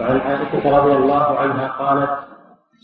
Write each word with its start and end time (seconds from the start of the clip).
وعن 0.00 0.20
عائشة 0.20 0.78
رضي 0.78 0.92
الله 0.92 1.38
عنها 1.38 1.68
قالت 1.68 2.10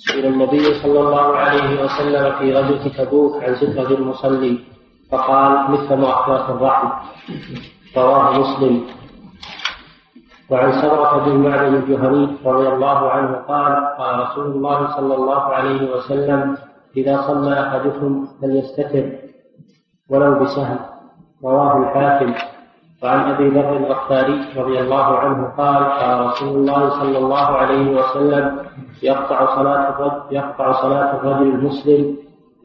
سئل 0.07 0.27
النبي 0.27 0.65
صلى 0.83 1.01
الله 1.01 1.37
عليه 1.37 1.85
وسلم 1.85 2.39
في 2.39 2.55
غزوة 2.55 2.89
تبوك 2.99 3.45
عن 3.45 3.55
سترة 3.55 3.91
المصلي 3.99 4.59
فقال 5.11 5.71
مثل 5.71 5.97
مؤخرة 5.97 6.55
الرحم. 6.55 6.89
رواه 7.97 8.39
مسلم. 8.39 8.87
وعن 10.51 10.73
سمرة 10.83 11.25
بن 11.25 11.37
معبد 11.37 11.75
الجهني 11.75 12.37
رضي 12.47 12.69
الله 12.69 13.11
عنه 13.11 13.33
قال 13.37 13.73
قال 13.99 14.21
رسول 14.21 14.47
الله 14.47 14.97
صلى 14.97 15.15
الله 15.15 15.43
عليه 15.43 15.91
وسلم 15.93 16.57
إذا 16.97 17.23
صلى 17.27 17.53
أحدكم 17.69 18.29
فليستتر 18.43 19.13
ولو 20.11 20.45
بسهم 20.45 20.79
رواه 21.45 21.77
الحاكم. 21.77 22.35
وعن 23.03 23.31
أبي 23.31 23.49
ذر 23.49 23.77
الغفاري 23.77 24.41
رضي 24.57 24.81
الله 24.81 25.19
عنه 25.19 25.53
قال 25.59 25.85
قال 25.85 26.27
رسول 26.27 26.49
الله 26.49 26.91
صلى 26.91 27.19
الله 27.19 27.47
عليه 27.47 27.97
وسلم 27.97 28.59
يقطع 29.03 29.57
صلاة 29.57 29.89
الرجل 29.89 30.21
يقطع 30.31 30.73
صلاة 30.83 31.15
الرجل 31.17 31.43
المسلم 31.43 32.17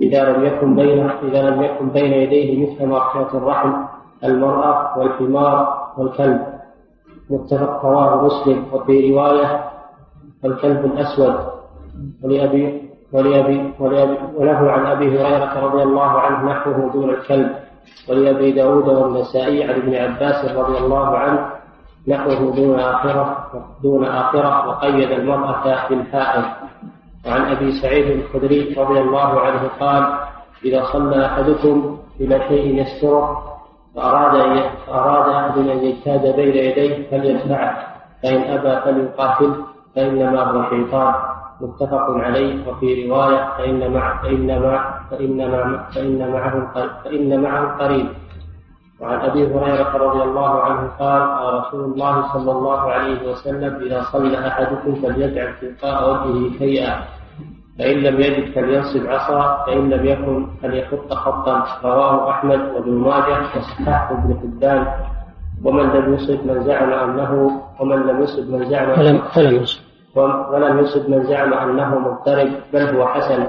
إذا 0.02 0.30
لم 0.30 0.46
يكن 0.46 0.76
بين 0.76 1.10
إذا 1.24 1.50
لم 1.50 1.64
يكن 1.64 1.90
بين 1.90 2.14
يديه 2.14 2.74
مثل 2.74 2.86
مغفرة 2.86 3.38
الرحم 3.38 3.74
المرأة 4.24 5.00
والحمار 5.00 5.88
والكلب. 5.98 6.42
متفق 7.30 7.86
رواه 7.86 8.26
مسلم 8.26 8.66
وفي 8.74 9.14
رواية 9.14 9.64
الكلب 10.46 10.86
الأسود. 10.86 11.36
ولأبي 12.24 12.92
ولأبي 13.14 13.74
وله 14.40 14.72
عن 14.72 14.86
أبي 14.86 15.08
هريرة 15.08 15.66
رضي 15.66 15.84
الله 15.84 16.20
عنه 16.20 16.52
نحوه 16.52 16.92
دون 16.94 17.10
الكلب. 17.10 17.52
ولأبي 18.10 18.52
داود 18.52 18.88
والنسائي 18.88 19.64
عن 19.64 19.70
ابن 19.70 19.96
عباس 19.96 20.46
رضي 20.46 20.78
الله 20.78 21.18
عنه 21.18 21.50
نحوه 22.08 22.56
دون 22.56 22.80
آخرة 22.80 23.48
دون 23.84 24.06
آخرة 24.06 24.68
وقيد 24.70 25.12
المرأة 25.12 25.88
بالحائض 25.90 26.44
وعن 27.28 27.42
أبي 27.42 27.72
سعيد 27.82 28.06
الخدري 28.12 28.74
رضي 28.78 29.00
الله 29.02 29.40
عنه 29.40 29.70
قال 29.80 30.18
إذا 30.66 30.84
صلى 30.94 31.26
أحدكم 31.26 31.98
إلى 32.20 32.40
شيء 32.48 32.82
يستره 32.82 33.44
فأراد 33.96 34.64
أراد 34.90 35.30
أحد 35.30 35.58
أن 35.58 35.84
يجتاز 35.84 36.36
بين 36.36 36.56
يديه 36.56 37.10
فليدفعه 37.12 37.78
فإن 38.24 38.42
أبى 38.42 38.82
فليقاتل 38.82 39.56
فإنما 39.96 40.44
هو 40.44 40.70
شيطان. 40.70 41.14
متفق 41.62 42.10
عليه. 42.10 42.68
وفي 42.68 43.10
رواية 43.10 43.58
فإن 43.58 43.94
مع 43.94 44.22
فإن 44.22 44.62
مع 44.62 45.00
فإن 45.12 45.52
مع 45.52 45.90
فإن 45.90 46.32
معه 46.32 46.72
فإن 47.04 47.42
معه 47.42 47.78
قريب 47.78 48.08
وعن 49.00 49.20
أبي 49.20 49.48
هريرة 49.48 49.98
رضي 49.98 50.24
الله 50.24 50.62
عنه 50.62 50.88
قال 51.00 51.22
قال 51.22 51.54
رسول 51.54 51.84
الله 51.84 52.34
صلى 52.34 52.52
الله 52.52 52.80
عليه 52.80 53.32
وسلم 53.32 53.76
إذا 53.86 54.02
صلى 54.02 54.48
أحدكم 54.48 54.96
فليجعل 54.96 55.54
تلقاء 55.62 56.10
وجهه 56.10 56.58
شيئا. 56.60 57.04
فإن 57.80 57.98
لم 57.98 58.20
يجد 58.20 58.54
فلينصب 58.56 59.08
عصا. 59.08 59.66
فإن 59.66 59.90
لم 59.90 60.06
يكن 60.06 60.48
فليخط 60.62 61.14
خطا. 61.14 61.66
رواه 61.84 62.32
أحمد 62.32 62.60
وابن 62.60 62.92
ماجه 62.92 63.40
وصححه 63.58 64.14
ابن 64.14 64.40
حبان. 64.42 64.88
ومن 65.64 65.84
لم 65.84 66.14
يصب 66.14 66.46
من 66.48 66.64
زعم 66.64 66.94
أنه 66.94 67.62
ومن 67.80 68.00
لم 68.08 68.24
يصب 68.24 68.50
من 68.50 68.70
زعم 68.70 69.00
ولم 69.00 69.22
ولم 69.38 69.56
يصب. 69.56 69.85
ولم 70.16 70.80
يصب 70.80 71.10
من 71.10 71.24
زعم 71.24 71.54
أنه 71.54 72.00
مضطرب 72.00 72.52
بل 72.74 72.82
هو 72.82 73.08
حسن. 73.08 73.48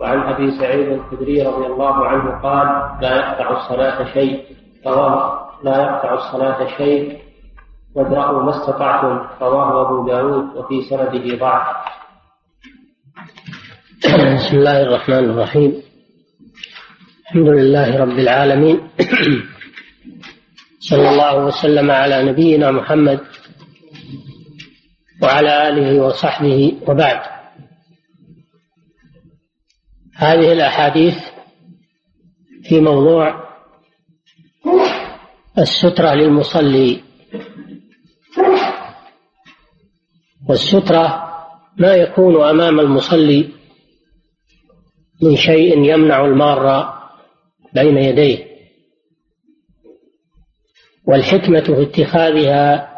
وعن 0.00 0.18
أبي 0.18 0.50
سعيد 0.58 0.88
الخدري 0.88 1.42
رضي 1.42 1.66
الله 1.66 2.06
عنه 2.06 2.42
قال 2.42 2.68
لا 3.02 3.16
يقطع 3.16 3.50
الصلاة 3.50 4.12
شيء 4.14 4.44
رواه 4.86 5.48
لا 5.64 5.82
يقطع 5.82 6.14
الصلاة 6.14 6.76
شيء 6.76 7.18
وادرأوا 7.94 8.42
ما 8.42 8.50
استطعتم. 8.50 9.26
رواه 9.42 9.86
أبو 9.86 10.06
داود 10.06 10.56
وفي 10.56 10.82
سنده 10.90 11.36
ضعف. 11.36 11.66
بسم 14.34 14.56
الله 14.56 14.82
الرحمن 14.82 15.30
الرحيم. 15.30 15.82
الحمد 17.22 17.48
لله 17.48 18.00
رب 18.00 18.18
العالمين. 18.18 18.80
صلى 20.90 21.10
الله 21.10 21.44
وسلم 21.46 21.90
على 21.90 22.22
نبينا 22.22 22.70
محمد 22.70 23.20
وعلى 25.22 25.68
آله 25.68 26.02
وصحبه 26.04 26.78
وبعد. 26.88 27.20
هذه 30.16 30.52
الأحاديث 30.52 31.18
في 32.62 32.80
موضوع 32.80 33.48
السترة 35.58 36.14
للمصلي. 36.14 37.02
والسترة 40.48 41.32
ما 41.76 41.94
يكون 41.94 42.44
أمام 42.44 42.80
المصلي 42.80 43.50
من 45.22 45.36
شيء 45.36 45.78
يمنع 45.78 46.24
المار 46.24 46.92
بين 47.74 47.98
يديه. 47.98 48.52
والحكمة 51.04 51.60
في 51.60 51.82
اتخاذها 51.82 52.91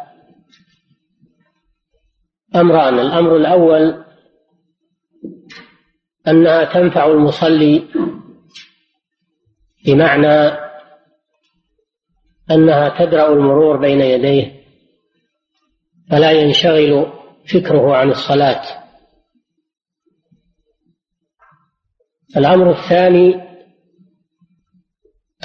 أمران 2.55 2.99
الأمر 2.99 3.35
الأول 3.35 4.05
أنها 6.27 6.63
تنفع 6.73 7.05
المصلي 7.05 7.87
بمعنى 9.85 10.65
أنها 12.51 13.05
تدرأ 13.05 13.33
المرور 13.33 13.77
بين 13.77 14.01
يديه 14.01 14.65
فلا 16.09 16.31
ينشغل 16.31 17.13
فكره 17.53 17.95
عن 17.95 18.09
الصلاة. 18.09 18.61
الأمر 22.37 22.71
الثاني 22.71 23.45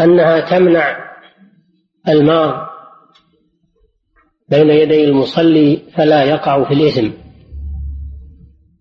أنها 0.00 0.50
تمنع 0.50 1.14
المار 2.08 2.69
بين 4.50 4.70
يدي 4.70 5.04
المصلي 5.04 5.76
فلا 5.96 6.24
يقع 6.24 6.68
في 6.68 6.74
الإثم 6.74 7.10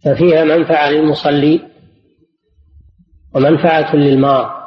ففيها 0.04 0.44
منفعة 0.44 0.90
للمصلي 0.90 1.70
ومنفعة 3.36 3.96
للمار 3.96 4.60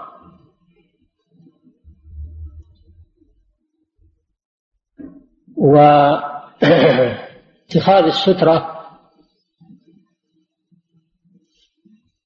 واتخاذ 7.72 8.04
السترة 8.04 8.72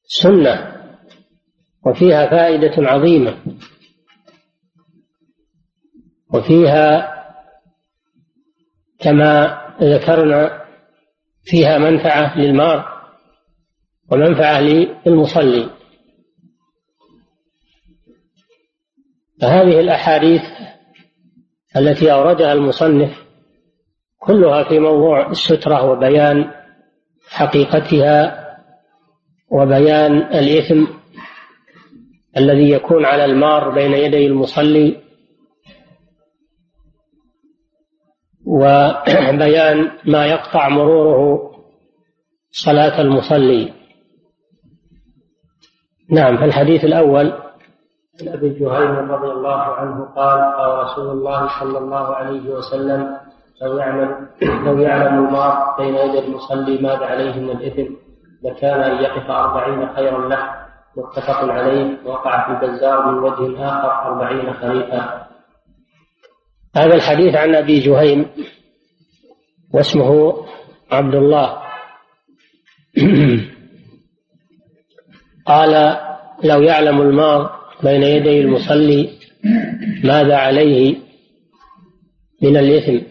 سنة 0.05 0.77
وفيها 1.87 2.31
فائدة 2.31 2.73
عظيمة 2.79 3.39
وفيها 6.35 7.16
كما 8.99 9.61
ذكرنا 9.83 10.63
فيها 11.45 11.79
منفعة 11.79 12.39
للمار 12.39 13.03
ومنفعة 14.13 14.61
للمصلي. 14.61 15.71
فهذه 19.41 19.81
الأحاديث 19.81 20.43
التي 21.77 22.13
أوردها 22.13 22.53
المصنف 22.53 23.27
كلها 24.19 24.65
في 24.65 24.79
موضوع 24.79 25.31
السترة 25.31 25.85
وبيان 25.91 26.51
حقيقتها 27.29 28.47
وبيان 29.51 30.17
الإثم 30.17 30.85
الذي 32.37 32.71
يكون 32.71 33.05
على 33.05 33.25
المار 33.25 33.71
بين 33.71 33.93
يدي 33.93 34.27
المصلي 34.27 35.06
وبيان 38.47 39.91
ما 40.05 40.27
يقطع 40.27 40.69
مروره 40.69 41.51
صلاة 42.51 43.01
المصلي. 43.01 43.73
نعم 46.11 46.37
في 46.37 46.45
الحديث 46.45 46.85
الأول. 46.85 47.33
عن 48.21 48.29
أبي 48.29 48.49
جهيم 48.49 49.13
رضي 49.13 49.31
الله 49.31 49.63
عنه 49.63 50.05
قال 50.17 50.39
قال 50.57 50.79
رسول 50.79 51.11
الله 51.11 51.49
صلى 51.61 51.79
الله 51.79 52.15
عليه 52.15 52.51
وسلم 52.51 53.17
لو 53.63 53.79
يعلم 53.79 54.29
لو 54.67 54.79
يعلم 54.79 55.27
المار 55.27 55.77
بين 55.79 55.95
يدي 55.95 56.19
المصلي 56.27 56.79
ماذا 56.79 57.07
عليه 57.07 57.41
من 57.41 57.51
الإثم 57.51 57.93
لكان 58.45 58.81
أن 58.81 59.03
يقف 59.03 59.31
أربعين 59.31 59.89
خيرا 59.89 60.29
له. 60.29 60.39
متفق 60.97 61.53
عليه. 61.53 61.99
وقع 62.07 62.47
في 62.47 62.67
البزار 62.67 63.07
من 63.07 63.19
وجه 63.19 63.69
آخر 63.69 64.09
أربعين 64.09 64.55
خليفة. 64.55 65.26
هذا 66.77 66.95
الحديث 66.95 67.35
عن 67.35 67.55
أبي 67.55 67.81
جهيم 67.81 68.27
واسمه 69.75 70.47
عبد 70.91 71.15
الله 71.15 71.63
قال 75.47 75.97
لو 76.45 76.63
يعلم 76.63 77.01
المار 77.01 77.57
بين 77.83 78.03
يدي 78.03 78.41
المصلي 78.41 79.11
ماذا 80.05 80.37
عليه 80.37 80.97
من 82.43 82.57
الإثم 82.57 83.07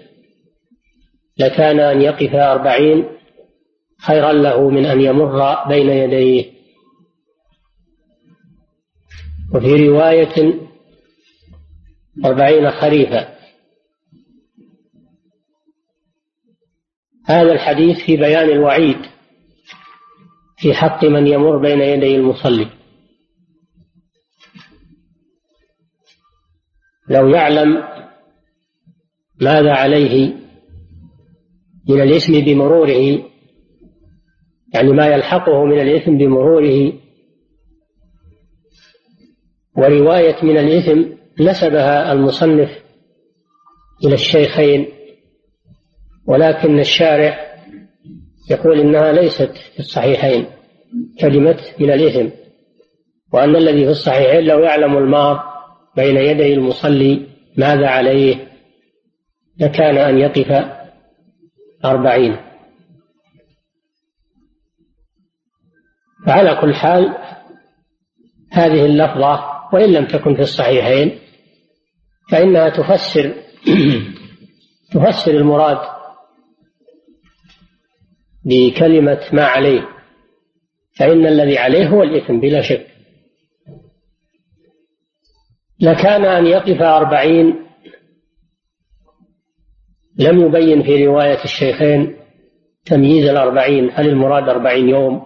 لكان 1.37 1.79
أن 1.79 2.01
يقف 2.01 2.35
أربعين 2.35 3.05
خيرا 4.01 4.33
له 4.33 4.69
من 4.69 4.85
أن 4.85 5.01
يمر 5.01 5.67
بين 5.67 5.89
يديه. 5.89 6.55
وفي 9.53 9.87
رواية 9.87 10.53
أربعين 12.25 12.71
خريفا. 12.71 13.34
هذا 17.25 17.51
الحديث 17.51 17.97
في 17.97 18.17
بيان 18.17 18.49
الوعيد 18.49 18.97
في 20.57 20.73
حق 20.73 21.05
من 21.05 21.27
يمر 21.27 21.57
بين 21.57 21.81
يدي 21.81 22.15
المصلي. 22.15 22.67
لو 27.09 27.29
يعلم 27.29 27.83
ماذا 29.41 29.71
عليه 29.71 30.33
من 31.89 32.01
الإثم 32.01 32.33
بمروره 32.33 33.23
يعني 34.73 34.91
ما 34.91 35.07
يلحقه 35.07 35.65
من 35.65 35.79
الإثم 35.79 36.17
بمروره 36.17 36.93
ورواية 39.77 40.35
من 40.43 40.57
الإثم 40.57 41.15
نسبها 41.39 42.11
المصنف 42.11 42.69
إلى 44.05 44.13
الشيخين 44.13 44.94
ولكن 46.27 46.79
الشارع 46.79 47.55
يقول 48.49 48.79
إنها 48.79 49.11
ليست 49.11 49.51
في 49.73 49.79
الصحيحين 49.79 50.45
كلمة 51.19 51.57
من 51.79 51.91
الإثم 51.91 52.29
وأن 53.33 53.55
الذي 53.55 53.85
في 53.85 53.91
الصحيحين 53.91 54.43
لو 54.43 54.59
يعلم 54.59 54.97
المار 54.97 55.43
بين 55.95 56.17
يدي 56.17 56.53
المصلي 56.53 57.27
ماذا 57.57 57.87
عليه 57.87 58.47
لكان 59.59 59.97
أن 59.97 60.17
يقف 60.17 60.65
أربعين. 61.85 62.37
فعلى 66.25 66.61
كل 66.61 66.75
حال 66.75 67.15
هذه 68.51 68.85
اللفظة 68.85 69.55
وإن 69.73 69.91
لم 69.93 70.05
تكن 70.05 70.35
في 70.35 70.41
الصحيحين 70.41 71.19
فإنها 72.31 72.69
تفسر 72.69 73.33
تفسر 74.93 75.31
المراد 75.31 75.94
بكلمة 78.45 79.19
ما 79.33 79.43
عليه. 79.45 79.87
فإن 80.99 81.25
الذي 81.25 81.57
عليه 81.57 81.87
هو 81.87 82.03
الإثم 82.03 82.39
بلا 82.39 82.61
شك. 82.61 82.87
لكان 85.79 86.25
أن 86.25 86.45
يقف 86.45 86.81
أربعين 86.81 87.65
لم 90.19 90.41
يبين 90.41 90.83
في 90.83 91.05
رواية 91.05 91.43
الشيخين 91.43 92.15
تمييز 92.85 93.29
الأربعين 93.29 93.89
هل 93.93 94.09
المراد 94.09 94.49
أربعين 94.49 94.89
يوم 94.89 95.25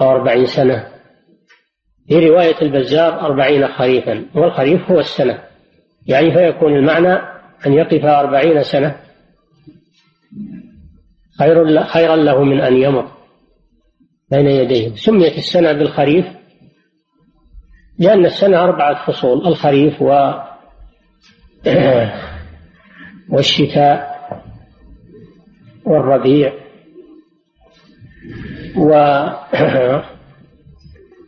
أو 0.00 0.10
أربعين 0.10 0.46
سنة؟ 0.46 0.88
في 2.08 2.28
رواية 2.28 2.62
البزار 2.62 3.20
أربعين 3.20 3.68
خريفا 3.68 4.26
والخريف 4.34 4.90
هو 4.90 4.98
السنة. 4.98 5.42
يعني 6.06 6.34
فيكون 6.34 6.76
المعنى 6.76 7.12
أن 7.66 7.72
يقف 7.72 8.04
أربعين 8.04 8.62
سنة. 8.62 9.09
خير 11.40 11.84
خيرا 11.84 12.16
له 12.16 12.44
من 12.44 12.60
أن 12.60 12.76
يمر 12.76 13.08
بين 14.30 14.46
يديه. 14.46 14.94
سميت 14.94 15.38
السنة 15.38 15.72
بالخريف 15.72 16.26
لأن 17.98 18.24
السنة 18.26 18.64
أربعة 18.64 19.06
فصول 19.06 19.46
الخريف 19.46 20.02
و 20.02 20.32
والشتاء 23.32 24.10
والربيع 25.84 26.52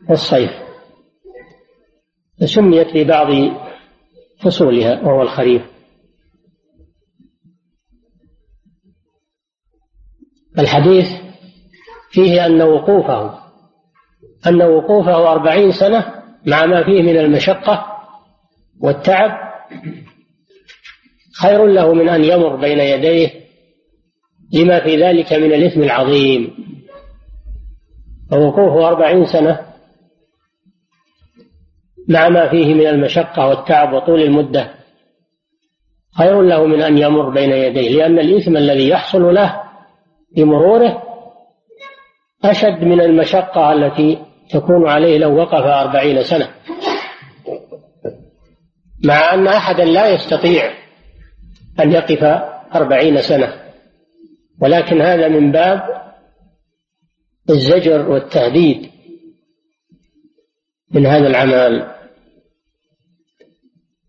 والصيف. 0.08 0.50
سميت 2.44 2.96
ببعض 2.96 3.28
فصولها 4.40 5.00
وهو 5.00 5.22
الخريف. 5.22 5.71
الحديث 10.58 11.06
فيه 12.10 12.46
أن 12.46 12.62
وقوفه 12.62 13.38
أن 14.46 14.62
وقوفه 14.62 15.32
أربعين 15.32 15.72
سنة 15.72 16.22
مع 16.46 16.66
ما 16.66 16.84
فيه 16.84 17.02
من 17.02 17.16
المشقة 17.16 17.86
والتعب 18.80 19.52
خير 21.40 21.66
له 21.66 21.94
من 21.94 22.08
أن 22.08 22.24
يمر 22.24 22.56
بين 22.56 22.78
يديه 22.78 23.30
لما 24.54 24.80
في 24.80 25.02
ذلك 25.02 25.32
من 25.32 25.52
الإثم 25.52 25.82
العظيم. 25.82 26.54
فوقوفه 28.30 28.88
أربعين 28.88 29.26
سنة 29.26 29.66
مع 32.08 32.28
ما 32.28 32.50
فيه 32.50 32.74
من 32.74 32.86
المشقة 32.86 33.46
والتعب 33.48 33.92
وطول 33.92 34.22
المدة 34.22 34.74
خير 36.18 36.42
له 36.42 36.66
من 36.66 36.82
أن 36.82 36.98
يمر 36.98 37.30
بين 37.30 37.50
يديه 37.50 37.96
لأن 37.96 38.18
الإثم 38.18 38.56
الذي 38.56 38.88
يحصل 38.88 39.34
له 39.34 39.61
بمروره 40.36 41.02
أشد 42.44 42.84
من 42.84 43.00
المشقة 43.00 43.72
التي 43.72 44.18
تكون 44.50 44.88
عليه 44.88 45.18
لو 45.18 45.36
وقف 45.36 45.64
أربعين 45.64 46.22
سنة. 46.22 46.48
مع 49.04 49.34
أن 49.34 49.46
أحدا 49.46 49.84
لا 49.84 50.08
يستطيع 50.08 50.72
أن 51.80 51.92
يقف 51.92 52.24
أربعين 52.74 53.22
سنة 53.22 53.62
ولكن 54.60 55.00
هذا 55.00 55.28
من 55.28 55.52
باب 55.52 56.02
الزجر 57.50 58.10
والتهديد 58.10 58.90
من 60.90 61.06
هذا 61.06 61.26
العمل 61.26 61.94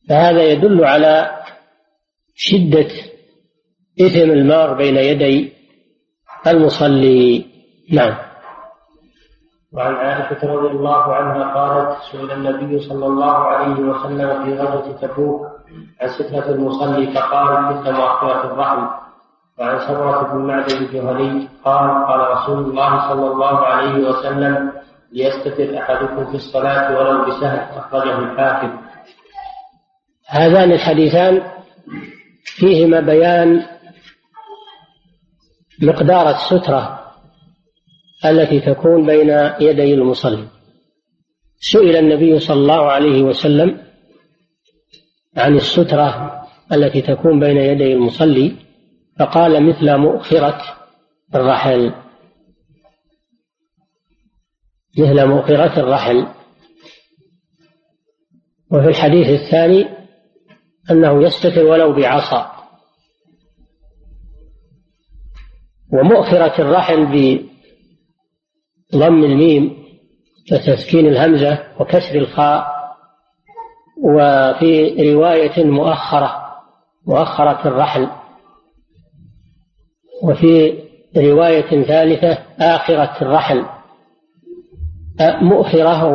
فهذا 0.09 0.43
يدل 0.43 0.85
على 0.85 1.43
شدة 2.35 2.87
إثم 4.01 4.31
المار 4.31 4.73
بين 4.73 4.97
يدي 4.97 5.52
المصلي. 6.47 7.45
نعم. 7.91 8.15
وعن 9.73 9.95
عائشة 9.95 10.53
رضي 10.53 10.67
الله 10.67 11.15
عنها 11.15 11.53
قالت 11.53 11.97
سئل 12.11 12.31
النبي 12.31 12.79
صلى 12.79 13.05
الله 13.05 13.37
عليه 13.37 13.79
وسلم 13.79 14.43
في 14.43 14.53
غزوة 14.53 14.97
تبوك 15.01 15.41
عن 16.01 16.07
سترة 16.07 16.51
المصلي 16.51 17.13
فقال 17.13 17.63
مثل 17.63 17.91
مؤخرة 17.91 18.43
الرحم. 18.45 18.87
وعن 19.59 19.79
سمرة 19.79 20.33
بن 20.33 20.45
معدن 20.45 20.77
الجهني 20.77 21.47
قال 21.65 22.05
قال 22.07 22.31
رسول 22.31 22.59
الله 22.59 23.09
صلى 23.09 23.27
الله 23.31 23.57
عليه 23.59 24.09
وسلم 24.09 24.71
ليستتر 25.11 25.77
أحدكم 25.77 26.25
في 26.25 26.35
الصلاة 26.35 26.99
ولو 26.99 27.25
بسهل 27.25 27.77
أخرجه 27.77 28.19
الحاكم. 28.19 28.77
هذان 30.29 30.71
الحديثان 30.71 31.41
فيهما 32.45 32.99
بيان 32.99 33.63
مقدار 35.81 36.29
السترة 36.29 37.13
التي 38.25 38.59
تكون 38.59 39.05
بين 39.05 39.29
يدي 39.59 39.93
المصلي. 39.93 40.47
سئل 41.59 41.95
النبي 41.95 42.39
صلى 42.39 42.57
الله 42.57 42.91
عليه 42.91 43.23
وسلم 43.23 43.81
عن 45.37 45.55
السترة 45.55 46.41
التي 46.71 47.01
تكون 47.01 47.39
بين 47.39 47.57
يدي 47.57 47.93
المصلي 47.93 48.55
فقال 49.19 49.69
مثل 49.69 49.97
مؤخرة 49.97 50.61
الرحل. 51.35 51.93
مثل 54.97 55.25
مؤخرة 55.25 55.79
الرحل. 55.79 56.27
وفي 58.71 58.87
الحديث 58.87 59.41
الثاني 59.41 59.87
أنه 60.91 61.23
يستتر 61.23 61.65
ولو 61.65 61.93
بعصا. 61.93 62.62
ومؤخرة 65.93 66.61
الرحل 66.61 67.05
بضم 67.05 69.23
الميم 69.23 69.83
وتسكين 70.51 71.07
الهمزة 71.07 71.63
وكسر 71.79 72.15
الخاء. 72.15 72.73
وفي 74.03 75.13
رواية 75.13 75.65
مؤخرة 75.65 76.43
مؤخرة 77.07 77.67
الرحل. 77.67 78.07
وفي 80.23 80.79
رواية 81.17 81.83
ثالثة 81.83 82.37
آخرة 82.59 83.21
الرحل. 83.21 83.65
مؤخرة 85.21 86.05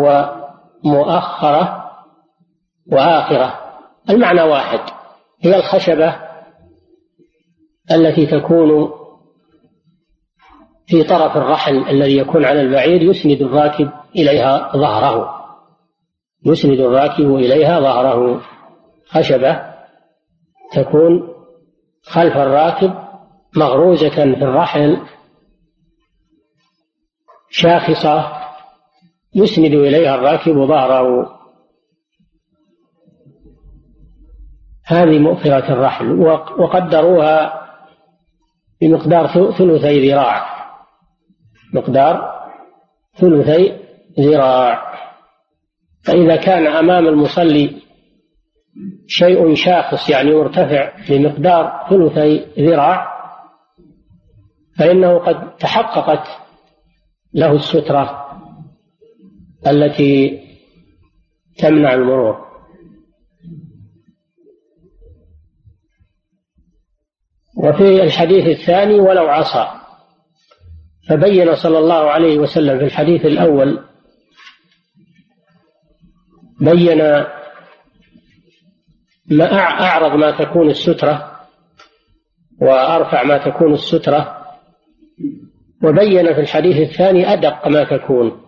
ومؤخرة 0.85 1.85
وآخرة. 2.93 3.61
المعنى 4.11 4.43
واحد. 4.43 4.81
هي 5.41 5.57
الخشبة 5.57 6.17
التي 7.91 8.27
تكون 8.27 8.98
في 10.89 11.05
طرف 11.05 11.37
الرحل 11.37 11.89
الذي 11.89 12.17
يكون 12.17 12.45
على 12.45 12.61
البعير 12.61 13.03
يسند 13.03 13.43
الراكب 13.43 13.91
إليها 14.17 14.73
ظهره. 14.77 15.35
يسند 16.47 16.81
الراكب 16.81 17.35
إليها 17.35 17.81
ظهره. 17.81 18.41
خشبة 19.07 19.63
تكون 20.73 21.35
خلف 22.03 22.37
الراكب 22.37 22.95
مغروزة 23.57 24.09
في 24.09 24.43
الرحل. 24.43 24.99
شاخصة 27.51 28.33
يسند 29.35 29.75
إليها 29.75 30.15
الراكب 30.15 30.53
ظهره. 30.53 31.39
هذه 34.85 35.19
مؤخرة 35.19 35.73
الرحل. 35.73 36.21
وقدروها 36.59 37.69
بمقدار 38.81 39.27
ثلثي 39.53 40.11
ذراع. 40.11 40.58
مقدار 41.75 42.39
ثلثي 43.17 43.79
ذراع. 44.21 44.89
فإذا 46.05 46.37
كان 46.37 46.67
أمام 46.67 47.07
المصلي 47.07 47.83
شيء 49.07 49.55
شاخص 49.55 50.11
يعني 50.11 50.35
مرتفع 50.35 50.93
بمقدار 51.09 51.87
ثلثي 51.91 52.47
ذراع 52.59 53.19
فإنه 54.79 55.19
قد 55.19 55.57
تحققت 55.57 56.29
له 57.35 57.53
السترة 57.53 58.29
التي 59.67 60.41
تمنع 61.59 61.95
المرور. 61.95 62.49
وفي 67.57 68.03
الحديث 68.03 68.47
الثاني 68.61 69.01
ولو 69.01 69.29
عصى. 69.29 69.78
فبين 71.09 71.55
صلى 71.55 71.79
الله 71.79 72.11
عليه 72.11 72.39
وسلم 72.39 72.79
في 72.79 72.85
الحديث 72.85 73.27
الأول 73.27 73.85
بين 76.61 76.99
ما 79.31 79.53
أعرض 79.83 80.19
ما 80.19 80.45
تكون 80.45 80.71
السترة 80.71 81.39
وأرفع 82.61 83.23
ما 83.23 83.39
تكون 83.39 83.73
السترة 83.73 84.39
وبين 85.85 86.35
في 86.35 86.41
الحديث 86.41 86.91
الثاني 86.91 87.33
أدق 87.33 87.69
ما 87.69 87.85
تكون. 87.85 88.41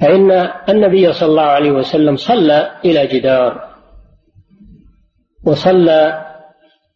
فإن 0.00 0.30
النبي 0.68 1.12
صلى 1.12 1.28
الله 1.28 1.42
عليه 1.42 1.70
وسلم 1.70 2.16
صلى 2.16 2.80
إلى 2.84 3.06
جدار 3.06 3.74
وصلى 5.46 6.24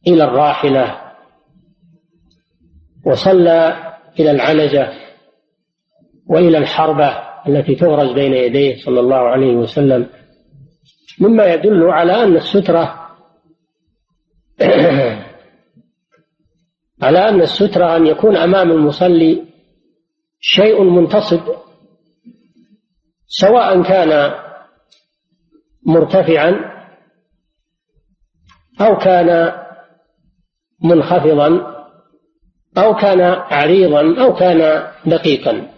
إلى 0.06 0.24
الراحلة. 0.24 1.07
وصلى 3.08 3.76
إلى 4.20 4.30
العنزة 4.30 4.92
وإلى 6.26 6.58
الحربة 6.58 7.08
التي 7.48 7.74
تغرز 7.74 8.12
بين 8.12 8.32
يديه 8.32 8.76
صلى 8.76 9.00
الله 9.00 9.16
عليه 9.16 9.56
وسلم 9.56 10.06
مما 11.20 11.54
يدل 11.54 11.84
على 11.84 12.22
أن 12.22 12.36
السترة 12.36 13.08
على 17.02 17.28
أن 17.28 17.40
السترة 17.40 17.96
أن 17.96 18.06
يكون 18.06 18.36
أمام 18.36 18.70
المصلي 18.70 19.44
شيء 20.40 20.82
منتصب 20.82 21.40
سواء 23.26 23.82
كان 23.82 24.34
مرتفعا 25.86 26.78
أو 28.80 28.96
كان 28.98 29.52
منخفضا. 30.84 31.77
أو 32.78 32.94
كان 32.94 33.20
عريضا 33.50 34.22
أو 34.24 34.34
كان 34.34 34.82
دقيقا. 35.06 35.68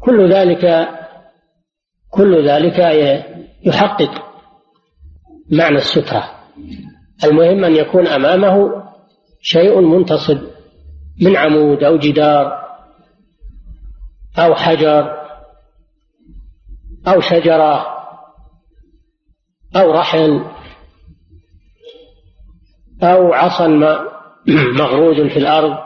كل 0.00 0.32
ذلك 0.32 0.88
كل 2.10 2.48
ذلك 2.48 2.78
يحقق 3.64 4.24
معنى 5.50 5.76
السترة. 5.76 6.30
المهم 7.24 7.64
أن 7.64 7.76
يكون 7.76 8.06
أمامه 8.06 8.84
شيء 9.40 9.80
منتصب 9.80 10.38
من 11.20 11.36
عمود 11.36 11.82
أو 11.82 11.98
جدار 11.98 12.64
أو 14.38 14.54
حجر 14.54 15.24
أو 17.08 17.20
شجرة 17.20 17.86
أو 19.76 19.92
رحل 19.92 20.44
أو 23.02 23.32
عصا 23.32 23.68
مغروز 24.80 25.20
في 25.32 25.38
الأرض 25.38 25.78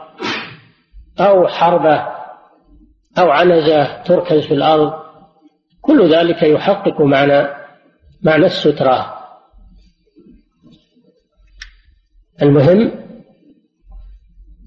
أو 1.21 1.49
حربة 1.49 2.07
أو 3.19 3.31
عنزة 3.31 4.03
تركز 4.03 4.47
في 4.47 4.55
الأرض. 4.55 4.93
كل 5.81 6.15
ذلك 6.15 6.43
يحقق 6.43 7.01
معنى 7.01 7.49
معنى 8.23 8.47
السترة. 8.47 9.15
المهم 12.43 12.93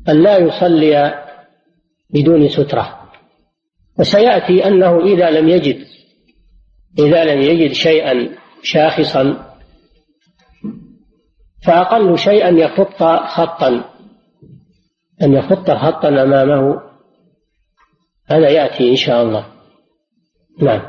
أن 0.10 0.24
لا 0.24 0.38
يصلي 0.38 1.26
بدون 2.10 2.50
سترة. 2.50 3.02
وسيأتي 4.00 4.68
أنه 4.68 5.00
إذا 5.00 5.30
لم 5.30 5.50
يجد 5.50 5.86
إذا 7.00 7.24
لم 7.24 7.42
يجد 7.42 7.72
شيئا 7.72 8.30
شاخصا 8.64 9.51
فأقل 11.68 12.18
شيء 12.18 12.48
أن 12.48 12.58
يخط 12.58 13.04
خطا. 13.28 13.84
أن 15.24 15.34
يخط 15.34 15.72
خطا 15.72 16.10
أمامه. 16.10 16.82
هذا 18.28 18.50
يأتي 18.50 18.92
إن 18.92 18.96
شاء 18.96 19.24
الله. 19.24 19.46
نعم. 20.60 20.82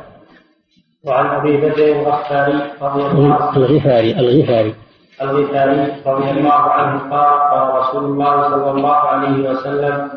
وعن 1.07 1.26
أبي 1.26 1.57
بدر 1.57 2.00
الغفاري 2.00 2.71
رضي 2.83 3.02
الله 3.02 3.35
عنه. 3.35 3.57
الغفاري 3.57 4.12
الغفاري. 4.19 4.75
الغفاري 5.23 6.02
رضي 6.07 6.31
الله 6.31 6.52
عنه 6.52 7.11
قال 7.11 7.41
قال 7.50 7.75
رسول 7.75 8.05
الله 8.05 8.50
صلى 8.50 8.71
الله 8.71 8.97
عليه 8.97 9.50
وسلم 9.50 10.11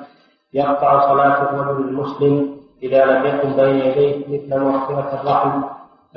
يقطع 0.54 1.00
صلاة 1.10 1.44
الرجل 1.44 1.88
المسلم 1.88 2.56
إذا 2.84 3.06
لم 3.06 3.26
يكن 3.26 3.50
بين 3.56 3.76
يديه 3.76 4.18
مثل 4.28 4.60
مغفرة 4.60 5.22
الرحم 5.22 5.64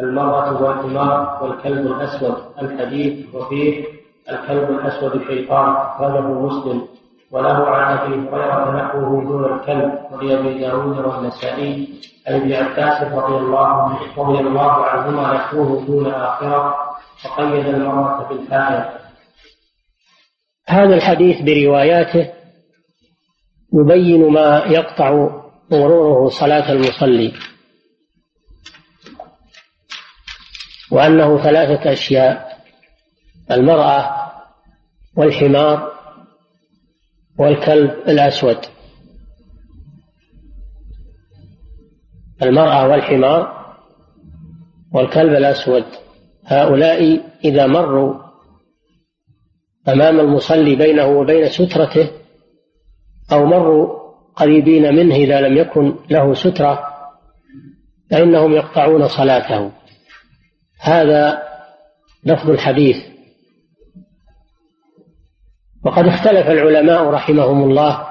المرأة 0.01 0.63
والحمار 0.63 1.39
والكلب 1.43 1.87
الأسود 1.87 2.37
الحديث 2.63 3.35
وفيه 3.35 3.85
الكلب 4.31 4.71
الأسود 4.71 5.23
شيطان 5.27 5.77
أخرجه 5.77 6.21
مسلم 6.21 6.89
وله 7.31 7.67
عن 7.67 7.99
أبي 7.99 8.15
هريرة 8.15 8.77
نحوه 8.77 9.25
دون 9.25 9.45
الكلب 9.45 9.99
ولأبي 10.11 10.59
داود 10.59 10.99
والنسائي 10.99 11.89
عن 12.29 12.35
ابن 12.35 12.53
عباس 12.53 13.03
رضي 13.13 13.37
الله 13.37 13.99
رضي 14.19 14.39
الله 14.41 14.73
عنهما 14.85 15.35
نحوه 15.35 15.85
دون 15.87 16.07
آخرة 16.07 16.77
وقيد 17.25 17.67
المرأة 17.67 18.29
بالحائط 18.29 19.01
هذا 20.69 20.95
الحديث 20.95 21.41
برواياته 21.41 22.33
يبين 23.75 24.33
ما 24.33 24.65
يقطع 24.67 25.29
مروره 25.71 26.29
صلاة 26.29 26.73
المصلي 26.73 27.33
وأنه 30.91 31.43
ثلاثة 31.43 31.93
أشياء. 31.93 32.49
المرأة 33.51 34.18
والحمار 35.19 35.93
والكلب 37.39 37.91
الأسود. 37.91 38.57
المرأة 42.43 42.89
والحمار 42.89 43.75
والكلب 44.95 45.33
الأسود. 45.33 45.85
هؤلاء 46.45 47.21
إذا 47.45 47.67
مروا 47.67 48.15
أمام 49.89 50.21
المصلي 50.21 50.77
بينه 50.77 51.07
وبين 51.07 51.49
سترته 51.49 52.11
أو 53.33 53.47
مروا 53.47 53.99
قريبين 54.37 54.95
منه 54.95 55.15
إذا 55.15 55.41
لم 55.41 55.57
يكن 55.57 55.97
له 56.11 56.35
سترة 56.35 56.85
فإنهم 58.11 58.53
يقطعون 58.53 59.09
صلاته. 59.09 59.73
هذا 60.81 61.43
لفظ 62.25 62.51
الحديث. 62.51 63.18
وقد 65.89 66.07
اختلف 66.07 66.47
العلماء 66.47 67.05
رحمهم 67.05 67.71
الله 67.71 68.07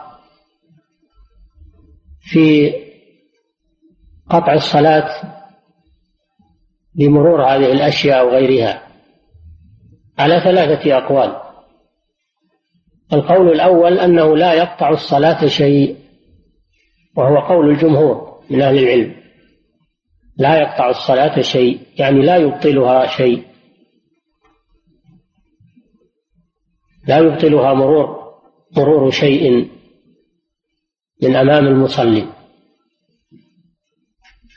في 2.22 2.74
قطع 4.30 4.54
الصلاة 4.54 5.10
بمرور 6.96 7.44
هذه 7.44 7.72
الأشياء 7.72 8.28
وغيرها 8.28 8.84
على 10.20 10.40
ثلاثة 10.40 10.98
أقوال. 10.98 11.36
القول 13.14 13.52
الأول 13.52 14.00
أنه 14.00 14.38
لا 14.38 14.54
يقطع 14.54 14.90
الصلاة 14.90 15.48
شيء 15.48 15.96
وهو 17.16 17.40
قول 17.40 17.70
الجمهور 17.70 18.40
من 18.50 18.62
أهل 18.62 18.78
العلم. 18.78 19.16
لا 20.38 20.60
يقطع 20.60 20.90
الصلاة 20.90 21.42
شيء 21.42 21.80
يعني 22.00 22.22
لا 22.22 22.38
يبطلها 22.38 23.08
شيء. 23.08 23.47
لا 27.08 27.18
يبطلها 27.18 27.74
مرور 27.74 28.34
مرور 28.78 29.12
شيء 29.12 29.70
من 31.24 31.36
أمام 31.36 31.68
المصلي. 31.68 32.26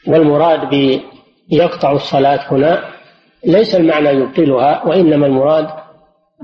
والمراد 0.06 0.60
بيقطع 1.50 1.92
الصلاة 1.92 2.52
هنا 2.52 2.84
ليس 3.46 3.74
المعنى 3.74 4.08
يبطلها 4.08 4.86
وإنما 4.86 5.26
المراد 5.26 5.68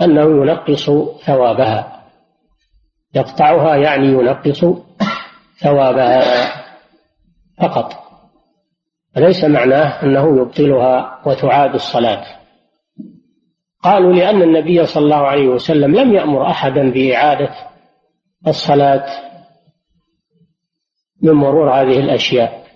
أنه 0.02 0.22
ينقص 0.22 0.90
ثوابها. 1.25 2.02
يقطعها 3.14 3.76
يعني 3.76 4.06
ينقص 4.06 4.64
ثوابها 5.60 6.22
فقط. 7.58 7.92
ليس 9.16 9.44
معناه 9.44 10.02
أنه 10.02 10.40
يبطلها 10.40 11.22
وتعاد 11.26 11.75
الصلاة. 11.75 12.25
قالوا 13.83 14.12
لأن 14.12 14.42
النبي 14.42 14.87
صلى 14.87 15.04
الله 15.04 15.16
عليه 15.26 15.49
وسلم 15.49 15.95
لم 15.95 16.14
يأمر 16.14 16.50
أحدا 16.50 16.90
بإعادة 16.90 17.54
الصلاة 18.47 19.06
من 21.23 21.33
مرور 21.33 21.71
هذه 21.71 22.00
الأشياء 22.00 22.66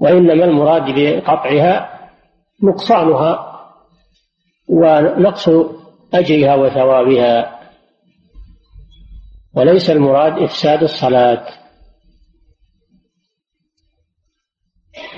وإنما 0.00 0.44
المراد 0.44 0.82
بقطعها 0.94 1.96
نقصانها 2.62 3.52
ونقص 4.68 5.48
أجرها 6.14 6.54
وثوابها 6.54 7.60
وليس 9.54 9.90
المراد 9.90 10.42
إفساد 10.42 10.82
الصلاة. 10.82 11.46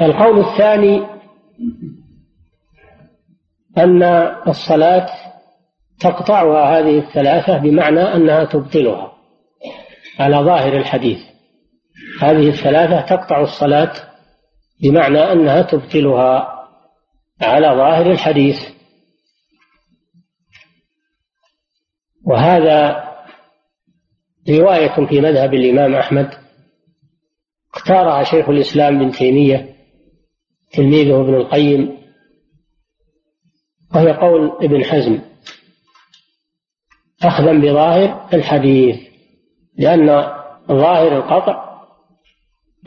القول 0.00 0.38
الثاني 0.40 1.06
أن 3.78 4.02
الصلاة 4.48 5.08
تقطعها 6.00 6.78
هذه 6.78 6.98
الثلاثة 6.98 7.58
بمعنى 7.58 8.00
أنها 8.00 8.44
تبطلها. 8.44 9.12
على 10.18 10.36
ظاهر 10.36 10.76
الحديث 10.76 11.18
هذه 12.20 12.48
الثلاثة 12.48 13.00
تقطع 13.16 13.40
الصلاة 13.40 13.92
بمعنى 14.82 15.18
أنها 15.18 15.62
تبطلها. 15.62 16.54
على 17.42 17.66
ظاهر 17.66 18.10
الحديث. 18.10 18.56
وهذا 22.26 23.04
رواية 24.50 25.06
في 25.06 25.20
مذهب 25.20 25.54
الإمام 25.54 25.94
أحمد. 25.94 26.30
اختارها 27.74 28.24
شيخ 28.24 28.48
الإسلام 28.48 28.98
بن 28.98 29.10
تيمية 29.10 29.76
تلميذه 30.72 31.20
ابن 31.20 31.34
القيم. 31.34 31.98
وهي 33.94 34.12
قول 34.12 34.52
ابن 34.62 34.84
حزم. 34.84 35.20
أخذا 37.22 37.52
بظاهر 37.52 38.28
الحديث 38.34 38.96
لأن 39.78 40.06
ظاهر 40.68 41.16
القطع 41.16 41.82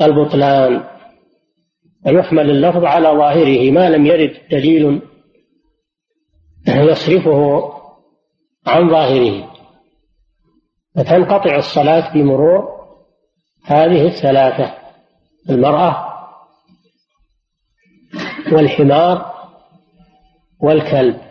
البطلان 0.01 0.84
ويحمل 2.05 2.50
اللفظ 2.50 2.86
على 2.86 3.08
ظاهره 3.10 3.72
ما 3.72 3.89
لم 3.89 4.05
يرد 4.05 4.38
دليل 4.51 5.01
يصرفه 6.67 7.72
عن 8.67 8.89
ظاهره. 8.89 9.51
فتنقطع 10.96 11.55
الصلاة 11.55 12.13
بمرور 12.13 12.81
هذه 13.63 14.08
الثلاثة 14.08 14.74
المرأة 15.50 16.12
والحمار 18.51 19.31
والكلب. 20.62 21.22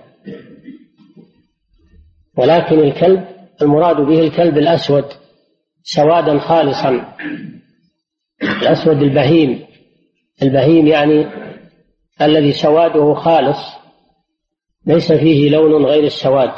ولكن 2.38 2.78
الكلب 2.78 3.24
المراد 3.62 3.96
به 3.96 4.20
الكلب 4.20 4.58
الأسود 4.58 5.04
سوادا 5.82 6.38
خالصا. 6.38 7.14
الأسود 8.42 9.02
البهيم. 9.02 9.66
البهيم 10.42 10.86
يعني 10.86 11.26
الذي 12.22 12.52
سواده 12.52 13.14
خالص 13.14 13.58
ليس 14.86 15.12
فيه 15.12 15.50
لون 15.50 15.84
غير 15.84 16.04
السواد. 16.04 16.52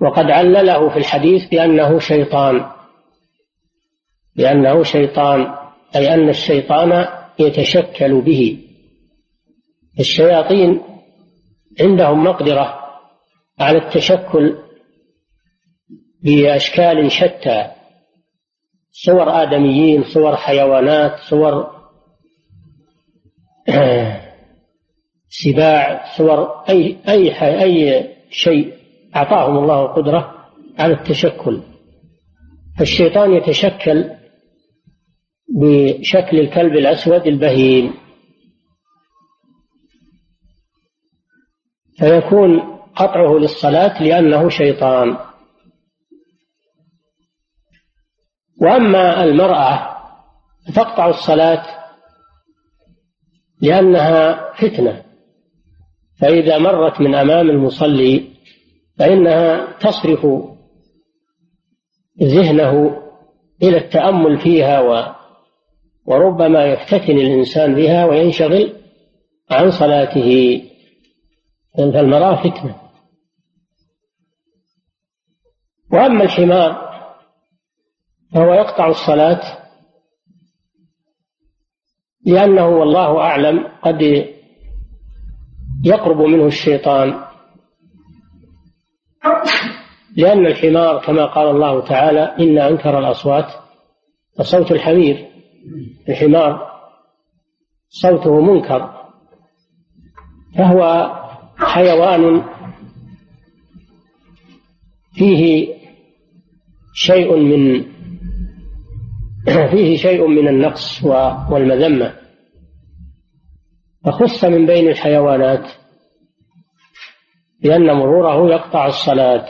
وقد 0.00 0.24
علله 0.24 0.88
في 0.88 0.96
الحديث 0.96 1.48
بأنه 1.48 1.98
شيطان. 1.98 2.66
بأنه 4.36 4.82
شيطان 4.82 5.54
أي 5.96 6.14
أن 6.14 6.28
الشيطان 6.28 7.08
يتشكل 7.38 8.20
به. 8.20 8.71
الشياطين 10.00 10.80
عندهم 11.80 12.24
مقدرة 12.24 12.78
على 13.60 13.78
التشكل 13.78 14.58
بأشكال 16.22 17.12
شتى 17.12 17.70
صور 18.90 19.42
آدميين 19.42 20.04
صور 20.04 20.36
حيوانات 20.36 21.18
صور 21.18 21.82
سباع 25.42 26.04
صور 26.16 26.64
أي 26.68 26.98
أي 27.08 27.62
أي 27.62 28.08
شيء 28.30 28.74
أعطاهم 29.16 29.58
الله 29.58 29.86
قدرة 29.86 30.34
على 30.78 30.94
التشكل. 30.94 31.62
فالشيطان 32.78 33.32
يتشكل 33.32 34.10
بشكل 35.48 36.40
الكلب 36.40 36.72
الأسود 36.72 37.26
البهيم. 37.26 37.94
فيكون 41.98 42.60
قطعه 42.96 43.38
للصلاة 43.38 44.02
لأنه 44.02 44.48
شيطان. 44.48 45.16
وأما 48.60 49.24
المرأة 49.24 49.96
فتقطع 50.68 51.08
الصلاة 51.08 51.64
لأنها 53.62 54.52
فتنة. 54.52 55.02
فإذا 56.20 56.58
مرت 56.58 57.00
من 57.00 57.14
أمام 57.14 57.50
المصلي 57.50 58.28
فإنها 58.98 59.78
تصرف 59.80 60.26
ذهنه 62.22 63.02
إلى 63.62 63.76
التأمل 63.76 64.38
فيها 64.38 64.80
و 64.80 65.12
وربما 66.06 66.64
يفتتن 66.64 67.18
الإنسان 67.18 67.74
بها 67.74 68.06
وينشغل 68.06 68.72
عن 69.50 69.70
صلاته. 69.70 70.62
فالمرأة 71.76 72.42
فتنة 72.42 72.80
وأما 75.92 76.24
الحمار 76.24 76.92
فهو 78.34 78.54
يقطع 78.54 78.88
الصلاة 78.88 79.58
لأنه 82.26 82.66
والله 82.66 83.18
أعلم 83.18 83.68
قد 83.82 84.02
يقرب 85.84 86.16
منه 86.16 86.46
الشيطان. 86.46 87.24
لأن 90.16 90.46
الحمار 90.46 91.06
كما 91.06 91.26
قال 91.26 91.48
الله 91.50 91.88
تعالى 91.88 92.20
إن 92.20 92.58
أنكر 92.58 92.98
الأصوات 92.98 93.46
لصوت 94.38 94.72
الحمير. 94.72 95.28
الحمار 96.08 96.72
صوته 97.88 98.40
منكر. 98.40 99.02
فهو 100.58 100.82
حيوان 101.66 102.44
فيه 105.14 105.74
شيء 106.94 107.36
من 107.36 107.84
فيه 109.70 109.96
شيء 109.96 110.26
من 110.26 110.48
النقص 110.48 111.04
والمذمة. 111.50 112.14
فخص 114.04 114.44
من 114.44 114.66
بين 114.66 114.88
الحيوانات 114.88 115.70
لأن 117.62 117.92
مروره 117.92 118.54
يقطع 118.54 118.86
الصلاة. 118.86 119.48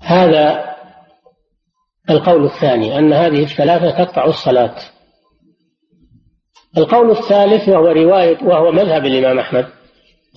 هذا 0.00 0.72
القول 2.10 2.44
الثاني 2.44 2.98
أن 2.98 3.12
هذه 3.12 3.42
الثلاثة 3.42 4.04
تقطع 4.04 4.24
الصلاة. 4.24 4.91
القول 6.78 7.10
الثالث 7.10 7.68
وهو 7.68 7.86
رواية 7.86 8.38
وهو 8.44 8.72
مذهب 8.72 9.06
الإمام 9.06 9.38
أحمد. 9.38 9.66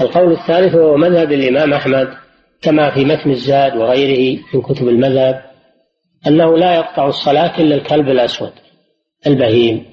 القول 0.02 0.32
الثالث 0.32 0.76
وهو 0.76 0.98
مذهب 0.98 1.32
الإمام 1.32 1.74
أحمد 1.74 2.08
كما 2.62 2.94
في 2.94 3.06
متن 3.06 3.32
الزاد 3.32 3.78
وغيره 3.78 4.44
من 4.54 4.62
كتب 4.62 4.88
المذهب 4.88 5.42
أنه 6.28 6.58
لا 6.58 6.76
يقطع 6.76 7.08
الصلاة 7.08 7.60
إلا 7.60 7.76
الكلب 7.76 8.10
الأسود 8.10 8.52
البهيم. 9.28 9.86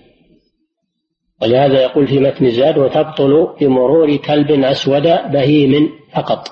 ولهذا 1.42 1.82
يقول 1.82 2.06
في 2.06 2.20
متن 2.20 2.46
الزاد 2.46 2.78
وتبطل 2.78 3.56
بمرور 3.60 4.16
كلب 4.16 4.50
أسود 4.50 5.02
بهيم 5.32 5.90
فقط. 6.14 6.48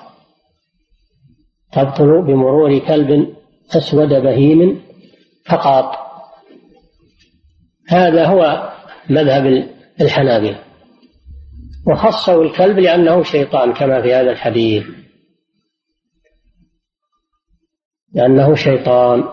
تبطل 1.73 2.21
بمرور 2.21 2.79
كلب 2.79 3.35
أسود 3.75 4.09
بهيم 4.09 4.81
فقط. 5.45 5.95
هذا 7.89 8.25
هو 8.25 8.71
مذهب 9.09 9.67
الحنابلة. 10.01 10.63
وخصوا 11.87 12.43
الكلب 12.43 12.79
لأنه 12.79 13.23
شيطان 13.23 13.73
كما 13.73 14.01
في 14.01 14.13
هذا 14.13 14.31
الحديث. 14.31 14.85
لأنه 18.13 18.55
شيطان 18.55 19.23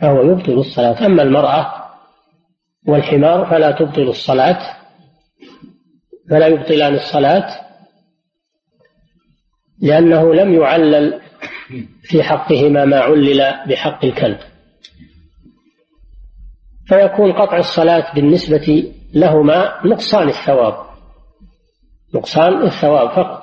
فهو 0.00 0.22
يبطل 0.22 0.52
الصلاة. 0.52 1.06
أما 1.06 1.22
المرأة 1.22 1.86
والحمار 2.88 3.50
فلا 3.50 3.70
تبطل 3.70 4.08
الصلاة 4.08 4.76
فلا 6.30 6.46
يبطلان 6.46 6.94
الصلاة 6.94 7.66
لأنه 9.82 10.34
لم 10.34 10.54
يعلل 10.54 11.20
في 12.02 12.22
حقهما 12.22 12.84
ما 12.84 13.00
علل 13.00 13.66
بحق 13.68 14.04
الكلب. 14.04 14.38
فيكون 16.86 17.32
قطع 17.32 17.58
الصلاة 17.58 18.14
بالنسبة 18.14 18.92
لهما 19.14 19.74
نقصان 19.84 20.28
الثواب. 20.28 20.74
نقصان 22.14 22.62
الثواب 22.62 23.08
فقط. 23.08 23.42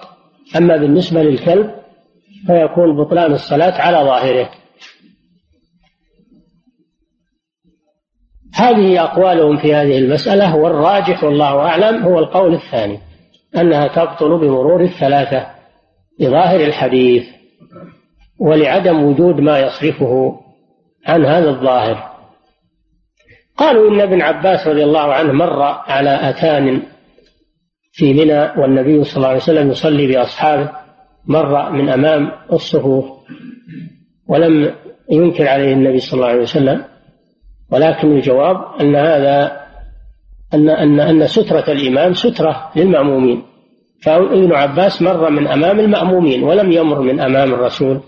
أما 0.58 0.78
بالنسبة 0.78 1.24
للكلب 1.24 1.72
فيكون 2.48 2.98
بطلان 2.98 3.32
الصلاة 3.32 3.82
على 3.82 3.98
ظاهره. 3.98 4.50
هذه 8.56 9.04
أقوالهم 9.04 9.58
في 9.58 9.76
هذه 9.76 9.98
المسألة 9.98 10.56
والراجح 10.56 11.24
والله 11.24 11.60
أعلم 11.60 12.04
هو 12.04 12.20
القول 12.20 12.54
الثاني 12.54 13.00
أنها 13.58 13.88
تبطل 13.88 14.38
بمرور 14.38 14.82
الثلاثة 14.82 15.48
لظاهر 16.20 16.60
الحديث 16.60 17.28
ولعدم 18.40 19.04
وجود 19.04 19.40
ما 19.40 19.60
يصرفه 19.60 20.40
عن 21.06 21.26
هذا 21.26 21.50
الظاهر. 21.50 22.13
قالوا 23.58 23.90
إن 23.90 24.02
ابن 24.02 24.22
عباس 24.22 24.68
رضي 24.68 24.84
الله 24.84 25.14
عنه 25.14 25.34
مر 25.34 25.62
على 25.64 26.30
أتان 26.30 26.82
في 27.92 28.14
منى 28.14 28.62
والنبي 28.62 29.04
صلى 29.04 29.18
الله 29.18 29.28
عليه 29.28 29.38
وسلم 29.38 29.70
يصلي 29.72 30.08
بأصحابه 30.08 30.70
مر 31.26 31.72
من 31.72 31.90
أمام 31.90 32.32
الصفوف 32.54 33.06
ولم 34.28 34.74
ينكر 35.12 35.48
عليه 35.48 35.74
النبي 35.74 36.00
صلى 36.00 36.14
الله 36.14 36.28
عليه 36.28 36.42
وسلم 36.42 36.84
ولكن 37.72 38.12
الجواب 38.12 38.58
أن 38.82 38.96
هذا 38.96 39.64
أن 40.54 40.70
أن 40.70 41.00
أن 41.00 41.28
سترة 41.28 41.72
الإمام 41.72 42.14
سترة 42.14 42.72
للمأمومين. 42.76 43.44
فابن 44.04 44.54
عباس 44.54 45.02
مر 45.02 45.30
من 45.30 45.48
أمام 45.48 45.80
المأمومين 45.80 46.44
ولم 46.44 46.72
يمر 46.72 47.02
من 47.02 47.20
أمام 47.20 47.54
الرسول 47.54 48.00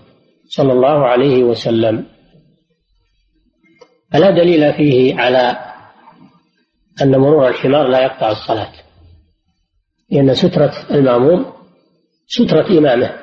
صلى 0.48 0.72
الله 0.72 1.06
عليه 1.06 1.44
وسلم. 1.44 2.04
فلا 4.16 4.30
دليل 4.30 4.74
فيه 4.74 5.20
على 5.20 5.56
أن 7.02 7.18
مرور 7.18 7.48
الحمار 7.48 7.88
لا 7.88 8.00
يقطع 8.00 8.30
الصلاة 8.30 8.72
لأن 10.10 10.34
سترة 10.34 10.72
المأموم 10.90 11.52
سترة 12.26 12.78
إمامه. 12.78 13.16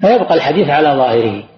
فيبقى 0.00 0.34
الحديث 0.34 0.68
على 0.68 0.88
ظاهره 0.88 1.48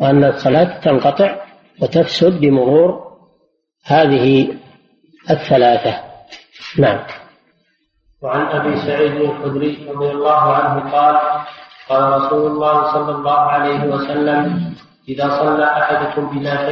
وأن 0.00 0.24
الصلاة 0.24 0.80
تنقطع 0.80 1.44
وتفسد 1.82 2.40
بمرور 2.40 3.18
هذه 3.84 4.54
الثلاثة. 5.30 6.02
نعم. 6.78 7.06
وعن 8.22 8.46
أبي 8.46 8.76
سعيد 8.76 9.12
الخدري 9.12 9.86
رضي 9.88 10.10
الله 10.10 10.54
عنه 10.54 10.90
قال 10.92 11.44
قال 11.92 12.22
رسول 12.22 12.50
الله 12.50 12.92
صلى 12.92 13.12
الله 13.16 13.38
عليه 13.38 13.84
وسلم 13.84 14.72
إذا 15.08 15.28
صلى 15.28 15.64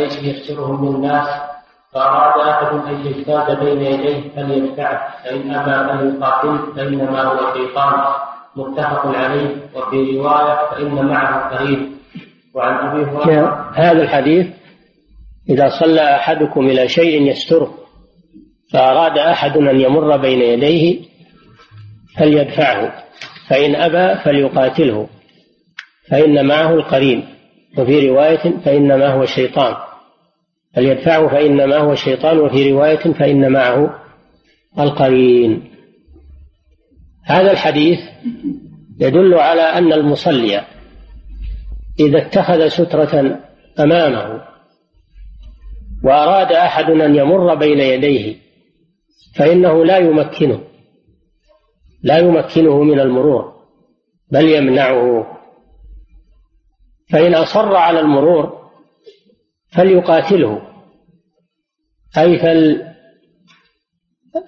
شيء 0.09 0.25
يستره 0.31 0.83
من 0.83 0.95
الناس 0.95 1.29
فأراد 1.93 2.49
احد 2.49 2.67
أن 2.67 3.07
يجتاز 3.07 3.59
بين 3.59 3.81
يديه 3.81 4.21
فليدفعه 4.37 5.15
فإن 5.25 5.55
أبى 5.55 5.89
فليقاتل 5.89 6.59
فإنما 6.77 7.23
هو 7.23 7.55
شيطان 7.55 7.93
متفق 8.57 9.07
عليه 9.07 9.57
وفي 9.75 10.19
رواية 10.19 10.71
فإن 10.71 11.07
معه 11.07 11.57
قريب. 11.57 11.93
وعن 12.55 12.89
أبي 12.89 13.05
هريرة 13.05 13.71
هذا 13.75 14.03
الحديث 14.03 14.47
إذا 15.49 15.69
صلى 15.81 16.17
أحدكم 16.17 16.61
إلى 16.61 16.89
شيء 16.89 17.23
يستره 17.23 17.75
فأراد 18.73 19.19
أحد 19.19 19.57
أن 19.57 19.81
يمر 19.81 20.17
بين 20.17 20.43
يديه 20.43 21.01
فليدفعه. 22.19 23.10
فإن 23.51 23.75
أبى 23.75 24.21
فليقاتله 24.21 25.09
فإن 26.11 26.47
معه 26.47 26.75
القرين 26.75 27.25
وفي 27.79 28.09
رواية 28.09 28.61
فإنما 28.65 29.07
هو 29.09 29.25
شيطان 29.25 29.75
فليدفعه 30.77 31.29
فإنما 31.29 31.77
هو 31.77 31.95
شيطان 31.95 32.39
وفي 32.39 32.73
رواية 32.73 32.97
فإن 33.13 33.53
معه 33.53 34.01
القرين. 34.79 35.71
هذا 37.25 37.53
الحديث 37.53 37.99
يدل 39.01 39.35
على 39.35 39.63
أن 39.63 39.93
المصلي 39.93 40.65
إذا 42.01 42.19
اتخذ 42.19 42.69
سترة 42.69 43.41
أمامه 43.81 44.43
وأراد 46.05 46.53
أحد 46.53 46.85
أن 46.85 47.15
يمر 47.15 47.55
بين 47.55 47.81
يديه 47.81 48.37
فإنه 49.37 49.85
لا 49.85 49.99
يمكنه. 49.99 50.70
لا 52.03 52.19
يمكنه 52.19 52.83
من 52.83 53.01
المرور 53.01 53.61
بل 54.33 54.49
يمنعه. 54.49 55.27
فإن 57.11 57.35
أصر 57.35 57.77
على 57.77 58.01
المرور 58.01 58.71
فليقاتله 59.73 60.63
أي 62.19 62.39
فل 62.39 62.91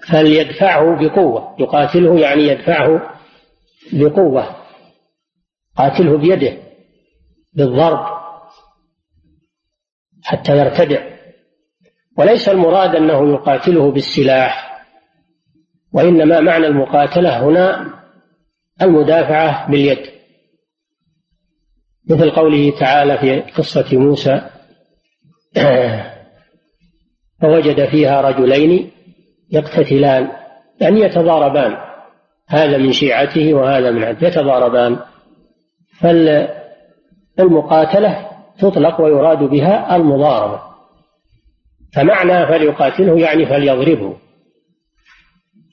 فليدفعه 0.07 0.99
بقوة. 0.99 1.55
يقاتله 1.59 2.19
يعني 2.19 2.41
يدفعه 2.41 3.19
بقوة. 3.93 4.55
قاتله 5.77 6.17
بيده 6.17 6.57
بالضرب 7.53 8.05
حتى 10.23 10.57
يرتدع. 10.57 11.13
وليس 12.17 12.49
المراد 12.49 12.95
أنه 12.95 13.33
يقاتله 13.33 13.91
بالسلاح. 13.91 14.72
وإنما 15.93 16.39
معنى 16.39 16.67
المقاتلة 16.67 17.45
هنا 17.45 17.93
المدافعة 18.81 19.71
باليد 19.71 19.99
مثل 22.09 22.31
قوله 22.31 22.73
تعالى 22.79 23.17
في 23.17 23.39
قصة 23.39 23.97
موسى 23.97 24.41
فوجد 27.41 27.85
فيها 27.85 28.21
رجلين 28.21 28.91
يقتتلان 29.51 30.31
يعني 30.81 30.99
يتضاربان 30.99 31.77
هذا 32.47 32.77
من 32.77 32.91
شيعته 32.91 33.53
وهذا 33.53 33.91
من 33.91 34.03
عده 34.03 34.27
يتضاربان 34.27 34.99
فالمقاتلة 37.37 38.29
تطلق 38.59 39.01
ويراد 39.01 39.43
بها 39.43 39.95
المضاربة 39.95 40.61
فمعنى 41.93 42.47
فليقاتله 42.47 43.19
يعني 43.19 43.45
فليضربه 43.45 44.17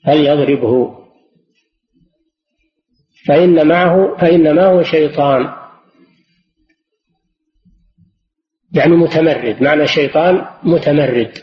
فليضربه 0.05 1.01
فإن 3.27 3.67
معه 3.67 4.17
فإنما 4.17 4.65
هو 4.65 4.83
شيطان. 4.83 5.53
يعني 8.73 8.95
متمرد 8.95 9.63
معنى 9.63 9.87
شيطان 9.87 10.45
متمرد. 10.63 11.37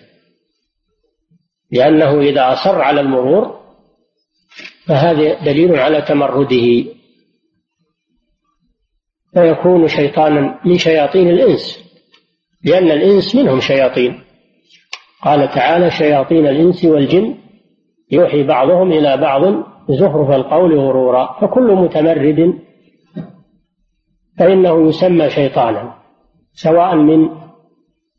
لأنه 1.70 2.20
إذا 2.20 2.52
أصر 2.52 2.82
على 2.82 3.00
المرور 3.00 3.58
فهذا 4.86 5.44
دليل 5.44 5.76
على 5.76 6.02
تمرده. 6.02 6.84
فيكون 9.34 9.88
شيطانا 9.88 10.60
من 10.64 10.78
شياطين 10.78 11.30
الإنس 11.30 11.78
لأن 12.64 12.90
الإنس 12.90 13.34
منهم 13.34 13.60
شياطين. 13.60 14.24
قال 15.22 15.50
تعالى 15.50 15.90
شياطين 15.90 16.46
الإنس 16.46 16.84
والجن. 16.84 17.47
يوحي 18.10 18.42
بعضهم 18.42 18.92
إلى 18.92 19.16
بعض 19.16 19.42
زخرف 19.90 20.30
القول 20.30 20.78
غرورا 20.78 21.38
فكل 21.40 21.72
متمرد 21.72 22.54
فإنه 24.38 24.88
يسمى 24.88 25.30
شيطانا 25.30 25.94
سواء 26.52 26.96
من 26.96 27.28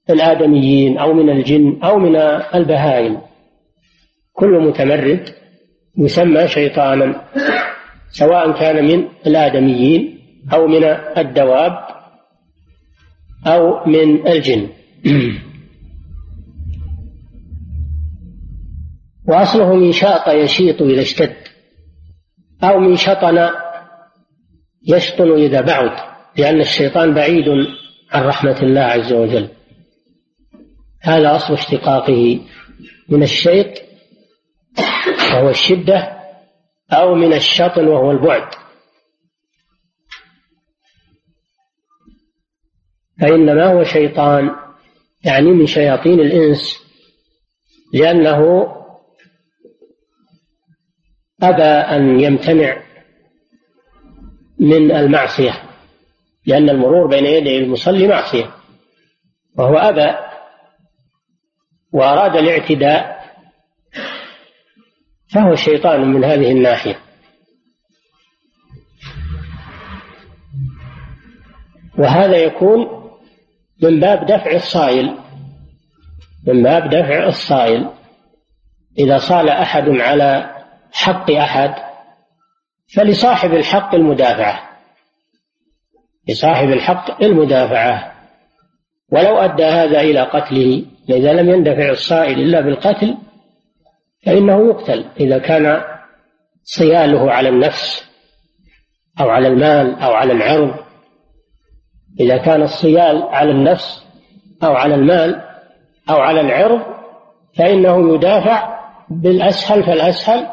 الآدميين 0.09 0.97
أو 0.97 1.13
من 1.13 1.29
الجن 1.29 1.79
أو 1.83 1.99
من 1.99 2.15
البهائم. 2.55 3.17
كل 4.33 4.59
متمرد 4.59 5.29
يسمى 5.97 6.47
شيطانا 6.47 7.21
سواء 8.11 8.51
كان 8.51 8.85
من 8.85 9.07
الآدميين 9.27 10.19
أو 10.53 10.67
من 10.67 10.83
الدواب 11.17 11.79
أو 13.47 13.85
من 13.85 14.27
الجن. 14.27 14.67
وأصله 19.29 19.73
من 19.73 19.91
شاط 19.91 20.27
يشيط 20.27 20.81
إذا 20.81 21.01
اشتد 21.01 21.35
أو 22.63 22.79
من 22.79 22.95
شطن 22.95 23.49
يشطن 24.87 25.31
إذا 25.31 25.61
بعد 25.61 26.09
لأن 26.37 26.61
الشيطان 26.61 27.13
بعيد 27.13 27.45
عن 28.11 28.23
رحمة 28.23 28.63
الله 28.63 28.81
عز 28.81 29.13
وجل. 29.13 29.49
هذا 31.01 31.35
أصل 31.35 31.53
اشتقاقه 31.53 32.39
من 33.09 33.23
الشيط 33.23 33.81
وهو 35.31 35.49
الشدة 35.49 36.19
أو 36.93 37.15
من 37.15 37.33
الشطن 37.33 37.87
وهو 37.87 38.11
البعد. 38.11 38.53
فإنما 43.21 43.73
هو 43.73 43.83
شيطان 43.83 44.49
يعني 45.25 45.51
من 45.51 45.65
شياطين 45.65 46.19
الإنس 46.19 46.79
لأنه 47.93 48.78
أبى 51.43 51.63
أن 51.63 52.19
يمتنع 52.19 52.81
من 54.59 54.91
المعصية 54.91 55.53
لأن 56.45 56.69
المرور 56.69 57.07
بين 57.07 57.25
يدي 57.25 57.57
المصلي 57.57 58.07
معصية. 58.07 58.51
وهو 59.57 59.77
أبى 59.77 60.17
وأراد 61.91 62.35
الاعتداء 62.35 63.19
فهو 65.33 65.55
شيطان 65.55 66.01
من 66.01 66.23
هذه 66.23 66.51
الناحية. 66.51 66.99
وهذا 71.97 72.37
يكون 72.37 73.09
من 73.83 73.99
باب 73.99 74.25
دفع 74.25 74.51
الصائل 74.51 75.15
من 76.47 76.63
باب 76.63 76.89
دفع 76.89 77.27
الصائل. 77.27 77.89
إذا 78.99 79.17
صال 79.17 79.49
أحد 79.49 79.89
على 79.89 80.58
حق 80.91 81.31
أحد 81.31 81.75
فلصاحب 82.95 83.53
الحق 83.53 83.95
المدافعة 83.95 84.69
لصاحب 86.29 86.69
الحق 86.69 87.23
المدافعة. 87.23 88.11
ولو 89.11 89.37
أدى 89.37 89.63
هذا 89.63 90.01
إلى 90.01 90.21
قتله 90.21 90.85
إذا 91.09 91.33
لم 91.33 91.49
يندفع 91.49 91.89
الصائل 91.89 92.39
إلا 92.39 92.61
بالقتل 92.61 93.17
فإنه 94.25 94.67
يقتل 94.67 95.05
إذا 95.19 95.37
كان 95.37 95.81
صياله 96.63 97.31
على 97.31 97.49
النفس 97.49 98.09
أو 99.19 99.29
على 99.29 99.47
المال 99.47 99.99
أو 99.99 100.13
على 100.13 100.33
العرض. 100.33 100.75
إذا 102.19 102.37
كان 102.37 102.61
الصيال 102.61 103.23
على 103.23 103.51
النفس 103.51 104.03
أو 104.63 104.75
على 104.75 104.95
المال 104.95 105.41
أو 106.09 106.17
على 106.17 106.41
العرض 106.41 106.81
فإنه 107.57 108.15
يدافع 108.15 108.79
بالأسهل 109.09 109.83
فالأسهل 109.83 110.47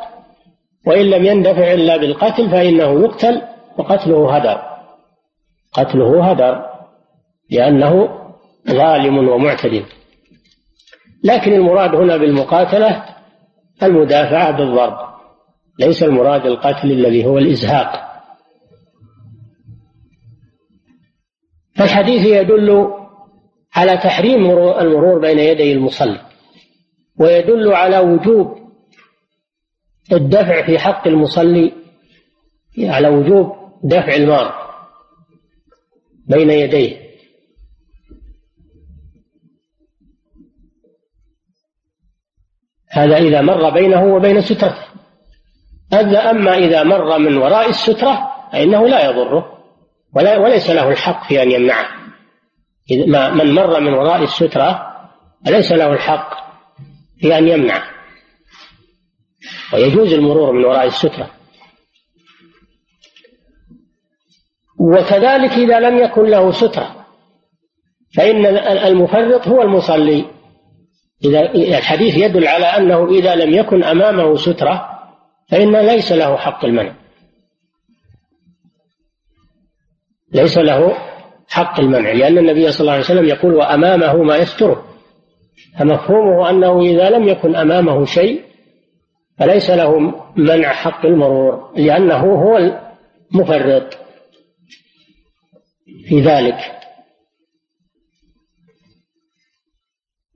وإن 0.87 1.07
لم 1.07 1.25
يندفع 1.25 1.73
إلا 1.73 1.97
بالقتل 1.97 2.51
فإنه 2.51 3.01
يقتل 3.05 3.43
وقتله 3.79 4.37
هدر. 4.37 4.63
قتله 5.73 6.31
هدر 6.31 6.67
لأنه 7.51 8.09
ظالم 8.71 9.29
ومعتد 9.29 9.85
لكن 11.25 11.53
المراد 11.53 11.95
هنا 11.95 12.17
بالمقاتلة 12.17 13.05
المدافعة 13.83 14.57
بالضرب. 14.57 14.97
ليس 15.81 16.03
المراد 16.03 16.47
القتل 16.47 16.93
الذي 16.93 17.27
هو 17.27 17.39
الإزهاق. 17.39 18.07
فالحديث 21.77 22.27
يدل 22.27 22.93
على 23.75 23.97
تحريم 23.97 24.51
المرور 24.51 25.19
بين 25.19 25.39
يدي 25.39 25.73
المصلي 25.73 26.21
ويدل 27.21 27.73
على 27.73 27.99
وجوب 27.99 28.66
الدفع 30.13 30.67
في 30.67 30.79
حق 30.79 31.09
المصلي 31.09 31.73
على 32.79 33.09
وجوب 33.09 33.57
دفع 33.85 34.15
المار 34.15 34.67
بين 36.27 36.51
يديه. 36.51 37.07
هذا 42.91 43.17
إذا 43.17 43.41
مر 43.41 43.71
بينه 43.71 44.15
وبين 44.15 44.41
سترته 44.41 44.87
أما 46.31 46.55
إذا 46.59 46.83
مر 46.83 47.19
من 47.19 47.37
وراء 47.37 47.69
السترة 47.69 48.33
فإنه 48.53 48.89
لا 48.89 49.11
يضره 49.11 49.59
ولا 50.15 50.39
وليس 50.39 50.71
له 50.71 50.89
الحق 50.89 51.29
في 51.29 51.43
أن 51.43 51.51
يمنعه. 51.51 51.89
من 53.35 53.55
مر 53.55 53.81
من 53.81 53.95
وراء 53.95 54.23
السترة 54.23 54.87
ليس 55.47 55.73
له 55.73 55.93
الحق 55.93 56.31
في 57.21 57.39
أن 57.39 57.49
يمنعه. 57.49 57.96
ويجوز 59.75 60.13
المرور 60.13 60.53
من 60.53 60.65
وراء 60.65 60.87
السترة. 60.87 61.31
وكذلك 64.81 65.51
إذا 65.51 65.81
لم 65.81 65.99
يكن 65.99 66.23
له 66.23 66.51
سترة 66.51 67.07
فإن 68.17 68.47
المفرط 68.67 69.49
هو 69.49 69.63
المصلي. 69.63 70.25
إذا 71.25 71.41
الحديث 71.79 72.17
يدل 72.17 72.47
على 72.47 72.65
أنه 72.67 73.09
إذا 73.09 73.35
لم 73.35 73.55
يكن 73.55 73.85
أمامه 73.85 74.37
سترة 74.37 74.89
فإن 75.51 75.77
ليس 75.77 76.13
له 76.13 76.37
حق 76.37 76.65
المنع. 76.65 76.95
ليس 80.33 80.59
له 80.59 80.97
حق 81.49 81.81
المنع 81.81 82.13
لأن 82.13 82.39
النبي 82.39 82.73
صلى 82.73 82.81
الله 82.81 82.93
عليه 82.93 83.05
وسلم 83.05 83.25
يقول 83.25 83.55
وأمامه 83.55 84.23
ما 84.23 84.37
يستره. 84.37 84.85
فمفهومه 85.79 86.51
أنه 86.51 86.81
إذا 86.81 87.11
لم 87.11 87.29
يكن 87.29 87.57
أمامه 87.57 88.05
شيء 88.05 88.46
فليس 89.39 89.71
له 89.71 89.99
منع 90.37 90.73
حق 90.73 91.07
المرور 91.07 91.73
لأنه 91.77 92.19
هو 92.19 92.59
المفرط 93.35 93.99
في 96.09 96.21
ذلك. 96.21 96.57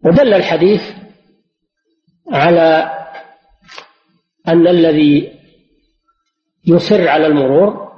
ودل 0.04 0.34
الحديث 0.34 0.82
على 2.32 2.90
أن 4.48 4.66
الذي 4.66 5.40
يصر 6.66 7.08
على 7.08 7.26
المرور 7.26 7.90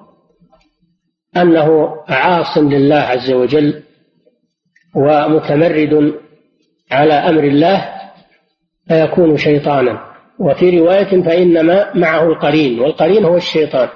أنه 1.37 1.97
عاص 2.09 2.59
لله 2.59 2.97
عز 2.97 3.31
وجل 3.31 3.83
ومتمرد 4.95 6.21
على 6.91 7.15
أمر 7.15 7.45
الله 7.45 7.95
فيكون 8.89 9.37
شيطانا. 9.37 10.12
وفي 10.43 10.79
رواية 10.79 11.23
فإنما 11.23 11.91
معه 11.95 12.23
القرين 12.27 12.81
والقرين 12.81 13.25
هو 13.25 13.37
الشيطان 13.37 13.89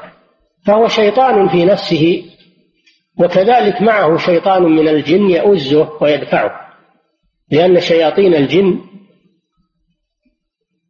فهو 0.67 0.89
شيطان 0.89 1.49
في 1.49 1.65
نفسه 1.65 2.25
وكذلك 3.19 3.83
معه 3.83 4.17
شيطان 4.17 4.63
من 4.63 4.89
الجن 4.89 5.31
يؤزه 5.31 5.89
ويدفعه 6.01 6.51
لأن 7.51 7.81
شياطين 7.81 8.35
الجن 8.35 8.81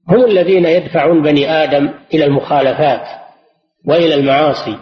هم 0.09 0.25
الذين 0.25 0.67
يدفعون 0.67 1.23
بني 1.23 1.51
آدم 1.51 1.91
إلى 2.15 2.25
المخالفات 2.25 3.09
وإلى 3.85 4.15
المعاصي 4.15 4.79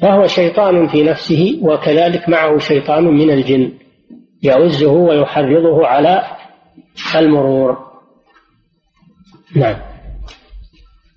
فهو 0.00 0.26
شيطان 0.26 0.88
في 0.88 1.02
نفسه 1.02 1.58
وكذلك 1.62 2.28
معه 2.28 2.58
شيطان 2.58 3.04
من 3.04 3.30
الجن 3.30 3.72
يعزه 4.42 4.92
ويحرضه 4.92 5.86
على 5.86 6.24
المرور. 7.16 7.91
نعم 9.56 9.76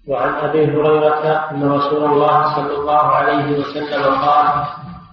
وعن 0.08 0.34
أبي 0.34 0.65
هريرة 0.65 1.52
أن 1.52 1.71
رسول 1.71 2.04
الله 2.04 2.56
صلى 2.56 2.76
الله 2.78 3.02
عليه 3.02 3.60
وسلم 3.60 4.04
قال 4.04 4.65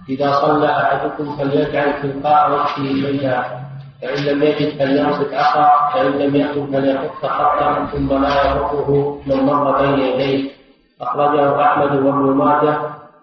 إذا 0.09 0.31
صلى 0.31 0.69
أحدكم 0.69 1.37
فليجعل 1.37 2.01
تلقاء 2.01 2.51
وجهه 2.51 2.75
شيئا 2.75 3.63
فإن 4.01 4.23
لم 4.23 4.43
يجد 4.43 4.77
فليمسك 4.79 5.33
عصا 5.33 5.93
فإن 5.93 6.11
لم 6.11 6.35
يكن 6.35 6.71
فليحط 6.71 7.25
خطا 7.25 7.85
ثم 7.91 8.21
لا 8.21 8.51
يرقه 8.51 9.19
من 9.27 9.35
مر 9.35 9.81
بين 9.81 9.99
يديه 9.99 10.51
أخرجه 11.01 11.61
أحمد 11.61 11.91
وابن 11.95 12.37
ماجه 12.37 12.79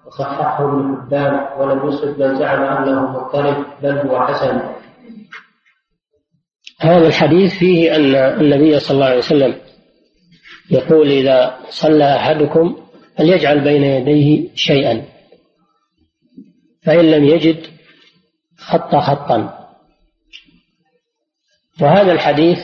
وصححه 0.07 0.65
ابن 0.65 0.97
حبان 0.97 1.47
ولم 1.59 1.89
يصب 1.89 2.21
من 2.21 2.39
زعم 2.39 2.63
أنه 2.63 3.11
مضطرب 3.11 3.65
بل 3.83 3.99
هو 3.99 4.27
حسن. 4.27 4.61
هذا 6.81 7.07
الحديث 7.07 7.59
فيه 7.59 7.97
أن 7.97 8.15
النبي 8.15 8.79
صلى 8.79 8.95
الله 8.95 9.07
عليه 9.07 9.19
وسلم 9.19 9.55
يقول 10.71 11.11
إذا 11.11 11.59
صلى 11.69 12.17
أحدكم 12.17 12.87
فليجعل 13.17 13.65
بين 13.65 13.83
يديه 13.83 14.55
شيئا 14.55 15.07
فإن 16.83 17.11
لم 17.11 17.25
يجد 17.25 17.67
خط 18.57 18.95
خطا. 18.95 19.61
وهذا 21.81 22.13
الحديث 22.13 22.59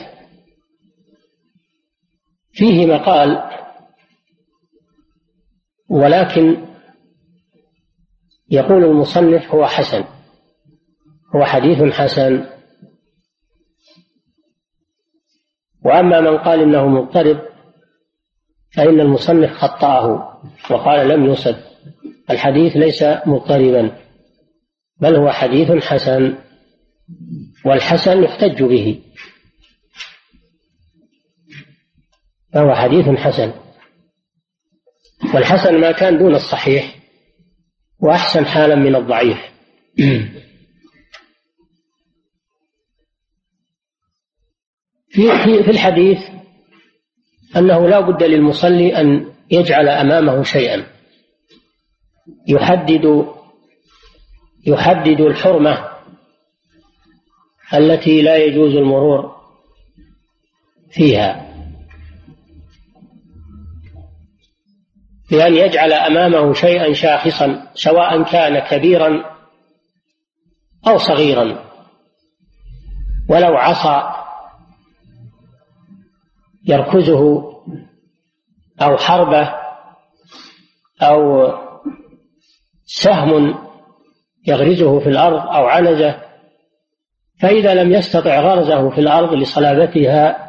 فيه 2.51 2.85
مقال 2.85 3.43
ولكن 5.89 6.67
يقول 8.49 8.83
المصنف 8.83 9.55
هو 9.55 9.65
حسن 9.65 10.03
هو 11.35 11.45
حديث 11.45 11.93
حسن. 11.93 12.45
وأما 15.85 16.21
من 16.21 16.37
قال 16.37 16.61
إنه 16.61 16.87
مضطرب 16.87 17.56
فإن 18.77 18.99
المصنف 18.99 19.51
خطأه 19.51 20.33
وقال 20.71 21.07
لم 21.07 21.25
يصد. 21.25 21.63
الحديث 22.29 22.77
ليس 22.77 23.03
مضطربا 23.03 23.97
بل 25.01 25.15
هو 25.15 25.31
حديث 25.31 25.71
حسن 25.71 26.37
والحسن 27.65 28.23
يحتج 28.23 28.63
به. 28.63 29.01
فهو 32.53 32.75
حديث 32.75 33.09
حسن. 33.09 33.53
والحسن 35.33 35.81
ما 35.81 35.91
كان 35.91 36.17
دون 36.17 36.35
الصحيح 36.35 36.95
وأحسن 37.99 38.45
حالا 38.45 38.75
من 38.75 38.95
الضعيف. 38.95 39.37
في 45.09 45.63
في 45.63 45.71
الحديث 45.71 46.19
أنه 47.57 47.87
لا 47.87 47.99
بد 47.99 48.23
للمصلي 48.23 49.01
أن 49.01 49.33
يجعل 49.51 49.89
أمامه 49.89 50.43
شيئا. 50.43 50.87
يحدد 52.47 53.25
يحدد 54.67 55.21
الحرمة 55.21 55.87
التي 57.73 58.21
لا 58.21 58.37
يجوز 58.37 58.75
المرور 58.75 59.35
فيها. 60.91 61.47
بأن 65.31 65.53
يجعل 65.53 65.93
أمامه 65.93 66.53
شيئا 66.53 66.93
شاخصا 66.93 67.67
سواء 67.73 68.23
كان 68.23 68.59
كبيرا 68.59 69.37
أو 70.87 70.97
صغيرا. 70.97 71.63
ولو 73.29 73.57
عصا 73.57 74.16
يركزه 76.67 77.43
أو 78.81 78.97
حربة 78.97 79.53
أو 81.01 81.47
سهم 82.85 83.55
يغرزه 84.47 84.99
في 84.99 85.09
الأرض 85.09 85.47
أو 85.55 85.65
عنزة 85.65 86.15
فإذا 87.41 87.73
لم 87.73 87.91
يستطع 87.91 88.39
غرزه 88.39 88.89
في 88.89 89.01
الأرض 89.01 89.33
لصلابتها 89.33 90.47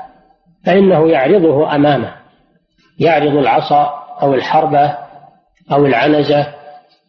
فإنه 0.67 1.11
يعرضه 1.11 1.75
أمامه 1.75 2.15
يعرض 2.99 3.37
العصا 3.37 4.05
أو 4.23 4.35
الحربة 4.35 4.97
أو 5.73 5.87
العنزة 5.87 6.55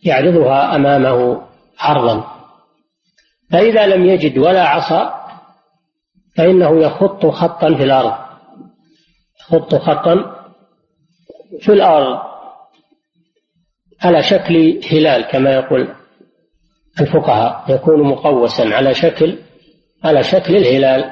يعرضها 0.03 0.75
أمامه 0.75 1.41
عرضا. 1.79 2.23
فإذا 3.51 3.87
لم 3.87 4.05
يجد 4.05 4.37
ولا 4.37 4.67
عصا 4.67 5.13
فإنه 6.37 6.81
يخط 6.81 7.25
خطا 7.25 7.75
في 7.75 7.83
الأرض. 7.83 8.28
يخط 9.49 9.75
خطا 9.75 10.35
في 11.59 11.73
الأرض 11.73 12.19
على 14.01 14.23
شكل 14.23 14.81
هلال 14.91 15.21
كما 15.21 15.53
يقول 15.53 15.95
الفقهاء 17.01 17.65
يكون 17.69 18.03
مقوسا 18.07 18.63
على 18.63 18.93
شكل 18.93 19.37
على 20.03 20.23
شكل 20.23 20.55
الهلال. 20.55 21.11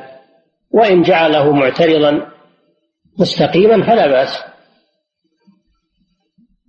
وإن 0.71 1.01
جعله 1.01 1.51
معترضا 1.51 2.27
مستقيما 3.19 3.85
فلا 3.87 4.07
بأس. 4.07 4.43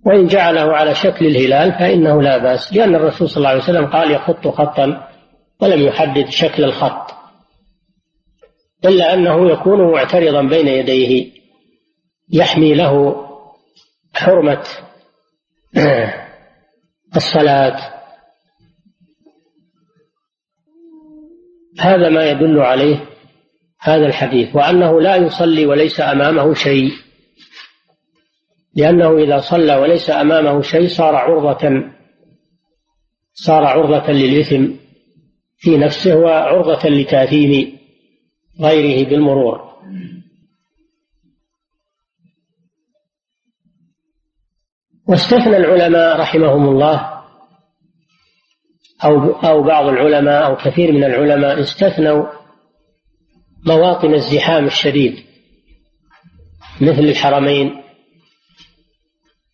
وإن 0.05 0.27
جعله 0.27 0.75
على 0.75 0.95
شكل 0.95 1.25
الهلال 1.25 1.71
فإنه 1.71 2.21
لا 2.21 2.37
بأس. 2.37 2.73
لأن 2.73 2.95
الرسول 2.95 3.29
صلى 3.29 3.37
الله 3.37 3.49
عليه 3.49 3.63
وسلم 3.63 3.85
قال 3.85 4.11
يخط 4.11 4.47
خطا 4.47 5.07
ولم 5.61 5.81
يحدد 5.81 6.29
شكل 6.29 6.63
الخط 6.63 7.11
إلا 8.85 9.13
أنه 9.13 9.51
يكون 9.51 9.91
معترضا 9.91 10.41
بين 10.41 10.67
يديه. 10.67 11.38
يحمي 12.31 12.73
له 12.73 13.15
حرمة 14.13 14.63
الصلاة. 17.15 17.99
هذا 21.79 22.09
ما 22.09 22.29
يدل 22.29 22.59
عليه 22.59 23.05
هذا 23.79 24.05
الحديث 24.05 24.55
وأنه 24.55 25.01
لا 25.01 25.15
يصلي 25.15 25.65
وليس 25.65 26.01
أمامه 26.01 26.53
شيء. 26.53 26.91
لأنه 28.75 29.17
إذا 29.17 29.39
صلى 29.39 29.75
وليس 29.75 30.09
أمامه 30.09 30.61
شيء 30.61 30.87
صار 30.87 31.15
عرضة 31.15 31.91
صار 33.33 33.63
عرضة 33.65 34.11
للإثم 34.11 34.65
في 35.57 35.77
نفسه 35.77 36.15
وعرضة 36.15 36.89
لتأثيم 36.89 37.79
غيره 38.61 39.09
بالمرور. 39.09 39.69
واستثنى 45.09 45.57
العلماء 45.57 46.19
رحمهم 46.19 46.69
الله 46.69 47.23
أو 49.03 49.31
أو 49.31 49.63
بعض 49.63 49.87
العلماء 49.87 50.45
أو 50.45 50.55
كثير 50.55 50.91
من 50.91 51.03
العلماء 51.03 51.59
استثنوا 51.59 52.25
مواطن 53.67 54.13
الزحام 54.13 54.65
الشديد 54.65 55.19
مثل 56.81 56.99
الحرمين 56.99 57.81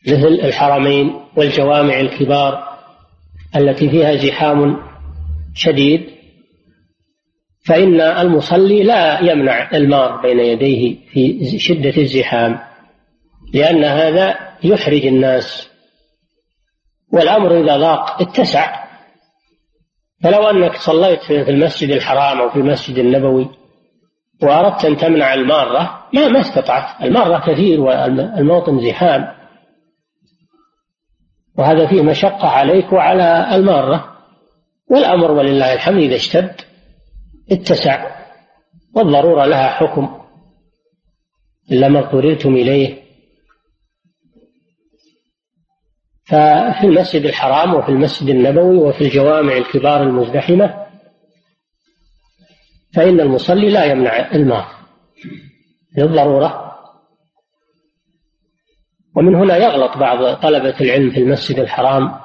مثل 0.08 0.28
الحرمين 0.28 1.16
والجوامع 1.38 2.00
الكبار 2.00 2.78
التي 3.56 3.90
فيها 3.90 4.16
زحام 4.16 4.78
شديد 5.54 6.10
فإن 7.66 8.02
المصلي 8.02 8.84
لا 8.84 9.20
يمنع 9.20 9.70
المار 9.74 10.22
بين 10.22 10.40
يديه 10.40 10.96
في 11.12 11.60
شدة 11.60 11.98
الزحام 11.98 12.60
لأن 13.54 13.84
هذا 13.84 14.45
يحرج 14.66 15.06
الناس. 15.06 15.70
والأمر 17.14 17.64
إذا 17.64 17.78
ضاق 17.78 18.22
اتسع. 18.22 18.86
فلو 20.24 20.50
أنك 20.50 20.76
صليت 20.76 21.24
في 21.24 21.50
المسجد 21.50 21.90
الحرام 21.90 22.42
أو 22.42 22.50
في 22.50 22.56
المسجد 22.56 22.98
النبوي 22.98 23.50
وأردت 24.44 24.86
أن 24.86 24.98
تمنع 24.98 25.34
المارة 25.34 26.08
ما 26.14 26.28
ما 26.28 26.40
استطعت. 26.40 27.02
المارة 27.02 27.54
كثير 27.54 27.82
والموطن 27.82 28.80
زحام. 28.80 29.36
وهذا 31.58 31.88
فيه 31.88 32.02
مشقة 32.02 32.48
عليك 32.48 32.94
وعلى 32.94 33.56
المارة. 33.56 34.16
والأمر 34.92 35.32
ولله 35.32 35.74
الحمد 35.74 35.98
إذا 35.98 36.16
اشتد 36.16 36.62
اتسع. 37.52 38.16
والضرورة 38.96 39.46
لها 39.46 39.68
حكم. 39.68 40.22
إلا 41.72 41.88
ما 41.88 42.00
اضطررتم 42.00 42.56
إليه. 42.56 43.05
ففي 46.26 46.84
المسجد 46.84 47.26
الحرام 47.26 47.74
وفي 47.74 47.90
المسجد 47.90 48.30
النبوي 48.30 48.78
وفي 48.78 49.02
الجوامع 49.02 49.58
الكبار 49.58 50.04
المزدحمة 50.04 50.86
فإن 52.94 53.20
المصلي 53.20 53.70
لا 53.70 53.86
يمنع 53.86 54.32
الماء 54.32 54.68
للضرورة. 55.98 56.66
ومن 59.16 59.36
هنا 59.36 59.58
يغلط 59.58 59.98
بعض 59.98 60.36
طلبة 60.36 60.76
العلم 60.82 61.12
في 61.12 61.20
المسجد 61.20 61.60
الحرام 61.60 62.20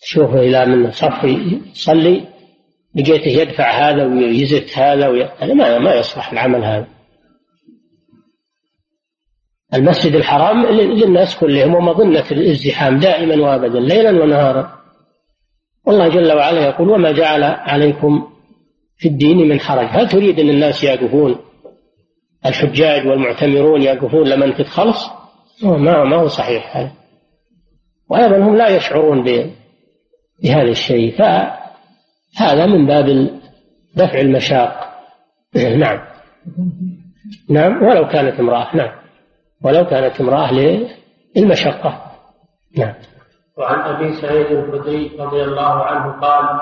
تشوفه 0.00 0.38
إلى 0.38 0.66
من 0.66 0.90
صف 0.90 1.24
يصلي 1.24 2.28
لقيته 2.94 3.28
يدفع 3.28 3.70
هذا 3.70 4.06
ويزت 4.06 4.78
هذا 4.78 5.08
ما 5.54 5.78
ما 5.78 5.94
يصلح 5.94 6.32
العمل 6.32 6.64
هذا. 6.64 6.95
المسجد 9.74 10.14
الحرام 10.14 10.66
للناس 10.66 11.36
كلهم 11.36 11.74
ومظنة 11.74 12.24
الازدحام 12.30 12.98
دائما 12.98 13.44
وابدا 13.44 13.80
ليلا 13.80 14.10
ونهارا. 14.10 14.76
والله 15.86 16.08
جل 16.08 16.32
وعلا 16.32 16.60
يقول 16.60 16.90
وما 16.90 17.12
جعل 17.12 17.42
عليكم 17.42 18.28
في 18.96 19.08
الدين 19.08 19.48
من 19.48 19.60
حرج. 19.60 19.86
هل 19.90 20.08
تريد 20.08 20.40
أن 20.40 20.50
الناس 20.50 20.84
يقفون 20.84 21.36
الحجاج 22.46 23.06
والمعتمرون 23.06 23.82
يقفون 23.82 24.28
لمن 24.28 24.52
الخلص 24.60 25.06
ما 25.62 26.04
ما 26.04 26.16
هو 26.16 26.28
صحيح 26.28 26.76
هذا. 26.76 26.92
وأيضا 28.10 28.38
هم 28.38 28.56
لا 28.56 28.68
يشعرون 28.68 29.22
بهذا 30.42 30.70
الشيء. 30.70 31.16
فهذا 31.18 32.66
من 32.66 32.86
باب 32.86 33.30
دفع 33.94 34.20
المشاق. 34.20 34.86
نعم. 35.54 36.00
نعم. 37.50 37.82
ولو 37.82 38.08
كانت 38.08 38.40
امرأة. 38.40 38.76
نعم. 38.76 39.05
ولو 39.64 39.84
كانت 39.84 40.20
امرأة 40.20 40.52
للمشقة. 41.36 42.02
نعم. 42.78 42.94
وعن 43.58 43.94
أبي 43.94 44.12
سعيد 44.20 44.46
الخدري 44.46 45.16
رضي 45.18 45.42
الله 45.42 45.84
عنه 45.84 46.20
قال 46.20 46.60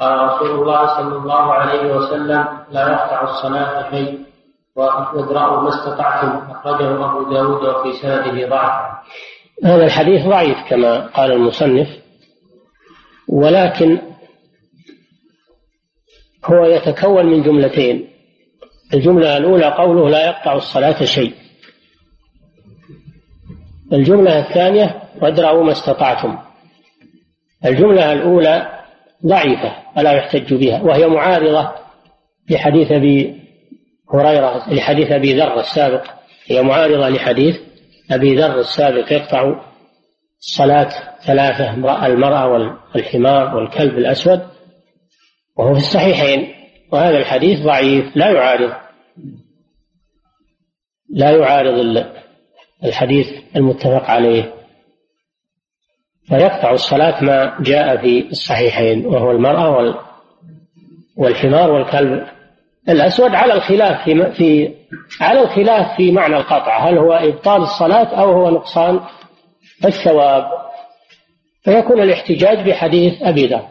قال 0.00 0.28
رسول 0.28 0.50
الله 0.50 0.86
صلى 0.86 1.16
الله 1.16 1.52
عليه 1.52 1.96
وسلم 1.96 2.44
لا 2.70 2.88
يقطع 2.88 3.22
الصلاة 3.22 3.90
شيء 3.90 4.18
وادرأوا 4.76 5.62
ما 5.62 5.68
استطعتم. 5.68 6.50
أخرجه 6.50 7.04
أبو 7.04 7.30
داود 7.32 7.64
وفي 7.64 7.92
سنده 7.92 8.48
ضعف. 8.48 8.98
هذا 9.64 9.84
الحديث 9.84 10.26
ضعيف 10.26 10.58
كما 10.68 11.06
قال 11.06 11.32
المصنف 11.32 11.88
ولكن 13.28 13.98
هو 16.44 16.64
يتكون 16.64 17.26
من 17.26 17.42
جملتين. 17.42 18.08
الجملة 18.94 19.36
الأولى 19.36 19.66
قوله 19.66 20.08
لا 20.08 20.26
يقطع 20.26 20.52
الصلاة 20.52 21.04
شيء. 21.04 21.34
الجملة 23.92 24.38
الثانية 24.38 25.02
وادرأوا 25.22 25.64
ما 25.64 25.72
استطعتم. 25.72 26.38
الجملة 27.66 28.12
الأولى 28.12 28.84
ضعيفة 29.26 29.72
ولا 29.96 30.12
يحتج 30.12 30.54
بها 30.54 30.82
وهي 30.82 31.06
معارضة 31.06 31.72
لحديث 32.50 32.92
أبي 32.92 33.42
هريرة 34.14 34.74
لحديث 34.74 35.12
أبي 35.12 35.34
ذر 35.34 35.60
السابق. 35.60 36.04
هي 36.46 36.62
معارضة 36.62 37.08
لحديث 37.08 37.60
أبي 38.10 38.34
ذر 38.34 38.60
السابق 38.60 39.12
يقطع 39.12 39.60
الصلاة 40.40 40.88
ثلاثة 41.26 41.74
المرأة 42.06 42.48
والحمار 42.94 43.56
والكلب 43.56 43.98
الأسود 43.98 44.40
وهو 45.56 45.74
في 45.74 45.80
الصحيحين. 45.80 46.54
وهذا 46.92 47.18
الحديث 47.18 47.60
ضعيف 47.60 48.16
لا 48.16 48.30
يعارض 48.30 48.72
لا 51.10 51.30
يعارض 51.30 51.78
الحديث 52.84 53.26
المتفق 53.56 54.04
عليه. 54.10 54.54
فيقطع 56.28 56.72
الصلاة 56.72 57.24
ما 57.24 57.56
جاء 57.60 57.96
في 57.96 58.28
الصحيحين 58.30 59.06
وهو 59.06 59.30
المرأة 59.30 59.94
والحمار 61.16 61.70
والكلب. 61.70 62.26
الأسود 62.88 63.34
على 63.34 63.52
الخلاف 63.54 64.04
في 64.04 64.32
في 64.32 64.74
على 65.20 65.40
الخلاف 65.40 65.96
في 65.96 66.12
معنى 66.12 66.36
القطع 66.36 66.88
هل 66.88 66.98
هو 66.98 67.12
إبطال 67.12 67.62
الصلاة 67.62 68.20
أو 68.20 68.32
هو 68.32 68.50
نقصان 68.50 69.00
الثواب؟ 69.84 70.44
فيكون 71.62 72.02
الاحتجاج 72.02 72.68
بحديث 72.68 73.22
أبي 73.22 73.46
ذر 73.46 73.68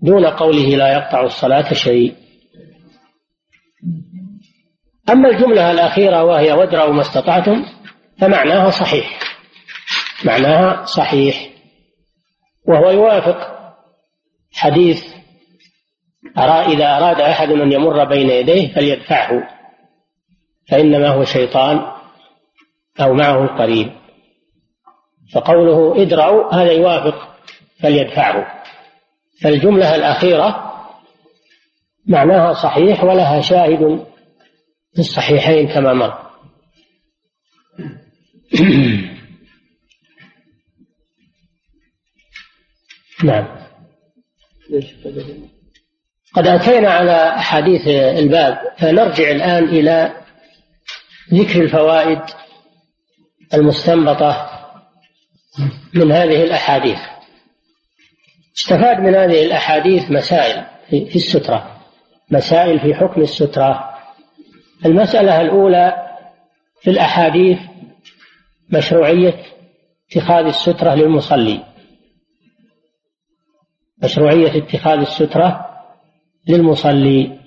دون 0.00 0.26
قوله 0.26 0.76
لا 0.76 0.92
يقطع 0.92 1.22
الصلاة 1.22 1.72
شيء. 1.72 2.14
أما 5.10 5.28
الجملة 5.28 5.70
الأخيرة 5.70 6.24
وهي 6.24 6.52
وادرأوا 6.52 6.92
ما 6.92 7.00
استطعتم 7.00 7.64
فمعناها 8.20 8.70
صحيح. 8.70 9.18
معناها 10.24 10.84
صحيح. 10.84 11.50
وهو 12.68 12.90
يوافق 12.90 13.58
حديث 14.54 15.04
أرى 16.38 16.74
إذا 16.74 16.96
أراد 16.96 17.20
أحد 17.20 17.50
أن 17.50 17.72
يمر 17.72 18.04
بين 18.04 18.30
يديه 18.30 18.74
فليدفعه 18.74 19.48
فإنما 20.70 21.08
هو 21.08 21.24
شيطان 21.24 21.92
أو 23.00 23.14
معه 23.14 23.46
قريب. 23.46 23.92
فقوله 25.34 26.02
ادرعوا 26.02 26.54
هذا 26.54 26.72
يوافق 26.72 27.36
فليدفعه. 27.82 28.62
فالجملة 29.42 29.94
الأخيرة 29.94 30.68
معناها 32.06 32.52
صحيح 32.52 33.04
ولها 33.04 33.40
شاهد 33.40 34.06
في 34.94 34.98
الصحيحين 34.98 35.68
كما 35.68 35.92
مر. 35.92 36.28
نعم. 43.24 43.58
قد 46.34 46.46
أتينا 46.46 46.90
على 46.90 47.28
أحاديث 47.28 47.88
الباب 47.88 48.58
فنرجع 48.78 49.30
الآن 49.30 49.64
إلى 49.64 50.12
ذكر 51.34 51.62
الفوائد 51.62 52.20
المستنبطة 53.54 54.50
من 55.94 56.12
هذه 56.12 56.44
الأحاديث. 56.44 56.98
استفاد 58.58 59.00
من 59.00 59.14
هذه 59.14 59.44
الأحاديث 59.44 60.10
مسائل 60.10 60.64
في 60.90 61.16
السترة. 61.16 61.80
مسائل 62.30 62.80
في 62.80 62.94
حكم 62.94 63.20
السترة. 63.20 63.98
المسألة 64.86 65.40
الأولى 65.40 66.08
في 66.80 66.90
الأحاديث 66.90 67.58
مشروعية 68.72 69.34
اتخاذ 70.10 70.44
السترة 70.44 70.94
للمصلي. 70.94 71.60
مشروعية 74.04 74.58
اتخاذ 74.58 74.98
السترة 74.98 75.66
للمصلي. 76.48 77.38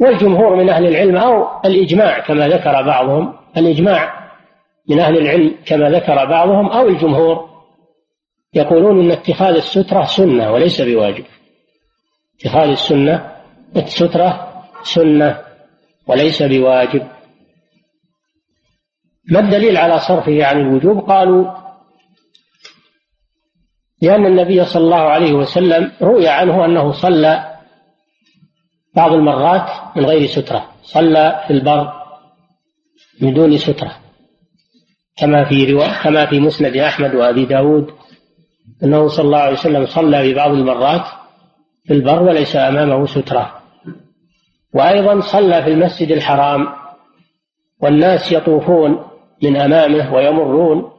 والجمهور 0.00 0.56
من 0.56 0.68
أهل 0.70 0.86
العلم 0.86 1.16
أو 1.16 1.60
الإجماع 1.64 2.18
كما 2.18 2.48
ذكر 2.48 2.82
بعضهم 2.82 3.34
الإجماع 3.56 4.30
من 4.88 5.00
أهل 5.00 5.18
العلم 5.18 5.56
كما 5.66 5.90
ذكر 5.90 6.24
بعضهم 6.24 6.66
أو 6.66 6.88
الجمهور 6.88 7.50
يقولون 8.54 9.00
أن 9.00 9.10
اتخاذ 9.10 9.54
السترة 9.54 10.04
سنة 10.04 10.52
وليس 10.52 10.80
بواجب. 10.80 11.24
اتخاذ 12.40 12.68
السنة 12.68 13.36
السترة 13.76 14.62
سنة 14.82 15.40
وليس 16.06 16.42
بواجب. 16.42 17.06
ما 19.30 19.40
الدليل 19.40 19.76
على 19.76 19.98
صرفه 19.98 20.44
عن 20.44 20.60
الوجوب؟ 20.60 21.10
قالوا 21.10 21.50
لأن 24.02 24.26
النبي 24.26 24.64
صلى 24.64 24.84
الله 24.84 24.96
عليه 24.96 25.32
وسلم 25.32 25.92
روي 26.02 26.28
عنه 26.28 26.64
أنه 26.64 26.92
صلى 26.92 27.56
بعض 28.96 29.12
المرات 29.12 29.96
من 29.96 30.04
غير 30.04 30.26
سترة 30.26 30.68
صلى 30.82 31.44
في 31.46 31.52
البر 31.52 31.92
من 33.20 33.34
دون 33.34 33.56
سترة 33.58 33.96
كما 35.16 35.44
في 35.44 35.72
رواية 35.72 36.02
كما 36.02 36.26
في 36.26 36.40
مسند 36.40 36.76
أحمد 36.76 37.14
وأبي 37.14 37.44
داود 37.44 37.90
أنه 38.82 39.08
صلى 39.08 39.24
الله 39.24 39.38
عليه 39.38 39.52
وسلم 39.52 39.86
صلى 39.86 40.22
في 40.22 40.34
بعض 40.34 40.50
المرات 40.50 41.06
في 41.84 41.92
البر 41.92 42.22
وليس 42.22 42.56
أمامه 42.56 43.06
سترة. 43.06 43.62
وأيضا 44.74 45.20
صلى 45.20 45.62
في 45.62 45.70
المسجد 45.70 46.10
الحرام 46.12 46.68
والناس 47.80 48.32
يطوفون 48.32 49.09
من 49.42 49.56
أمامه 49.56 50.14
ويمرون 50.14 50.90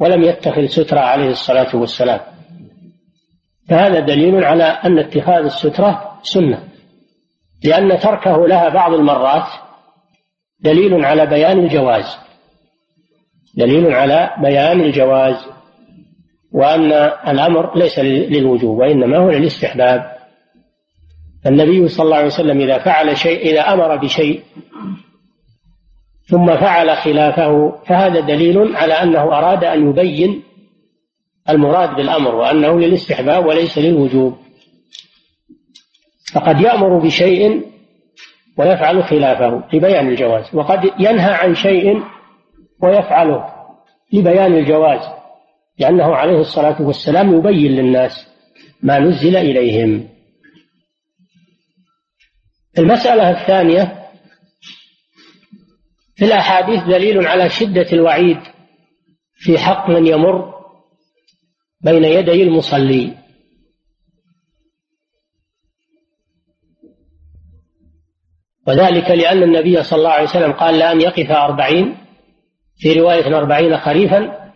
ولم 0.00 0.22
يتخذ 0.22 0.66
سترة 0.66 1.00
عليه 1.00 1.28
الصلاة 1.28 1.76
والسلام. 1.76 2.20
فهذا 3.68 4.00
دليل 4.00 4.44
على 4.44 4.64
أن 4.64 4.98
اتخاذ 4.98 5.44
السترة 5.44 6.18
سنة 6.22 6.68
لأن 7.64 7.98
تركه 7.98 8.46
لها 8.46 8.68
بعض 8.68 8.92
المرات 8.94 9.46
دليل 10.60 11.04
على 11.04 11.26
بيان 11.26 11.58
الجواز 11.58 12.18
دليل 13.56 13.94
على 13.94 14.30
بيان 14.42 14.80
الجواز 14.80 15.46
وأن 16.52 16.92
الأمر 17.28 17.78
ليس 17.78 17.98
للوجوب 17.98 18.78
وإنما 18.78 19.16
هو 19.18 19.30
للاستحباب. 19.30 20.16
النبي 21.46 21.88
صلى 21.88 22.04
الله 22.04 22.16
عليه 22.16 22.26
وسلم 22.26 22.60
إذا 22.60 22.78
فعل 22.78 23.16
شيء 23.16 23.50
إذا 23.50 23.60
أمر 23.60 23.96
بشيء 23.96 24.42
ثم 26.30 26.46
فعل 26.46 26.96
خلافه 26.96 27.70
فهذا 27.86 28.20
دليل 28.20 28.76
على 28.76 28.92
أنه 28.94 29.22
أراد 29.22 29.64
أن 29.64 29.90
يبين 29.90 30.42
المراد 31.48 31.96
بالأمر 31.96 32.34
وأنه 32.34 32.80
للاستحباب 32.80 33.46
وليس 33.46 33.78
للوجوب. 33.78 34.36
فقد 36.34 36.60
يأمر 36.60 36.98
بشيء 36.98 37.62
ويفعل 38.58 39.04
خلافه 39.04 39.62
لبيان 39.72 40.08
الجواز 40.08 40.54
وقد 40.54 40.90
ينهى 40.98 41.32
عن 41.32 41.54
شيء 41.54 42.02
ويفعله 42.82 43.44
لبيان 44.12 44.54
الجواز 44.54 45.00
لأنه 45.78 46.14
عليه 46.16 46.38
الصلاة 46.38 46.82
والسلام 46.82 47.38
يبين 47.38 47.72
للناس 47.72 48.26
ما 48.82 48.98
نزل 48.98 49.36
إليهم. 49.36 50.08
المسألة 52.78 53.30
الثانية 53.30 53.99
في 56.20 56.26
الأحاديث 56.26 56.84
دليل 56.84 57.26
على 57.26 57.50
شدة 57.50 57.86
الوعيد 57.92 58.38
في 59.34 59.58
حق 59.58 59.90
من 59.90 60.06
يمر 60.06 60.54
بين 61.80 62.04
يدي 62.04 62.42
المصلي. 62.42 63.16
وذلك 68.66 69.10
لأن 69.10 69.42
النبي 69.42 69.82
صلى 69.82 69.98
الله 69.98 70.10
عليه 70.10 70.28
وسلم 70.28 70.52
قال 70.52 70.78
لأن 70.78 71.00
يقف 71.00 71.30
أربعين 71.30 71.96
في 72.76 72.92
رواية 72.92 73.38
أربعين 73.38 73.78
خريفا 73.78 74.52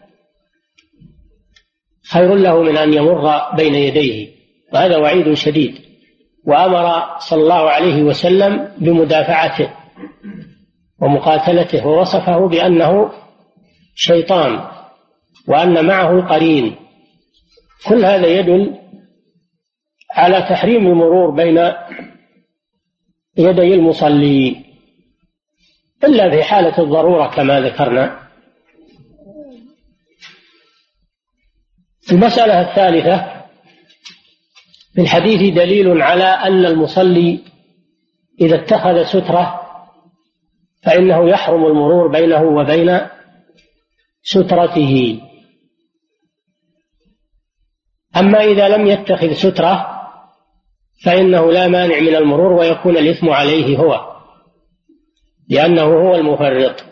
خير 2.10 2.34
له 2.34 2.62
من 2.62 2.76
أن 2.76 2.94
يمر 2.94 3.54
بين 3.56 3.74
يديه. 3.74 4.28
وهذا 4.72 4.96
وعيد 4.96 5.34
شديد. 5.34 5.78
وأمر 6.46 7.18
صلى 7.18 7.42
الله 7.42 7.70
عليه 7.70 8.02
وسلم 8.02 8.74
بمدافعته. 8.78 9.83
ومقاتلته 11.00 11.86
ووصفه 11.86 12.48
بأنه 12.48 13.10
شيطان 13.94 14.68
وأن 15.48 15.84
معه 15.86 16.20
قرين. 16.20 16.76
كل 17.88 18.04
هذا 18.04 18.26
يدل 18.26 18.78
على 20.10 20.42
تحريم 20.42 20.86
المرور 20.86 21.30
بين 21.30 21.72
يدي 23.36 23.74
المصلي 23.74 24.64
إلا 26.04 26.30
في 26.30 26.42
حالة 26.42 26.78
الضرورة 26.78 27.30
كما 27.30 27.60
ذكرنا. 27.60 28.24
المسألة 32.12 32.60
الثالثة 32.60 33.44
في 34.94 35.00
الحديث 35.00 35.54
دليل 35.54 36.02
على 36.02 36.24
أن 36.24 36.66
المصلي 36.66 37.40
إذا 38.40 38.56
اتخذ 38.56 39.04
سترة 39.04 39.63
فإنه 40.84 41.28
يحرم 41.28 41.66
المرور 41.66 42.08
بينه 42.08 42.42
وبين 42.42 43.00
سترته. 44.22 45.20
أما 48.16 48.44
إذا 48.44 48.68
لم 48.68 48.86
يتخذ 48.86 49.32
سترة 49.32 50.00
فإنه 51.04 51.52
لا 51.52 51.68
مانع 51.68 52.00
من 52.00 52.14
المرور 52.14 52.52
ويكون 52.52 52.96
الإثم 52.96 53.30
عليه 53.30 53.78
هو 53.78 54.14
لأنه 55.48 55.82
هو 55.82 56.14
المفرط. 56.14 56.84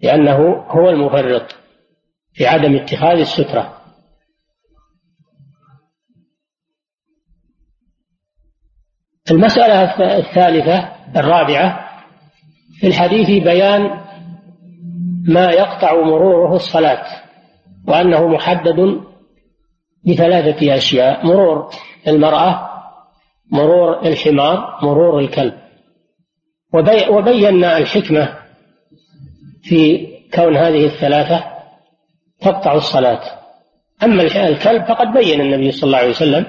لأنه 0.00 0.64
هو 0.68 0.88
المفرط 0.88 1.56
في 2.32 2.46
عدم 2.46 2.74
اتخاذ 2.74 3.18
السترة. 3.18 3.78
المسألة 9.30 9.82
الثالثة 10.18 10.96
الرابعة 11.16 11.91
في 12.82 12.88
الحديث 12.88 13.42
بيان 13.42 13.90
ما 15.28 15.50
يقطع 15.50 15.94
مروره 15.94 16.56
الصلاة 16.56 17.04
وأنه 17.88 18.28
محدد 18.28 19.00
بثلاثة 20.06 20.76
أشياء 20.76 21.26
مرور 21.26 21.70
المرأة 22.08 22.68
مرور 23.52 24.06
الحمار 24.06 24.78
مرور 24.82 25.18
الكلب. 25.18 25.54
وبينا 27.10 27.78
الحكمة 27.78 28.38
في 29.62 30.08
كون 30.34 30.56
هذه 30.56 30.84
الثلاثة 30.84 31.44
تقطع 32.40 32.74
الصلاة. 32.74 33.20
أما 34.02 34.22
الكلب 34.22 34.84
فقد 34.84 35.12
بين 35.12 35.40
النبي 35.40 35.72
صلى 35.72 35.86
الله 35.86 35.98
عليه 35.98 36.10
وسلم 36.10 36.46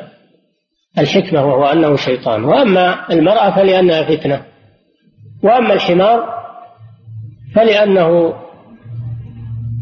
الحكمة 0.97 1.45
وهو 1.45 1.65
أنه 1.65 1.95
شيطان. 1.95 2.43
وأما 2.43 3.09
المرأة 3.11 3.55
فلأنها 3.55 4.03
فتنة. 4.03 4.52
وأما 5.43 5.73
الحمار 5.73 6.43
فلأنه 7.55 8.33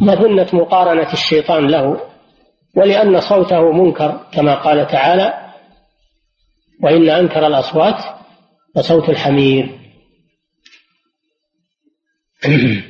مظنة 0.01 0.47
مقارنة 0.53 1.14
الشيطان 1.14 1.68
له 1.68 2.12
ولأن 2.76 3.20
صوته 3.20 3.72
منكر 3.72 4.20
كما 4.34 4.55
قال 4.55 4.88
تعالى 4.88 5.53
وإن 6.84 7.09
أنكر 7.09 7.47
الأصوات 7.47 8.03
لصوت 8.76 9.09
الحمير. 9.09 9.80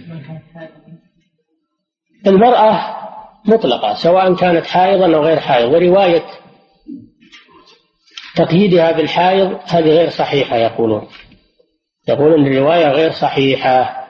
المرأة 2.28 2.98
مطلقة 3.46 3.94
سواء 3.94 4.36
كانت 4.36 4.66
حائضا 4.66 5.16
أو 5.16 5.24
غير 5.24 5.40
حائض 5.40 5.72
ورواية 5.72 6.26
تقييدها 8.36 8.92
بالحائض 8.92 9.60
هذه 9.66 9.90
غير 9.90 10.10
صحيحة 10.10 10.58
يقولون. 10.58 11.08
يقولون 12.12 12.48
الرواية 12.48 12.88
غير 12.88 13.12
صحيحة 13.12 14.08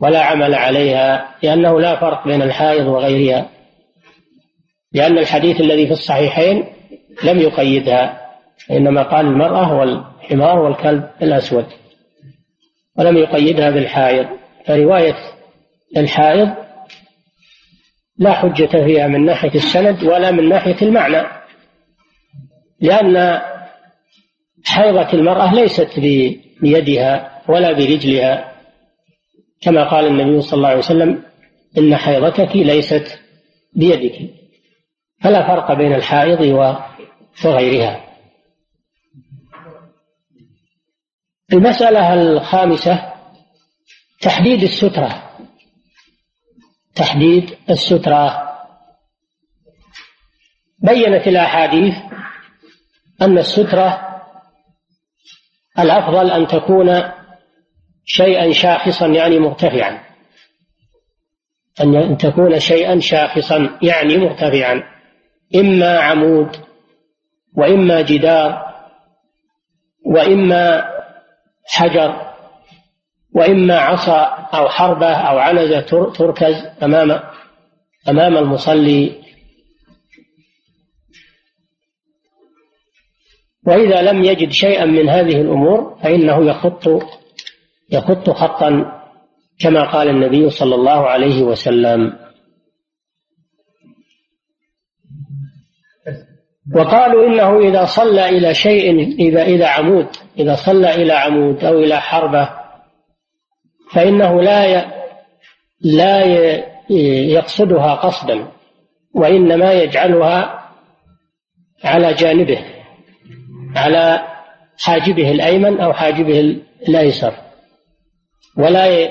ولا 0.00 0.20
عمل 0.20 0.54
عليها 0.54 1.34
لأنه 1.42 1.80
لا 1.80 2.00
فرق 2.00 2.28
بين 2.28 2.42
الحائض 2.42 2.86
وغيرها 2.86 3.48
لأن 4.92 5.18
الحديث 5.18 5.60
الذي 5.60 5.86
في 5.86 5.92
الصحيحين 5.92 6.66
لم 7.24 7.38
يقيدها 7.38 8.22
إنما 8.70 9.02
قال 9.02 9.26
المرأة 9.26 9.78
والحمار 9.78 10.58
والكلب 10.58 11.10
الأسود 11.22 11.66
ولم 12.98 13.16
يقيدها 13.16 13.70
بالحائض 13.70 14.26
فرواية 14.66 15.16
الحائض 15.96 16.50
لا 18.18 18.32
حجة 18.32 18.84
فيها 18.84 19.06
من 19.06 19.24
ناحية 19.24 19.54
السند 19.54 20.04
ولا 20.04 20.30
من 20.30 20.48
ناحية 20.48 20.76
المعنى 20.82 21.22
لأن 22.80 23.40
حيضة 24.64 25.12
المرأة 25.12 25.54
ليست 25.54 26.00
بيدها 26.60 27.31
ولا 27.48 27.72
برجلها. 27.72 28.52
كما 29.60 29.90
قال 29.90 30.06
النبي 30.06 30.40
صلى 30.40 30.56
الله 30.56 30.68
عليه 30.68 30.78
وسلم 30.78 31.24
إن 31.78 31.96
حيضتك 31.96 32.56
ليست 32.56 33.20
بيدك. 33.72 34.34
فلا 35.22 35.46
فرق 35.46 35.72
بين 35.72 35.92
الحائض 35.92 36.40
وغيرها. 37.44 38.04
المسألة 41.52 42.14
الخامسة 42.14 43.12
تحديد 44.20 44.62
السترة. 44.62 45.30
تحديد 46.94 47.56
السترة. 47.70 48.52
بينت 50.78 51.28
الأحاديث 51.28 51.94
أن 53.22 53.38
السترة 53.38 54.18
الأفضل 55.78 56.30
أن 56.30 56.46
تكون 56.46 56.88
شيئا 58.04 58.52
شاخصا 58.52 59.06
يعني 59.06 59.38
مرتفعا. 59.38 60.00
أن 61.80 62.16
تكون 62.16 62.60
شيئا 62.60 63.00
شاخصا 63.00 63.78
يعني 63.82 64.16
مرتفعا. 64.16 64.82
إما 65.54 65.98
عمود 65.98 66.56
وإما 67.56 68.00
جدار 68.00 68.72
وإما 70.06 70.84
حجر 71.66 72.32
وإما 73.34 73.78
عصا 73.78 74.22
أو 74.54 74.68
حربة 74.68 75.12
أو 75.12 75.38
عنزة 75.38 76.12
تركز 76.12 76.66
أمام 76.82 77.20
أمام 78.08 78.36
المصلي. 78.36 79.22
وإذا 83.66 84.02
لم 84.02 84.24
يجد 84.24 84.50
شيئا 84.50 84.84
من 84.84 85.08
هذه 85.08 85.40
الأمور 85.40 85.98
فإنه 86.02 86.50
يخط 86.50 86.88
يخط 87.92 88.30
خطا 88.30 89.02
كما 89.60 89.90
قال 89.92 90.08
النبي 90.08 90.50
صلى 90.50 90.74
الله 90.74 91.06
عليه 91.06 91.42
وسلم. 91.42 92.12
وقالوا 96.76 97.26
إنه 97.26 97.58
إذا 97.68 97.84
صلى 97.84 98.28
إلى 98.28 98.54
شيء 98.54 99.00
إذا 99.18 99.42
إذا 99.42 99.68
عمود 99.68 100.06
إذا 100.38 100.54
صلى 100.54 100.94
إلى 100.94 101.12
عمود 101.12 101.64
أو 101.64 101.78
إلى 101.78 102.00
حربة 102.00 102.48
فإنه 103.92 104.42
لا 104.42 104.86
لا 105.80 106.24
يقصدها 107.34 107.94
قصدا 107.94 108.48
وإنما 109.14 109.72
يجعلها 109.72 110.68
على 111.84 112.14
جانبه 112.14 112.58
على 113.76 114.22
حاجبه 114.78 115.30
الأيمن 115.30 115.80
أو 115.80 115.92
حاجبه 115.92 116.40
الأيسر. 116.88 117.34
ولا 118.58 119.08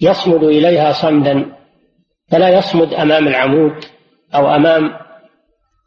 يصمد 0.00 0.44
إليها 0.44 0.92
صمدا 0.92 1.52
فلا 2.30 2.48
يصمد 2.48 2.94
أمام 2.94 3.28
العمود 3.28 3.84
أو 4.34 4.54
أمام 4.54 4.90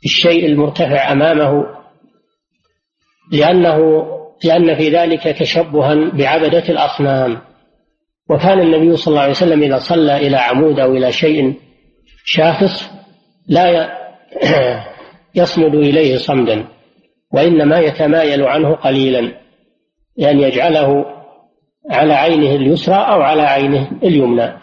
الشيء 0.05 0.45
المرتفع 0.45 1.11
أمامه 1.11 1.65
لأنه 3.31 4.07
لأن 4.43 4.75
في 4.75 4.89
ذلك 4.89 5.23
تشبها 5.23 5.95
بعبدة 6.13 6.63
الأصنام. 6.69 7.41
وكان 8.29 8.59
النبي 8.59 8.95
صلى 8.95 9.11
الله 9.11 9.21
عليه 9.21 9.31
وسلم 9.31 9.63
إذا 9.63 9.77
صلى 9.77 10.27
إلى 10.27 10.37
عمود 10.37 10.79
أو 10.79 10.93
إلى 10.93 11.11
شيء 11.11 11.53
شاخص 12.25 12.91
لا 13.47 13.97
يصمد 15.35 15.75
إليه 15.75 16.17
صمدا 16.17 16.67
وإنما 17.33 17.79
يتمايل 17.79 18.43
عنه 18.43 18.75
قليلا 18.75 19.31
لأن 20.17 20.39
يجعله 20.39 21.16
على 21.89 22.13
عينه 22.13 22.55
اليسرى 22.55 22.95
أو 22.95 23.21
على 23.21 23.41
عينه 23.41 23.91
اليمنى. 24.03 24.53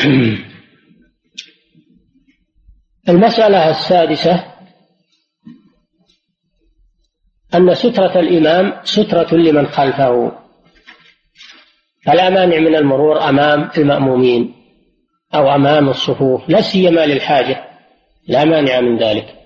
المسألة 3.08 3.70
السادسة 3.70 4.44
أن 7.54 7.74
سترة 7.74 8.20
الإمام 8.20 8.72
سترة 8.84 9.34
لمن 9.34 9.66
خلفه. 9.66 10.32
فلا 12.06 12.30
مانع 12.30 12.58
من 12.58 12.74
المرور 12.74 13.28
أمام 13.28 13.70
المأمومين 13.78 14.54
أو 15.34 15.54
أمام 15.54 15.88
الصفوف 15.88 16.48
لا 16.48 16.60
سيما 16.60 17.06
للحاجة 17.06 17.64
لا 18.28 18.44
مانع 18.44 18.80
من 18.80 18.98
ذلك. 18.98 19.39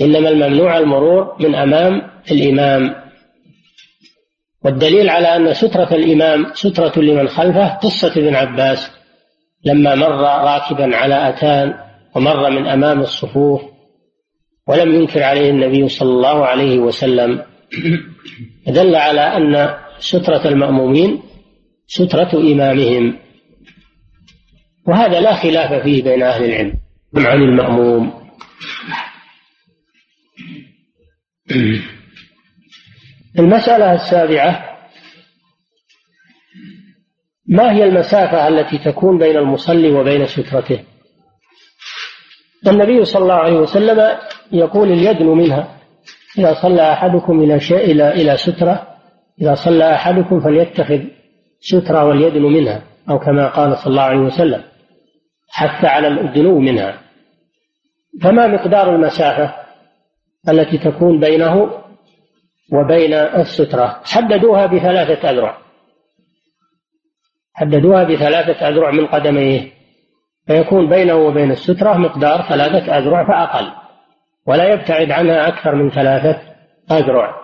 إنما 0.00 0.28
الممنوع 0.28 0.78
المرور 0.78 1.36
من 1.40 1.54
أمام 1.54 2.02
الإمام. 2.30 2.94
والدليل 4.64 5.10
على 5.10 5.36
أن 5.36 5.54
سترة 5.54 5.94
الإمام 5.94 6.46
سترة 6.54 7.02
لمن 7.02 7.28
خلفه 7.28 7.68
قصة 7.68 8.12
ابن 8.16 8.34
عباس. 8.34 8.90
لما 9.64 9.94
مر 9.94 10.20
راكبا 10.20 10.96
على 10.96 11.28
أتان 11.28 11.74
ومر 12.16 12.50
من 12.50 12.66
أمام 12.66 13.00
الصفوف 13.00 13.62
ولم 14.68 14.94
ينكر 14.94 15.22
عليه 15.22 15.50
النبي 15.50 15.88
صلى 15.88 16.10
الله 16.10 16.46
عليه 16.46 16.78
وسلم. 16.78 17.42
دل 18.66 18.96
على 18.96 19.20
أن 19.20 19.74
سترة 19.98 20.48
المأمومين 20.48 21.22
سترة 21.86 22.30
إمامهم. 22.34 23.16
وهذا 24.86 25.20
لا 25.20 25.34
خلاف 25.34 25.82
فيه 25.82 26.02
بين 26.02 26.22
أهل 26.22 26.44
العلم. 26.44 26.72
عن 27.16 27.42
المأموم. 27.42 28.19
المسألة 33.38 33.94
السابعة 33.94 34.70
ما 37.46 37.72
هي 37.72 37.84
المسافة 37.84 38.48
التي 38.48 38.78
تكون 38.78 39.18
بين 39.18 39.36
المصلي 39.36 39.92
وبين 39.92 40.26
سترته؟ 40.26 40.84
النبي 42.66 43.04
صلى 43.04 43.22
الله 43.22 43.34
عليه 43.34 43.58
وسلم 43.58 44.18
يقول 44.52 44.92
اليدن 44.92 45.26
منها 45.26 45.76
إذا 46.38 46.54
صلى 46.54 46.92
أحدكم 46.92 47.40
إلى 47.40 47.60
شيء 47.60 47.84
إلى 47.90 48.12
إلى 48.12 48.36
سترة 48.36 48.86
إذا 49.40 49.54
صلى 49.54 49.94
أحدكم 49.94 50.40
فليتخذ 50.40 51.00
سترة 51.60 52.04
واليدن 52.04 52.42
منها 52.42 52.82
أو 53.10 53.18
كما 53.18 53.48
قال 53.48 53.76
صلى 53.76 53.90
الله 53.90 54.02
عليه 54.02 54.20
وسلم 54.20 54.62
حتى 55.48 55.86
على 55.86 56.08
الدنو 56.08 56.58
منها. 56.58 57.00
فما 58.22 58.46
مقدار 58.46 58.94
المسافة؟ 58.94 59.59
التي 60.48 60.78
تكون 60.78 61.20
بينه 61.20 61.70
وبين 62.72 63.14
السترة. 63.14 64.00
حددوها 64.04 64.66
بثلاثة 64.66 65.30
أذرع. 65.30 65.58
حددوها 67.54 68.04
بثلاثة 68.04 68.68
أذرع 68.68 68.90
من 68.90 69.06
قدميه. 69.06 69.70
فيكون 70.46 70.88
بينه 70.88 71.14
وبين 71.14 71.50
السترة 71.50 71.96
مقدار 71.96 72.42
ثلاثة 72.48 72.98
أذرع 72.98 73.26
فأقل. 73.28 73.72
ولا 74.46 74.72
يبتعد 74.72 75.10
عنها 75.10 75.48
أكثر 75.48 75.74
من 75.74 75.90
ثلاثة 75.90 76.42
أذرع. 76.90 77.40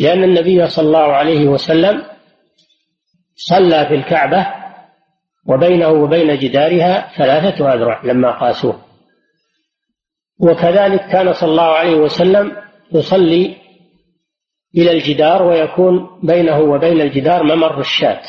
لأن 0.00 0.24
النبي 0.24 0.66
صلى 0.66 0.86
الله 0.86 1.12
عليه 1.12 1.48
وسلم 1.48 2.02
صلى 3.34 3.86
في 3.86 3.94
الكعبة 3.94 4.46
وبينه 5.46 5.88
وبين 5.88 6.38
جدارها 6.38 7.08
ثلاثة 7.16 7.74
أذرع 7.74 8.04
لما 8.04 8.30
قاسوه. 8.30 8.87
وكذلك 10.40 11.00
كان 11.00 11.32
صلى 11.32 11.50
الله 11.50 11.62
عليه 11.62 11.94
وسلم 11.94 12.52
يصلي 12.92 13.56
إلى 14.76 14.90
الجدار 14.90 15.42
ويكون 15.42 16.20
بينه 16.22 16.58
وبين 16.58 17.00
الجدار 17.00 17.42
ممر 17.42 17.80
الشاة. 17.80 18.22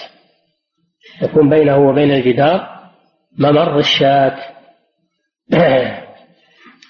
يكون 1.22 1.50
بينه 1.50 1.78
وبين 1.78 2.12
الجدار 2.12 2.70
ممر 3.40 3.78
الشاة. 3.80 4.36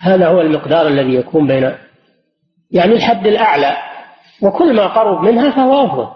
هذا 0.02 0.28
هو 0.28 0.42
المقدار 0.42 0.88
الذي 0.88 1.16
يكون 1.16 1.48
بين 1.48 1.76
يعني 2.72 2.94
الحد 2.94 3.28
الأعلى. 3.28 3.78
وكل 4.42 4.76
ما 4.76 4.88
قرب 4.88 5.24
منها 5.24 5.52
فهو 5.52 5.86
أفضل. 5.86 6.08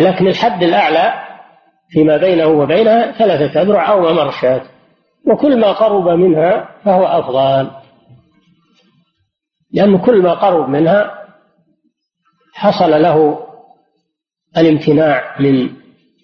لكن 0.00 0.26
الحد 0.26 0.62
الأعلى 0.62 1.12
فيما 1.90 2.16
بينه 2.16 2.46
وبينها 2.46 3.12
ثلاثة 3.12 3.62
أذرع 3.62 3.90
أو 3.90 4.00
ممر 4.00 4.30
شاة 4.30 4.62
وكل 5.26 5.60
ما 5.60 5.72
قرب 5.72 6.08
منها 6.08 6.68
فهو 6.84 7.04
أفضل. 7.06 7.77
لأن 9.72 9.98
كل 9.98 10.22
ما 10.22 10.34
قرب 10.34 10.68
منها 10.68 11.24
حصل 12.54 12.90
له 13.02 13.46
الامتناع 14.56 15.40
من 15.40 15.70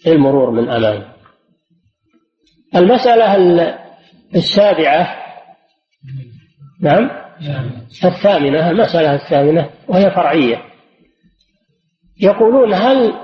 المرور 0.06 0.50
من 0.50 0.70
أمامه 0.70 1.08
المسألة 2.76 3.36
السابعة 4.34 5.16
نعم 6.80 7.10
الثامنة 8.04 8.70
المسألة 8.70 9.14
الثامنة 9.14 9.70
وهي 9.88 10.10
فرعية. 10.10 10.62
يقولون 12.20 12.74
هل 12.74 13.14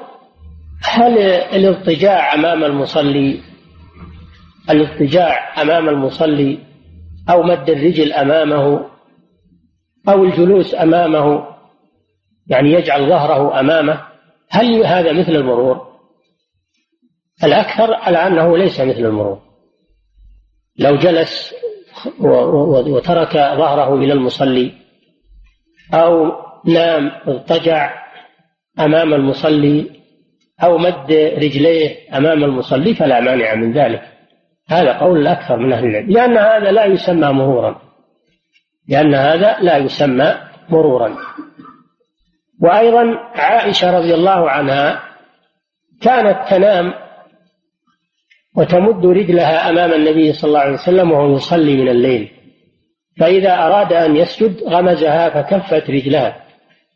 هل 0.82 1.18
الاضطجاع 1.18 2.34
أمام 2.34 2.64
المصلي 2.64 3.40
الاضطجاع 4.70 5.62
أمام 5.62 5.88
المصلي 5.88 6.58
أو 7.30 7.42
مد 7.42 7.70
الرجل 7.70 8.12
أمامه 8.12 8.89
أو 10.08 10.24
الجلوس 10.24 10.74
أمامه 10.74 11.46
يعني 12.46 12.72
يجعل 12.72 13.08
ظهره 13.08 13.60
أمامه 13.60 14.00
هل 14.50 14.84
هذا 14.84 15.12
مثل 15.12 15.32
المرور 15.32 15.90
الأكثر 17.44 17.94
على 17.94 18.26
أنه 18.26 18.58
ليس 18.58 18.80
مثل 18.80 18.98
المرور 18.98 19.38
لو 20.78 20.96
جلس 20.96 21.54
وترك 22.88 23.32
ظهره 23.32 23.94
إلى 23.94 24.12
المصلي 24.12 24.72
أو 25.94 26.32
نام 26.66 27.10
اضطجع 27.26 28.04
أمام 28.80 29.14
المصلي 29.14 29.90
أو 30.62 30.78
مد 30.78 31.12
رجليه 31.36 31.96
أمام 32.16 32.44
المصلي 32.44 32.94
فلا 32.94 33.20
مانع 33.20 33.54
من 33.54 33.72
ذلك. 33.72 34.02
هذا 34.68 34.92
قول 34.92 35.20
الأكثر 35.20 35.56
من 35.56 35.72
أهل 35.72 35.84
العلم 35.84 36.10
لأن 36.10 36.36
هذا 36.36 36.72
لا 36.72 36.84
يسمى 36.84 37.32
مرورا 37.32 37.89
لأن 38.90 39.14
هذا 39.14 39.56
لا 39.60 39.76
يسمى 39.76 40.34
مرورا. 40.68 41.16
وأيضا 42.62 43.18
عائشة 43.34 43.98
رضي 43.98 44.14
الله 44.14 44.50
عنها 44.50 45.02
كانت 46.02 46.48
تنام 46.50 46.94
وتمد 48.56 49.06
رجلها 49.06 49.70
أمام 49.70 49.92
النبي 49.92 50.32
صلى 50.32 50.48
الله 50.48 50.60
عليه 50.60 50.72
وسلم 50.72 51.10
وهو 51.12 51.34
يصلي 51.34 51.76
من 51.76 51.88
الليل. 51.88 52.30
فإذا 53.18 53.66
أراد 53.66 53.92
أن 53.92 54.16
يسجد 54.16 54.62
غمزها 54.62 55.30
فكفت 55.30 55.90
رجلها 55.90 56.36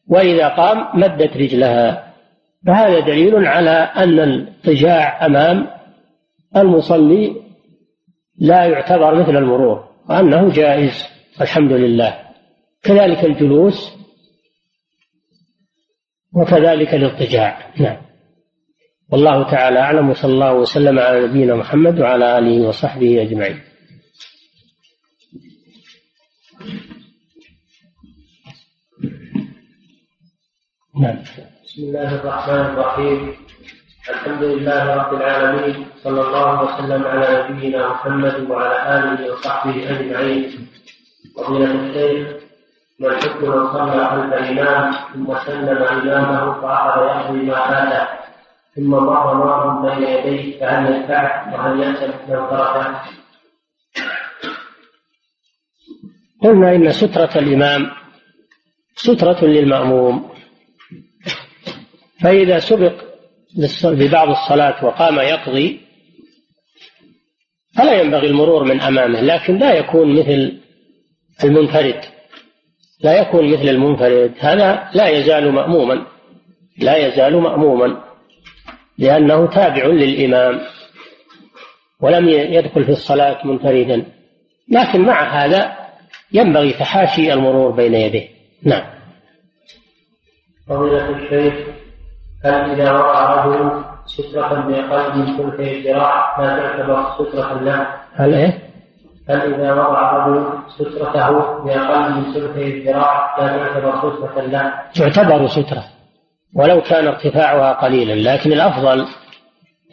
وإذا 0.08 0.48
قام 0.48 1.00
مدت 1.00 1.36
رجلها. 1.36 2.14
فهذا 2.66 3.00
دليل 3.00 3.46
على 3.46 3.70
أن 3.96 4.20
الاضطجاع 4.20 5.26
أمام 5.26 5.66
المصلي 6.56 7.36
لا 8.38 8.64
يعتبر 8.64 9.14
مثل 9.14 9.36
المرور 9.36 9.84
وأنه 10.08 10.50
جائز. 10.50 11.13
الحمد 11.40 11.72
لله. 11.72 12.18
كذلك 12.82 13.24
الجلوس 13.24 13.92
وكذلك 16.32 16.94
الاضطجاع 16.94 17.72
نعم. 17.80 17.96
والله 19.12 19.50
تعالى 19.50 19.78
أعلم 19.78 20.10
وصلى 20.10 20.32
الله 20.32 20.54
وسلم 20.54 20.98
على 20.98 21.26
نبينا 21.26 21.54
محمد 21.54 22.00
وعلى 22.00 22.38
آله 22.38 22.68
وصحبه 22.68 23.22
أجمعين. 23.22 23.60
نعم. 31.00 31.22
بسم 31.64 31.82
الله 31.82 32.14
الرحمن 32.14 32.60
الرحيم. 32.60 33.36
الحمد 34.10 34.42
لله 34.42 34.94
رب 34.94 35.14
العالمين 35.14 35.86
صلى 36.02 36.20
الله 36.20 36.62
وسلم 36.62 37.04
على 37.04 37.48
نبينا 37.50 37.88
محمد 37.88 38.50
وعلى 38.50 38.98
آله 38.98 39.32
وصحبه 39.32 39.90
أجمعين. 39.90 40.68
فضيلة 41.36 41.70
الشيخ 41.70 42.28
ما 43.00 43.08
الحكم 43.08 43.50
من 43.50 43.72
صلى 43.72 44.08
خلف 44.08 44.32
الإمام 44.32 44.92
ثم 45.14 45.38
سلم 45.46 45.82
إمامه 45.82 46.60
فأخذ 46.60 47.02
يقضي 47.02 47.38
ما 47.38 47.54
فاته 47.54 48.08
ثم 48.76 48.90
مر 48.90 49.34
مر 49.34 49.90
بين 49.90 50.08
يديه 50.08 50.60
فهل 50.60 50.94
يدفعه 50.94 51.54
وهل 51.54 51.80
يأسف 51.80 52.14
من 52.28 52.48
تركه؟ 52.50 53.02
قلنا 56.42 56.74
إن 56.74 56.92
سترة 56.92 57.38
الإمام 57.38 57.90
سترة 58.96 59.44
للمأموم 59.44 60.30
فإذا 62.20 62.58
سبق 62.58 62.94
ببعض 63.84 64.28
الصلاة 64.28 64.84
وقام 64.84 65.18
يقضي 65.18 65.80
فلا 67.76 68.00
ينبغي 68.00 68.26
المرور 68.26 68.64
من 68.64 68.80
أمامه 68.80 69.20
لكن 69.20 69.58
لا 69.58 69.74
يكون 69.74 70.18
مثل 70.18 70.63
المنفرد. 71.44 72.00
لا 73.00 73.20
يكون 73.20 73.52
مثل 73.52 73.68
المنفرد. 73.68 74.32
هذا 74.38 74.90
لا 74.94 75.08
يزال 75.08 75.52
مأموما. 75.52 76.06
لا 76.78 76.96
يزال 76.96 77.36
مأموما. 77.36 78.00
لأنه 78.98 79.46
تابع 79.46 79.86
للإمام. 79.86 80.60
ولم 82.00 82.28
يدخل 82.28 82.84
في 82.84 82.90
الصلاة 82.90 83.46
منفردا. 83.46 84.06
لكن 84.68 85.00
مع 85.00 85.44
هذا 85.44 85.76
ينبغي 86.32 86.72
تحاشي 86.72 87.32
المرور 87.32 87.70
بين 87.70 87.94
يديه. 87.94 88.28
نعم. 88.62 88.84
فضيلة 90.68 91.10
الشيخ 91.10 91.54
هل 92.44 92.80
إذا 92.80 92.92
وقع 92.92 93.44
رجل 93.44 93.84
سترة 94.06 94.60
بأقل 94.60 95.18
من 95.18 95.36
ثلث 95.36 95.60
الذراع 95.60 96.40
لا 96.40 96.56
تعتبر 96.56 97.14
سترة 97.14 97.62
له؟ 97.62 97.86
هل 98.14 98.34
إيه؟ 98.34 98.63
هل 99.28 99.54
إذا 99.54 99.72
وضع 99.72 100.26
الرجل 100.26 100.58
سترته 100.68 101.30
بأقل 101.64 102.12
من 102.14 102.32
ثلث 102.34 102.56
الذراع 102.56 103.40
لا 103.40 103.56
تعتبر 103.56 104.16
سترة؟ 104.16 104.40
له؟ 104.40 104.72
تعتبر 104.94 105.46
سترة 105.48 105.84
ولو 106.56 106.80
كان 106.80 107.06
ارتفاعها 107.06 107.72
قليلا 107.72 108.34
لكن 108.34 108.52
الأفضل 108.52 109.06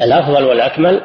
الأفضل 0.01 0.43
والأكمل 0.43 1.01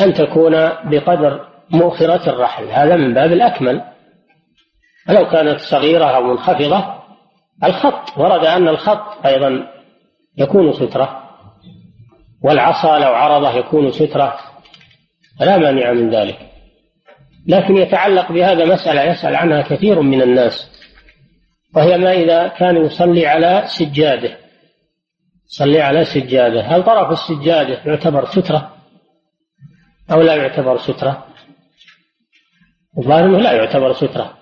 أن 0.00 0.14
تكون 0.14 0.52
بقدر 0.84 1.46
مؤخرة 1.70 2.30
الرحل. 2.30 2.64
هذا 2.64 2.96
من 2.96 3.14
باب 3.14 3.32
الأكمل. 3.32 3.82
ولو 5.08 5.30
كانت 5.30 5.60
صغيرة 5.60 6.04
أو 6.04 6.22
منخفضة 6.22 6.84
الخط 7.64 8.18
ورد 8.18 8.44
أن 8.44 8.68
الخط 8.68 9.26
أيضا 9.26 9.66
يكون 10.38 10.72
سترة 10.72 11.20
والعصا 12.44 12.98
لو 12.98 13.14
عرضه 13.14 13.50
يكون 13.50 13.90
سترة. 13.90 14.36
فلا 15.40 15.56
مانع 15.56 15.92
من 15.92 16.10
ذلك. 16.10 16.53
لكن 17.46 17.76
يتعلق 17.76 18.32
بهذا 18.32 18.64
مسألة 18.64 19.02
يسأل 19.02 19.36
عنها 19.36 19.62
كثير 19.62 20.00
من 20.00 20.22
الناس 20.22 20.70
وهي 21.74 21.98
ما 21.98 22.12
إذا 22.12 22.48
كان 22.48 22.76
يصلي 22.76 23.26
على 23.26 23.62
سجاده. 23.66 24.38
صلي 25.46 25.80
على 25.80 26.04
سجادة. 26.04 26.60
هل 26.62 26.84
طرف 26.84 27.10
السجادة 27.10 27.80
يعتبر 27.86 28.24
سترة؟ 28.24 28.76
أو 30.12 30.22
لا 30.22 30.34
يعتبر 30.34 30.78
سترة؟ 30.78 31.26
الظاهر 32.98 33.24
أنه 33.24 33.38
لا 33.38 33.52
يعتبر 33.52 33.92
سترة. 33.92 34.38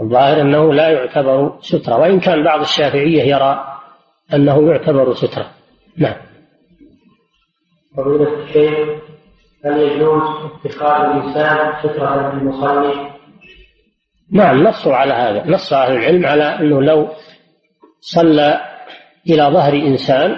الظاهر 0.00 0.40
أنه 0.40 0.74
لا 0.74 0.88
يعتبر 0.88 1.58
سترة. 1.60 1.96
وإن 1.96 2.20
كان 2.20 2.44
بعض 2.44 2.60
الشافعية 2.60 3.22
يرى 3.22 3.78
أنه 4.34 4.70
يعتبر 4.70 5.14
سترة. 5.14 5.50
نعم. 5.96 6.16
فضيلة 7.96 8.44
الشيخ 8.44 9.15
هل 9.66 9.80
يجوز 9.80 10.22
اتخاذ 10.64 11.04
الإنسان 11.10 11.72
سترة 11.82 12.32
للمصلي؟ 12.34 13.10
نعم 14.32 14.62
نصوا 14.62 14.94
على 14.94 15.12
هذا. 15.12 15.46
نص 15.46 15.72
أهل 15.72 15.96
العلم 15.96 16.26
على 16.26 16.44
أنه 16.44 16.82
لو 16.82 17.08
صلى 18.00 18.60
إلى 19.26 19.42
ظهر 19.42 19.72
إنسان 19.72 20.36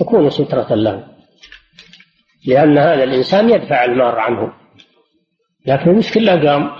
تكون 0.00 0.30
سترة 0.30 0.74
له. 0.74 1.06
لأن 2.46 2.78
هذا 2.78 3.04
الإنسان 3.04 3.50
يدفع 3.50 3.84
المار 3.84 4.18
عنه. 4.18 4.52
لكن 5.66 5.90
المشكلة 5.90 6.50
قام. 6.50 6.70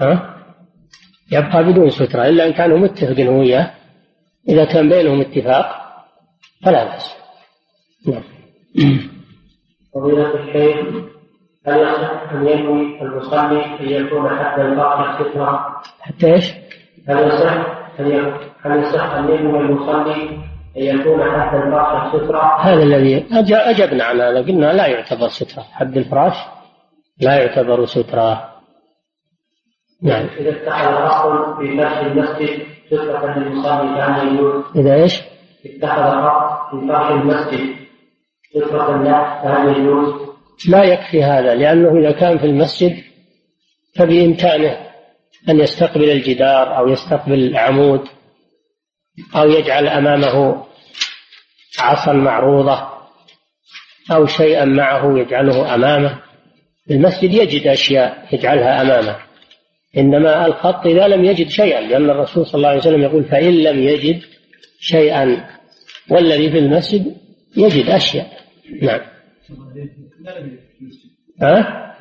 ها؟ 0.00 0.34
يبقى 1.32 1.64
بدون 1.64 1.90
سترة. 1.90 2.28
إلا 2.28 2.46
إن 2.46 2.52
كانوا 2.52 2.78
متفقين 2.78 3.28
هو 3.28 3.40
وياه. 3.40 3.74
إذا 4.48 4.64
كان 4.64 4.88
بينهم 4.88 5.20
اتفاق 5.20 5.66
فلا 6.64 6.84
بأس. 6.84 7.16
نعم. 8.06 9.13
فضيلة 9.94 10.34
الشيخ 10.34 10.76
هل 11.66 11.80
يصح 11.80 12.32
أن 12.32 12.46
ينوي 12.48 13.02
المصلي 13.02 13.64
أن 13.64 14.06
يكون 14.06 14.28
حتى 14.28 14.62
سترة؟ 15.20 15.82
حتى 16.00 16.34
إيش؟ 16.34 16.52
هل 17.08 17.26
يصح 17.26 17.52
أن 18.00 18.32
هل 18.62 18.82
يصح 18.82 19.04
أن 19.04 19.30
ينوي 19.30 19.60
المصلي 19.60 20.28
أن 20.76 21.00
يكون 21.00 21.22
حتى 21.22 21.56
الفراش 21.56 22.16
سترة؟ 22.16 22.60
هذا 22.60 22.82
الذي 22.82 23.26
أجبنا 23.52 24.04
عن 24.04 24.20
هذا 24.20 24.40
قلنا 24.40 24.72
لا 24.72 24.86
يعتبر 24.86 25.28
سترة 25.28 25.62
حد 25.72 25.96
الفراش 25.96 26.36
لا 27.20 27.34
يعتبر 27.34 27.86
سترة 27.86 28.50
نعم 30.02 30.26
إذا 30.38 30.50
اتخذ 30.50 31.06
أصل 31.06 31.56
في 31.56 31.76
فرش 31.76 31.98
المسجد 31.98 32.66
سترة 32.86 33.38
للمصلي 33.38 33.96
كان 33.96 34.34
يجوز 34.34 34.64
إذا 34.76 34.94
إيش؟ 34.94 35.22
اتخذ 35.66 36.02
أصل 36.02 36.80
في 36.80 36.88
فرش 36.88 37.10
المسجد 37.10 37.83
لا 40.68 40.84
يكفي 40.84 41.22
هذا 41.22 41.54
لأنه 41.54 41.98
إذا 42.00 42.10
كان 42.10 42.38
في 42.38 42.44
المسجد 42.46 42.96
فبإمكانه 43.96 44.78
أن 45.48 45.60
يستقبل 45.60 46.10
الجدار 46.10 46.78
أو 46.78 46.88
يستقبل 46.88 47.34
العمود 47.34 48.00
أو 49.36 49.50
يجعل 49.50 49.88
أمامه 49.88 50.64
عصا 51.78 52.12
معروضة 52.12 52.88
أو 54.12 54.26
شيئا 54.26 54.64
معه 54.64 55.18
يجعله 55.18 55.74
أمامه. 55.74 56.18
المسجد 56.90 57.34
يجد 57.34 57.66
أشياء 57.66 58.28
يجعلها 58.32 58.82
أمامه 58.82 59.16
إنما 59.96 60.46
الخط 60.46 60.86
إذا 60.86 61.08
لم 61.08 61.24
يجد 61.24 61.48
شيئا 61.48 61.80
لأن 61.80 62.10
الرسول 62.10 62.46
صلى 62.46 62.54
الله 62.54 62.68
عليه 62.68 62.78
وسلم 62.78 63.02
يقول 63.02 63.24
فإن 63.24 63.54
لم 63.54 63.78
يجد 63.78 64.22
شيئا 64.80 65.46
والذي 66.10 66.50
في 66.50 66.58
المسجد 66.58 67.16
يجد 67.56 67.90
أشياء. 67.90 68.33
نعم 68.82 69.00
ها؟ 71.42 71.94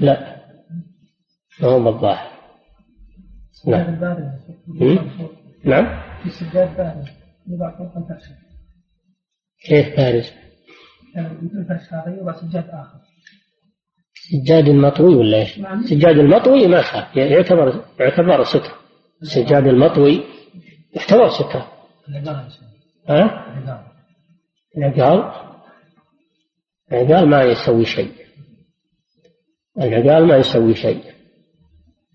لا 0.00 0.36
هو 1.62 1.84
بالظاهر 1.84 2.30
نعم 3.66 4.00
نعم 5.64 6.02
في 6.22 6.30
سجاد 6.30 6.76
بارز 6.76 7.08
يوضع 7.48 7.78
فوق 7.78 7.96
الفرش 7.96 8.24
كيف 9.66 9.96
بارز؟ 9.96 10.32
مثل 11.16 11.58
الفرش 11.58 11.92
هذا 11.92 12.16
يوضع 12.16 12.32
سجاد 12.32 12.68
آخر 12.68 13.00
سجاد 14.14 14.68
المطوي 14.68 15.14
ولا 15.14 15.38
إيش؟ 15.38 15.58
نعم. 15.58 15.82
سجاد 15.82 16.18
المطوي 16.18 16.68
ما 16.68 16.82
خاف 16.82 17.16
يعتبر 17.16 17.84
يعتبر 18.00 18.44
ستر 18.44 18.72
السجاد 19.22 19.66
المطوي 19.66 20.24
يعتبر 20.94 21.28
ستر 21.28 21.62
ها؟ 23.08 23.46
العقال. 24.76 25.32
العقال؟ 26.92 27.28
ما 27.28 27.42
يسوي 27.42 27.84
شيء. 27.84 28.12
العقال 29.80 30.26
ما 30.26 30.36
يسوي 30.36 30.74
شيء. 30.74 31.02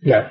نعم. 0.04 0.28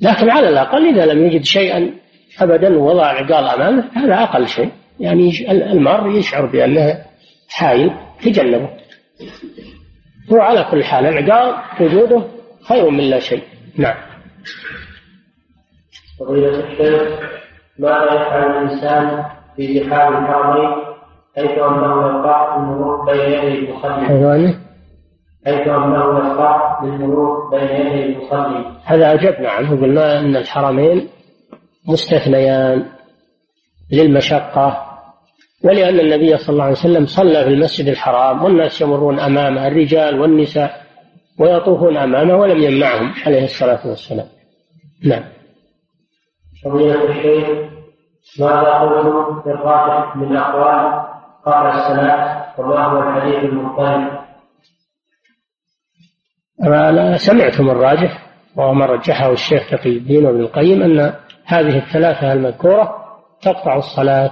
لكن 0.00 0.30
على 0.30 0.48
الأقل 0.48 0.88
إذا 0.94 1.12
لم 1.12 1.26
يجد 1.26 1.44
شيئا 1.44 1.94
أبدا 2.40 2.76
ووضع 2.76 3.12
العقال 3.12 3.44
أمامه 3.44 3.90
هذا 3.94 4.14
أقل 4.22 4.48
شيء. 4.48 4.72
يعني 5.00 5.50
المار 5.50 6.10
يشعر 6.10 6.46
بأنه 6.46 7.04
حايل 7.48 7.90
تجنبه 8.22 8.68
هو 10.32 10.40
على 10.40 10.68
كل 10.70 10.84
حال 10.84 11.06
العقال 11.06 11.54
وجوده 11.80 12.28
خير 12.68 12.90
من 12.90 13.10
لا 13.10 13.20
شيء. 13.20 13.42
نعم. 13.76 13.96
ماذا 17.78 18.04
يفعل 18.04 18.50
الإنسان 18.50 19.24
في 19.56 19.78
زحام 19.78 20.24
الحرمين 20.24 20.70
حيث 21.36 21.50
أنه 21.50 22.06
يقع 22.06 22.56
المرور 22.56 23.04
بين 23.04 23.32
يدي 23.32 23.58
المصلي. 23.58 24.54
حيث 25.46 25.68
أنه؟ 25.68 26.18
يشرع 26.18 26.80
للمرور 26.84 27.50
بين 27.50 27.86
يدي 27.86 28.04
المصلي. 28.04 28.64
هذا 28.84 29.12
أجبنا 29.12 29.50
عنه 29.50 29.70
قلنا 29.70 30.20
أن 30.20 30.36
الحرمين 30.36 31.08
مستثنيان 31.88 32.84
للمشقة 33.92 34.94
ولأن 35.64 36.00
النبي 36.00 36.36
صلى 36.36 36.52
الله 36.52 36.64
عليه 36.64 36.72
وسلم 36.72 37.06
صلى 37.06 37.44
في 37.44 37.50
المسجد 37.50 37.88
الحرام 37.88 38.44
والناس 38.44 38.80
يمرون 38.80 39.20
أمامه 39.20 39.66
الرجال 39.66 40.20
والنساء 40.20 40.84
ويطوفون 41.38 41.96
أمامه 41.96 42.36
ولم 42.36 42.62
يمنعهم 42.62 43.12
عليه 43.26 43.44
الصلاة 43.44 43.88
والسلام. 43.88 44.26
نعم. 45.04 45.24
فضيلة 46.64 47.04
الشيخ 47.04 47.48
ماذا 48.40 48.72
قلتم 48.78 49.42
في 49.42 49.50
الراجح 49.50 50.16
من 50.16 50.32
الأقوال 50.32 51.04
قبل 51.46 51.66
الصلاة 51.66 52.44
وما 52.58 52.84
هو 52.84 53.02
الحديث 53.02 53.44
المضطرب 53.44 54.24
أنا 56.62 57.16
سمعتم 57.16 57.70
الراجح 57.70 58.24
وهو 58.56 58.74
ما 58.74 58.86
رجحه 58.86 59.32
الشيخ 59.32 59.70
تقي 59.70 59.90
الدين 59.96 60.26
وابن 60.26 60.40
القيم 60.40 60.82
أن 60.82 61.14
هذه 61.44 61.78
الثلاثة 61.78 62.32
المذكورة 62.32 63.04
تقطع 63.42 63.76
الصلاة. 63.76 64.30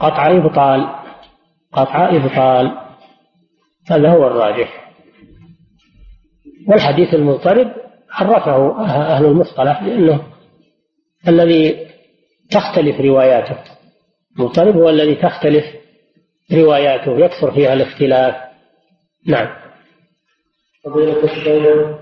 قطع 0.00 0.30
إبطال 0.30 0.88
قطع 1.72 2.08
إبطال. 2.10 2.78
هذا 3.90 4.10
هو 4.10 4.26
الراجح. 4.26 4.92
والحديث 6.68 7.14
المضطرب 7.14 7.72
عرفه 8.12 8.80
أهل 8.84 9.24
المصطلح 9.24 9.82
لأنه 9.82 10.20
الذي 11.28 11.86
تختلف 12.50 13.00
رواياته. 13.00 13.56
المضطرب 14.38 14.76
هو 14.76 14.88
الذي 14.88 15.14
تختلف 15.14 15.64
رواياته 16.52 17.18
يكثر 17.18 17.50
فيها 17.50 17.72
الاختلاف. 17.72 18.34
نعم. 19.26 19.48
فضيلة 20.84 21.24
الشيخ 21.24 21.96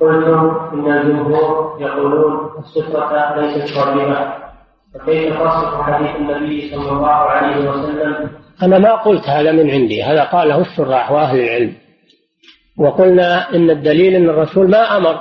قلتم 0.00 0.58
إن 0.72 0.92
الجمهور 0.92 1.78
يقولون 1.80 2.50
السترة 2.58 3.40
ليست 3.40 3.76
واجبة 3.76 4.34
فكيف 4.94 5.34
تصف 5.34 5.82
حديث 5.82 6.16
النبي 6.16 6.70
صلى 6.70 6.90
الله 6.90 7.08
عليه 7.08 7.70
وسلم؟ 7.70 8.30
أنا 8.62 8.78
ما 8.78 8.94
قلت 8.94 9.28
هذا 9.28 9.52
من 9.52 9.70
عندي 9.70 10.02
هذا 10.02 10.24
قاله 10.24 10.60
الشراح 10.60 11.12
وأهل 11.12 11.40
العلم. 11.40 11.74
وقلنا 12.78 13.54
إن 13.54 13.70
الدليل 13.70 14.14
أن 14.14 14.28
الرسول 14.28 14.70
ما 14.70 14.96
أمر. 14.96 15.20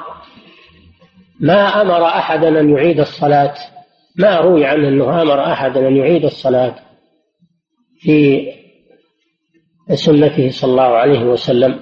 ما 1.40 1.82
أمر 1.82 2.06
أحدا 2.06 2.60
أن 2.60 2.70
يعيد 2.70 3.00
الصلاة. 3.00 3.54
ما 4.16 4.38
روي 4.38 4.66
عنه 4.66 4.88
أنه 4.88 5.22
أمر 5.22 5.44
أحدا 5.52 5.88
أن 5.88 5.98
يعيد 5.98 6.24
الصلاة 6.24 6.76
في 8.00 8.48
سنته 9.94 10.50
صلى 10.50 10.72
الله 10.72 10.84
عليه 10.84 11.24
وسلم 11.24 11.80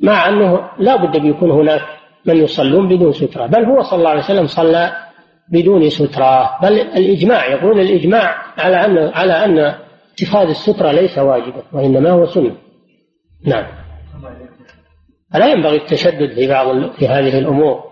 مع 0.00 0.28
أنه 0.28 0.70
لا 0.78 0.96
بد 0.96 1.16
أن 1.16 1.26
يكون 1.26 1.50
هناك 1.50 1.82
من 2.26 2.36
يصلون 2.36 2.88
بدون 2.88 3.12
سترة. 3.12 3.46
بل 3.46 3.64
هو 3.64 3.82
صلى 3.82 3.98
الله 3.98 4.10
عليه 4.10 4.22
وسلم 4.22 4.46
صلى 4.46 4.92
بدون 5.48 5.90
سترة. 5.90 6.58
بل 6.62 6.72
الإجماع 6.72 7.46
يقولون 7.46 7.80
الإجماع 7.80 8.36
على 8.58 8.76
أن 8.76 8.98
على 8.98 9.44
أن 9.44 9.74
اتخاذ 10.12 10.48
السترة 10.48 10.92
ليس 10.92 11.18
واجبا 11.18 11.62
وإنما 11.72 12.10
هو 12.10 12.26
سنة. 12.26 12.56
نعم. 13.46 13.66
ألا 15.34 15.46
ينبغي 15.46 15.76
التشدد 15.76 16.34
في 16.34 16.48
بعض 16.48 16.90
في 16.90 17.08
هذه 17.08 17.38
الأمور؟ 17.38 17.91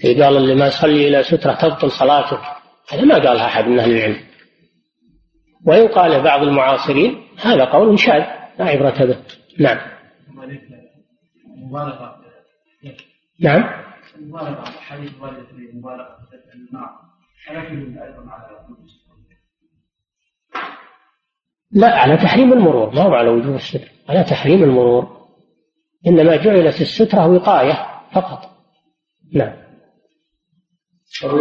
في 0.00 0.22
قال 0.22 0.36
اللي 0.36 0.54
ما 0.54 0.66
يصلي 0.66 1.08
إلى 1.08 1.22
سترة 1.22 1.54
تبطل 1.54 1.90
صلاته. 1.90 2.38
هذا 2.92 3.04
ما 3.04 3.14
قالها 3.14 3.46
أحد 3.46 3.64
من 3.64 3.78
أهل 3.78 3.90
العلم. 3.90 4.16
وإن 5.66 5.88
قال 5.88 6.22
بعض 6.22 6.42
المعاصرين 6.42 7.22
هذا 7.38 7.64
قول 7.64 7.98
شاذ 7.98 8.24
لا 8.58 8.64
عبرة 8.64 9.04
به. 9.04 9.16
نعم. 9.58 9.78
نعم. 13.40 13.84
حديث 14.80 15.12
لا 21.72 21.98
على 21.98 22.16
تحريم 22.16 22.52
المرور 22.52 22.94
ما 22.94 23.02
هو 23.02 23.14
على 23.14 23.28
وجوب 23.28 23.54
الستر. 23.54 23.88
على 24.08 24.24
تحريم 24.24 24.62
المرور. 24.62 25.20
إنما 26.06 26.36
جعلت 26.36 26.80
السترة 26.80 27.26
وقاية 27.26 27.86
فقط. 28.12 28.50
نعم. 29.32 29.69
الشيخ 31.10 31.34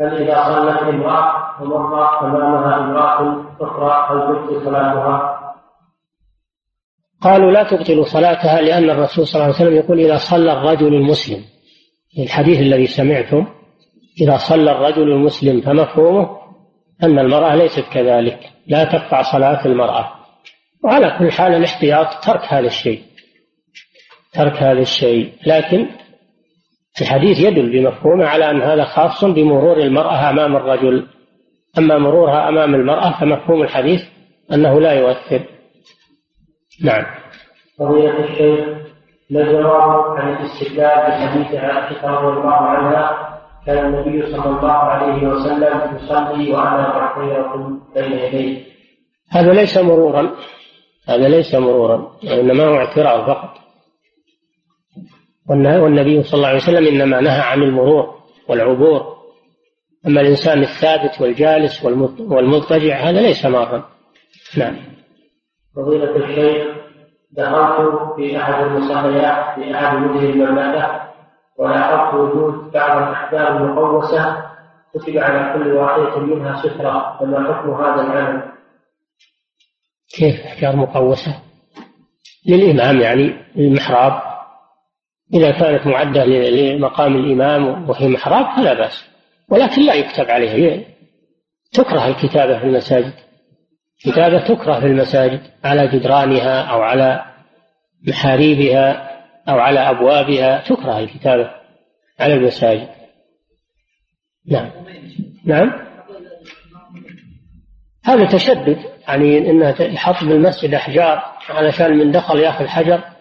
هل 0.00 0.22
إذا 0.22 0.44
صلت 0.44 0.82
امرأة 0.82 1.62
ومر 1.62 2.20
أمامها 2.20 2.76
امرأة 2.76 3.44
أخرى 3.60 4.06
هل 4.10 4.26
تبطل 4.26 4.64
صلاتها؟ 4.64 5.36
قالوا 7.22 7.50
لا 7.50 7.62
تبطلوا 7.62 8.04
صلاتها 8.04 8.60
لأن 8.60 8.90
الرسول 8.90 9.26
صلى 9.26 9.34
الله 9.34 9.54
عليه 9.54 9.64
وسلم 9.64 9.76
يقول 9.76 10.00
إذا 10.00 10.16
صلى 10.16 10.52
الرجل 10.52 10.94
المسلم. 10.94 11.44
الحديث 12.18 12.60
الذي 12.60 12.86
سمعتم 12.86 13.46
إذا 14.20 14.36
صلى 14.36 14.72
الرجل 14.72 15.12
المسلم 15.12 15.60
فمفهومه 15.60 16.36
أن 17.02 17.18
المرأة 17.18 17.54
ليست 17.54 17.84
كذلك 17.92 18.38
لا 18.66 18.84
تقطع 18.84 19.22
صلاة 19.22 19.66
المرأة. 19.66 20.12
وعلى 20.84 21.16
كل 21.18 21.32
حال 21.32 21.54
الاحتياط 21.54 22.24
ترك 22.24 22.44
هذا 22.48 22.66
الشيء 22.66 23.02
ترك 24.32 24.62
هذا 24.62 24.80
الشيء. 24.80 25.32
لكن 25.46 25.88
الحديث 27.00 27.38
يدل 27.38 27.72
بمفهومه 27.72 28.26
على 28.26 28.50
أن 28.50 28.62
هذا 28.62 28.84
خاص 28.84 29.24
بمرور 29.24 29.76
المرأة 29.76 30.30
أمام 30.30 30.56
الرجل. 30.56 31.06
أما 31.78 31.98
مرورها 31.98 32.48
أمام 32.48 32.74
المرأة 32.74 33.20
فمفهوم 33.20 33.62
الحديث 33.62 34.00
أنه 34.52 34.80
لا 34.80 34.92
يؤثر. 34.92 35.40
نعم. 36.84 37.04
فضيلة 37.78 38.24
الشيخ 38.24 38.76
الجواب 39.30 40.16
عن 40.16 40.32
الاستدلال 40.32 41.10
بحديث 41.10 41.54
عائشة 41.60 42.10
رضي 42.10 42.40
الله 42.40 42.54
عنها 42.54 43.36
كان 43.66 43.86
النبي 43.86 44.32
صلى 44.32 44.50
الله 44.50 44.72
عليه 44.72 45.28
وسلم 45.28 45.96
يصلي 45.96 46.52
وأنا 46.52 46.88
بحيرة 46.98 47.80
بين 47.94 48.12
يديه. 48.12 48.64
هذا 49.30 49.52
ليس 49.52 49.78
مرورا. 49.78 50.30
هذا 51.08 51.28
ليس 51.28 51.54
مرورا 51.54 52.12
إنما 52.24 52.64
هو 52.64 52.76
اعتراض 52.76 53.26
فقط. 53.26 53.65
والنبي 55.50 56.22
صلى 56.22 56.38
الله 56.38 56.48
عليه 56.48 56.58
وسلم 56.58 56.86
إنما 56.86 57.20
نهى 57.20 57.40
عن 57.40 57.62
المرور 57.62 58.14
والعبور. 58.48 59.16
أما 60.06 60.20
الإنسان 60.20 60.62
الثابت 60.62 61.20
والجالس 61.20 61.84
والمضطجع 62.18 62.96
هذا 62.96 63.20
ليس 63.20 63.46
مارا. 63.46 63.84
نعم. 64.56 64.76
فضيلة 65.76 66.16
الشيخ 66.16 66.76
دخلت 67.32 68.14
في 68.16 68.38
أحد 68.38 68.64
المصليات 68.64 69.54
في 69.54 69.74
أحد 69.74 69.96
مدن 69.96 70.26
المملكة 70.26 71.02
ولاحظت 71.58 72.14
وجود 72.14 72.72
بعض 72.72 73.02
الأحجار 73.02 73.56
المقوسة 73.56 74.46
كتب 74.94 75.16
على 75.16 75.54
كل 75.54 75.72
واحدة 75.72 76.18
منها 76.18 76.62
سترة 76.62 77.16
فما 77.20 77.54
حكم 77.54 77.70
هذا 77.70 78.02
العمل؟ 78.02 78.42
كيف 80.16 80.46
أحجار 80.46 80.76
مقوسة؟ 80.76 81.42
للإمام 82.48 83.00
يعني 83.00 83.36
المحراب. 83.56 84.35
إذا 85.34 85.50
كانت 85.50 85.86
معدة 85.86 86.24
لمقام 86.24 87.16
الإمام 87.16 87.90
وهي 87.90 88.08
محراب 88.08 88.56
فلا 88.56 88.74
بأس. 88.74 89.04
ولكن 89.48 89.82
لا 89.82 89.94
يكتب 89.94 90.30
عليها. 90.30 90.84
تكره 91.72 92.08
الكتابة 92.08 92.58
في 92.58 92.64
المساجد. 92.64 93.12
كتابة 94.00 94.38
تكره 94.38 94.80
في 94.80 94.86
المساجد 94.86 95.40
على 95.64 95.88
جدرانها 95.88 96.62
أو 96.62 96.82
على 96.82 97.24
محاريبها 98.08 99.10
أو 99.48 99.58
على 99.58 99.80
أبوابها. 99.80 100.60
تكره 100.60 100.98
الكتابة 100.98 101.50
على 102.20 102.34
المساجد. 102.34 102.88
نعم. 104.46 104.70
نعم. 105.44 105.72
هذا 108.04 108.26
تشدد. 108.26 108.78
يعني 109.08 109.50
إنها 109.50 109.82
يحط 109.82 110.24
بالمسجد 110.24 110.74
أحجار 110.74 111.22
علشان 111.48 111.96
من 111.96 112.10
دخل 112.10 112.38
يأخذ 112.38 112.66
حجر. 112.66 113.15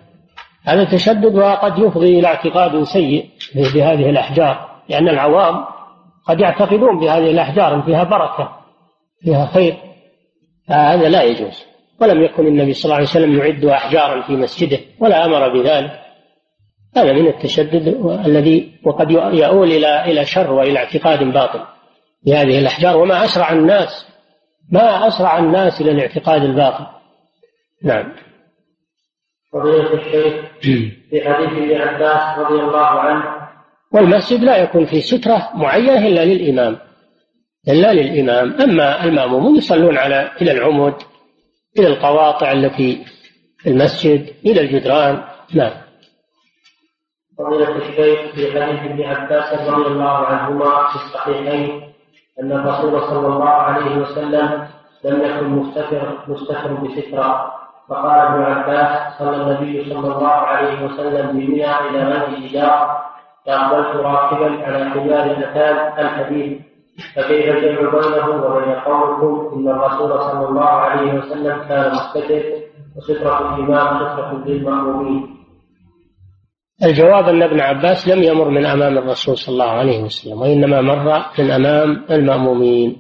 هذا 0.66 0.84
تشدد 0.84 1.36
وقد 1.36 1.80
يفضي 1.80 2.20
إلى 2.20 2.28
اعتقاد 2.28 2.84
سيء 2.84 3.30
بهذه 3.56 4.10
الأحجار 4.10 4.70
لأن 4.90 5.10
العوام 5.10 5.66
قد 6.28 6.40
يعتقدون 6.40 7.00
بهذه 7.00 7.32
الأحجار 7.32 7.76
ان 7.76 7.82
فيها 7.82 8.04
بركة 8.04 8.50
فيها 9.22 9.46
خير. 9.46 9.78
فهذا 10.68 11.10
لا 11.10 11.24
يجوز. 11.24 11.66
ولم 12.02 12.24
يكن 12.24 12.48
النبي 12.48 12.74
صلى 12.74 12.86
الله 12.86 12.96
عليه 12.96 13.08
وسلم 13.08 13.38
يعد 13.38 13.66
أحجارا 13.66 14.22
في 14.22 14.34
مسجده 14.34 14.80
ولا 15.00 15.26
أمر 15.26 15.54
بذلك. 15.54 15.92
هذا 16.98 17.14
من 17.14 17.28
التشدد 17.28 17.88
الذي 18.26 18.72
وقد 18.86 19.12
يؤول 19.12 19.72
إلى 19.72 20.04
إلى 20.12 20.26
شر 20.26 20.54
وإلى 20.54 20.80
اعتقاد 20.80 21.24
باطل 21.24 21.60
بهذه 22.26 22.60
الأحجار. 22.60 22.98
وما 22.98 23.26
أسرع 23.26 23.52
الناس 23.52 24.06
ما 24.72 25.08
أسرع 25.08 25.40
الناس 25.40 25.82
إلى 25.82 25.92
الاعتقاد 25.92 26.44
الباطل. 26.44 26.86
نعم. 27.84 28.14
فضيلة 29.54 29.94
الشيخ 29.94 30.34
في 31.10 31.22
حديث 31.30 31.50
ابن 31.50 31.82
عباس 31.82 32.40
رضي 32.40 32.62
الله 32.62 32.88
عنه 32.88 33.24
والمسجد 33.94 34.44
لا 34.44 34.58
يكون 34.58 34.86
فيه 34.86 35.00
سترة 35.02 35.50
معينة 35.54 36.08
إلا 36.08 36.26
للإمام. 36.26 36.78
إلا 37.68 37.94
للإمام. 37.94 38.62
أما 38.62 39.04
المأمومون 39.04 39.56
يصلون 39.56 39.98
على 39.98 40.32
إلى 40.42 40.52
العمود 40.52 40.94
إلى 41.80 41.88
القواطع 41.88 42.52
التي 42.52 43.06
في 43.58 43.70
المسجد 43.70 44.34
إلى 44.46 44.62
الجدران. 44.62 45.24
نعم. 45.54 45.72
فضيلة 47.38 47.76
الشيخ 47.76 48.36
في 48.36 48.62
حديث 48.62 48.80
ابن 48.80 49.04
عباس 49.04 49.70
رضي 49.70 49.88
الله 49.88 50.10
عنهما 50.10 50.88
في 50.90 50.96
الصحيحين 50.96 51.94
أن 52.42 52.52
الرسول 52.52 53.02
صلى 53.02 53.28
الله 53.28 53.50
عليه 53.50 53.96
وسلم 53.96 54.68
لم 55.04 55.22
يكن 55.26 55.46
مستتر 55.46 56.18
مستتر 56.28 56.74
بسترة. 56.74 57.55
فقال 57.90 58.20
ابن 58.20 58.44
عباس 58.44 59.18
صلى 59.20 59.36
النبي 59.36 59.90
صلى 59.90 60.16
الله 60.16 60.28
عليه 60.28 60.86
وسلم 60.86 61.32
بمنى 61.32 61.66
إلى 61.90 62.04
غير 62.04 62.50
إجارة 62.50 63.06
فأقبلت 63.46 63.96
راكبا 63.96 64.66
على 64.66 64.90
حمار 64.90 65.32
أتان 65.32 66.06
الحديث 66.06 66.62
فكيف 67.16 67.56
الجمع 67.56 67.90
بينه 67.92 68.46
وبين 68.46 68.74
قولكم 68.76 69.56
إن 69.56 69.68
الرسول 69.68 70.22
صلى 70.22 70.50
الله 70.50 70.66
عليه 70.70 71.14
وسلم 71.14 71.64
كان 71.70 71.92
مستتر 71.92 72.44
وسترة 72.98 73.56
الإمام 73.56 73.98
سترة 73.98 74.44
للمأمومين. 74.46 75.36
الجواب 76.84 77.30
أن 77.30 77.42
ابن 77.44 77.60
عباس 77.60 78.08
لم 78.08 78.24
يمر 78.24 78.50
من 78.50 78.66
أمام 78.66 78.98
الرسول 78.98 79.38
صلى 79.38 79.54
الله 79.54 79.72
عليه 79.72 80.04
وسلم 80.04 80.42
وإنما 80.42 80.82
مر 80.82 81.26
من 81.40 81.52
أمام 81.52 82.06
المأمومين 82.12 82.98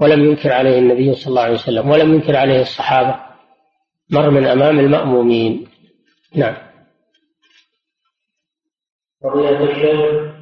ولم 0.00 0.24
ينكر 0.24 0.52
عليه 0.52 0.78
النبي 0.78 1.14
صلى 1.14 1.30
الله 1.30 1.42
عليه 1.42 1.54
وسلم 1.54 1.90
ولم 1.90 2.14
ينكر 2.14 2.36
عليه 2.36 2.60
الصحابة 2.60 3.31
مر 4.10 4.30
من 4.30 4.46
أمام 4.46 4.78
المأمومين. 4.78 5.68
نعم. 6.36 6.54
فضيلة 9.24 9.64
الشيخ 9.64 10.32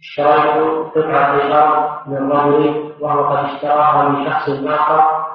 اشتريت 0.00 0.62
قطعة 0.94 1.34
الأرض 1.34 2.08
من 2.08 2.32
رجل 2.32 2.92
وهو 3.00 3.24
قد 3.24 3.44
اشتراها 3.44 4.08
من 4.08 4.26
شخص 4.30 4.48
آخر 4.48 5.26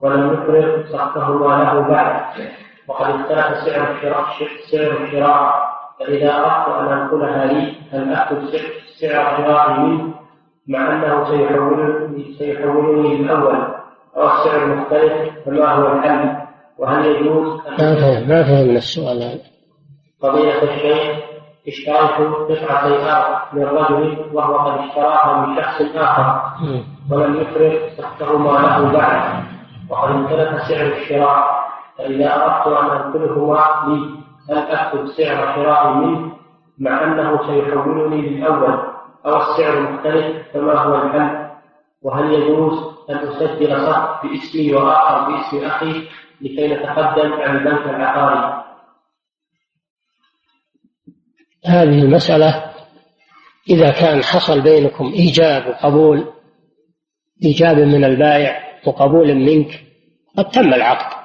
ولم 0.00 0.32
يفرغ 0.32 0.82
صفهما 0.92 1.64
له 1.64 1.80
بعد 1.80 2.22
وقد 2.88 3.10
اختلف 3.10 3.58
سعر 3.64 3.90
الشراء 3.90 4.24
سعر 4.70 5.04
الشراء 5.04 5.72
فإذا 5.98 6.34
أردت 6.36 6.68
أن 6.78 6.98
أنقلها 6.98 7.44
لي 7.46 7.76
هل 7.92 8.14
أكتب 8.14 8.60
سعر 9.00 9.36
شرائي 9.36 9.78
منه 9.78 10.14
مع 10.68 10.92
أنه 10.92 11.24
سيحولني 11.30 12.34
سيحولني 12.38 13.18
للأول 13.18 13.74
أو 14.16 14.26
السعر 14.26 14.66
مختلف 14.66 15.32
فما 15.44 15.72
هو 15.72 15.92
الحل 15.92 16.41
وهل 16.82 17.06
يجوز 17.06 17.60
ما 17.78 17.94
فهم 17.94 18.28
ما 18.28 18.42
فهمنا 18.42 18.78
السؤال 18.78 19.22
هذا. 19.22 19.40
فضيلة 20.22 20.62
الشيخ 20.62 21.22
اشتريت 21.68 22.10
قطعة 22.48 22.86
أرض 22.86 23.38
من 23.52 23.64
رجل 23.64 24.18
وهو 24.32 24.56
قد 24.56 24.78
اشتراها 24.78 25.46
من 25.46 25.56
شخص 25.62 25.80
آخر 25.96 26.42
ولم 27.10 27.40
يفرغ 27.40 27.88
تحتهما 27.98 28.50
له 28.50 28.92
بعد 28.92 29.44
وقد 29.90 30.10
امتلك 30.10 30.58
سعر 30.68 30.86
الشراء 30.86 31.62
فإذا 31.98 32.34
أردت 32.36 32.66
أن 32.66 32.90
أنقلهما 32.90 33.84
لي 33.86 34.10
هل 34.50 34.58
أكتب 34.58 35.06
سعر 35.06 35.54
شرائي 35.54 35.94
منه 35.94 36.32
مع 36.78 37.04
أنه 37.04 37.46
سيحولني 37.46 38.22
للأول 38.22 38.78
أو 39.26 39.36
السعر 39.36 39.80
مختلف 39.80 40.36
فما 40.54 40.72
هو 40.72 40.94
الحل 40.94 41.48
وهل 42.02 42.32
يجوز 42.32 42.91
أن 43.10 43.16
أسجل 43.16 43.86
صف 43.86 44.22
باسمي 44.22 44.74
وآخر 44.74 45.30
باسم 45.30 45.64
أخي 45.64 46.08
لكي 46.40 46.68
نتقدم 46.68 47.32
عن 47.32 47.56
البنك 47.56 47.86
العقاري. 47.88 48.64
هذه 51.66 52.02
المسألة 52.02 52.72
إذا 53.70 53.90
كان 53.90 54.22
حصل 54.22 54.60
بينكم 54.60 55.04
إيجاب 55.04 55.66
وقبول 55.66 56.32
إيجاب 57.44 57.78
من 57.78 58.04
البائع 58.04 58.62
وقبول 58.86 59.34
منك 59.34 59.84
قد 60.38 60.50
تم 60.50 60.74
العقد. 60.74 61.22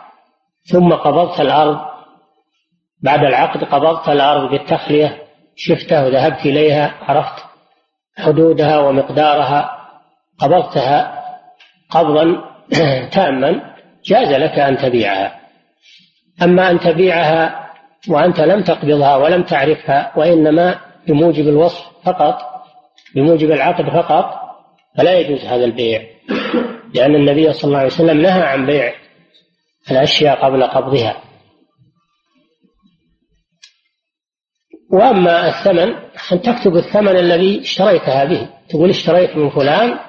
ثم 0.71 0.93
قبضت 0.93 1.41
الأرض 1.41 1.79
بعد 3.01 3.19
العقد 3.19 3.63
قبضت 3.63 4.09
الأرض 4.09 4.51
بالتخلية 4.51 5.23
شفتها 5.55 6.05
وذهبت 6.05 6.45
إليها 6.45 6.93
عرفت 7.01 7.45
حدودها 8.17 8.79
ومقدارها 8.79 9.77
قبضتها 10.39 11.16
قبضا 11.89 12.43
تاما 13.15 13.75
جاز 14.05 14.27
لك 14.27 14.59
أن 14.59 14.77
تبيعها. 14.77 15.39
أما 16.43 16.71
أن 16.71 16.79
تبيعها 16.79 17.67
وأنت 18.09 18.39
لم 18.39 18.63
تقبضها 18.63 19.15
ولم 19.15 19.43
تعرفها 19.43 20.11
وإنما 20.15 20.79
بموجب 21.07 21.47
الوصف 21.47 21.85
فقط 22.03 22.41
بموجب 23.15 23.51
العقد 23.51 23.89
فقط 23.89 24.25
فلا 24.97 25.19
يجوز 25.19 25.45
هذا 25.45 25.65
البيع. 25.65 26.01
لأن 26.93 27.15
النبي 27.15 27.53
صلى 27.53 27.67
الله 27.67 27.77
عليه 27.77 27.87
وسلم 27.87 28.21
نهى 28.21 28.41
عن 28.41 28.65
بيع 28.65 28.93
الأشياء 29.91 30.45
قبل 30.45 30.63
قبضها. 30.63 31.17
وأما 34.91 35.47
الثمن 35.47 35.95
أن 36.31 36.41
تكتب 36.41 36.75
الثمن 36.75 37.17
الذي 37.17 37.61
اشتريتها 37.61 38.25
به. 38.25 38.49
تقول 38.69 38.89
اشتريت 38.89 39.37
من 39.37 39.49
فلان 39.49 39.99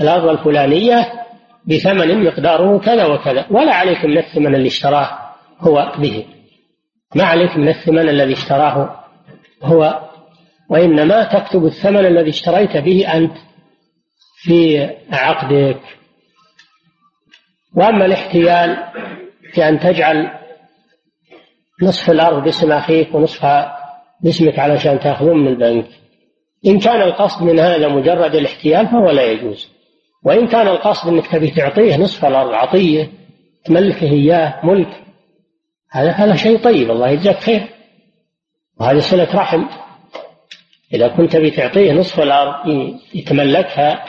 الأرض 0.00 0.28
الفلانية 0.28 1.21
بثمن 1.66 2.24
مقداره 2.24 2.78
كذا 2.78 3.06
وكذا. 3.06 3.46
ولا 3.50 3.74
عليك 3.74 4.04
من 4.04 4.18
الثمن 4.18 4.54
اللي 4.54 4.68
اشتراه 4.68 5.18
هو 5.58 5.92
به. 5.98 6.26
ما 7.16 7.24
عليك 7.24 7.56
من 7.56 7.68
الثمن 7.68 8.08
الذي 8.08 8.32
اشتراه 8.32 9.04
هو. 9.62 10.08
وإنما 10.70 11.24
تكتب 11.24 11.64
الثمن 11.64 12.06
الذي 12.06 12.30
اشتريت 12.30 12.76
به 12.76 13.14
أنت 13.14 13.32
في 14.36 14.90
عقدك. 15.12 15.80
وأما 17.76 18.06
الاحتيال 18.06 18.76
في 19.52 19.68
أن 19.68 19.80
تجعل 19.80 20.30
نصف 21.82 22.10
الأرض 22.10 22.44
باسم 22.44 22.72
أخيك 22.72 23.14
ونصفها 23.14 23.78
باسمك 24.24 24.58
علشان 24.58 25.00
تأخذون 25.00 25.38
من 25.38 25.48
البنك. 25.48 25.86
إن 26.66 26.78
كان 26.78 27.02
القصد 27.02 27.42
من 27.42 27.60
هذا 27.60 27.88
مجرد 27.88 28.34
الاحتيال 28.34 28.86
فهو 28.86 29.10
لا 29.10 29.22
يجوز. 29.22 29.71
وإن 30.24 30.46
كان 30.46 30.68
القصد 30.68 31.08
أنك 31.08 31.26
تبي 31.26 31.50
تعطيه 31.50 31.96
نصف 31.96 32.24
الأرض 32.24 32.52
عطية 32.52 33.10
تملكه 33.64 34.12
إياه 34.12 34.66
ملك. 34.66 35.02
هذا 35.90 36.10
هذا 36.10 36.34
شيء 36.34 36.58
طيب 36.58 36.90
الله 36.90 37.08
يجزاك 37.08 37.40
خير. 37.40 37.62
وهذه 38.80 38.98
صلة 38.98 39.28
رحم. 39.34 39.64
إذا 40.94 41.08
كنت 41.08 41.36
بتعطيه 41.36 41.92
نصف 41.92 42.20
الأرض 42.20 42.54
يتملكها 43.14 44.04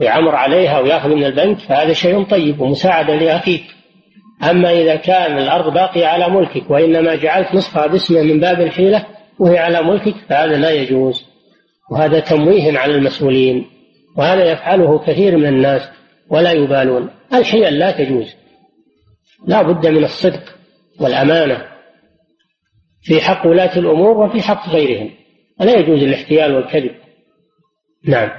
ويعمر 0.00 0.34
عليها 0.34 0.78
ويأخذ 0.78 1.08
من 1.08 1.24
البنك 1.24 1.58
فهذا 1.58 1.92
شيء 1.92 2.22
طيب 2.22 2.60
ومساعدة 2.60 3.14
لأخيك. 3.14 3.64
أما 4.50 4.72
إذا 4.72 4.96
كان 4.96 5.38
الأرض 5.38 5.74
باقية 5.74 6.06
على 6.06 6.28
ملكك 6.28 6.70
وإنما 6.70 7.14
جعلت 7.14 7.54
نصفها 7.54 7.86
باسمه 7.86 8.22
من 8.22 8.40
باب 8.40 8.60
الحيلة 8.60 9.06
وهي 9.38 9.58
على 9.58 9.82
ملكك 9.82 10.14
فهذا 10.28 10.56
لا 10.56 10.70
يجوز. 10.70 11.26
وهذا 11.90 12.20
تمويه 12.20 12.78
على 12.78 12.94
المسؤولين. 12.94 13.66
وهذا 14.16 14.52
يفعله 14.52 14.98
كثير 14.98 15.36
من 15.36 15.46
الناس 15.46 15.82
ولا 16.28 16.52
يبالون. 16.52 17.10
الحيل 17.34 17.78
لا 17.78 17.90
تجوز. 17.90 18.34
لا 19.46 19.62
بد 19.62 19.86
من 19.86 20.04
الصدق 20.04 20.56
والأمانة 21.00 21.68
في 23.02 23.20
حق 23.20 23.46
ولاة 23.46 23.78
الأمور 23.78 24.18
وفي 24.18 24.42
حق 24.42 24.68
غيرهم. 24.68 25.10
لا 25.60 25.78
يجوز 25.78 26.02
الاحتيال 26.02 26.54
والكذب. 26.54 26.94
نعم. 28.04 28.30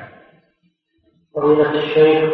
فضيلة 1.36 1.84
الشيخ 1.84 2.34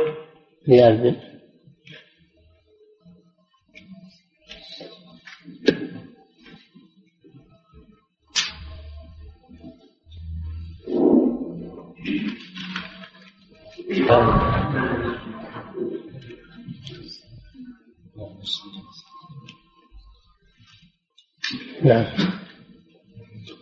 نعم. 21.90 22.06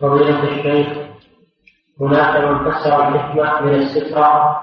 فضيلة 0.01 0.43
الشيخ 0.43 0.87
هناك 2.01 2.43
من 2.43 2.71
فسر 2.71 3.07
الحكمة 3.07 3.61
من 3.61 3.75
السترة 3.75 4.61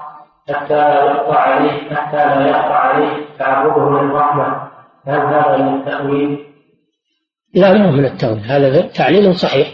حتى 0.49 0.73
لا 0.73 1.03
يقطع 1.05 1.39
عليه 1.39 1.95
حتى 1.95 2.17
لا 2.17 2.47
يقطع 2.47 2.75
عليه 2.75 3.25
تعرضه 3.39 4.01
للرحمة. 4.01 4.69
هل 5.07 5.19
هذا 5.19 5.57
من 5.57 5.79
التأويل؟ 5.79 6.45
لا 7.53 7.73
ما 7.73 7.87
هو 7.87 7.91
من 7.91 8.05
التأويل. 8.05 8.39
هذا 8.39 8.81
تعليل 8.81 9.35
صحيح. 9.35 9.67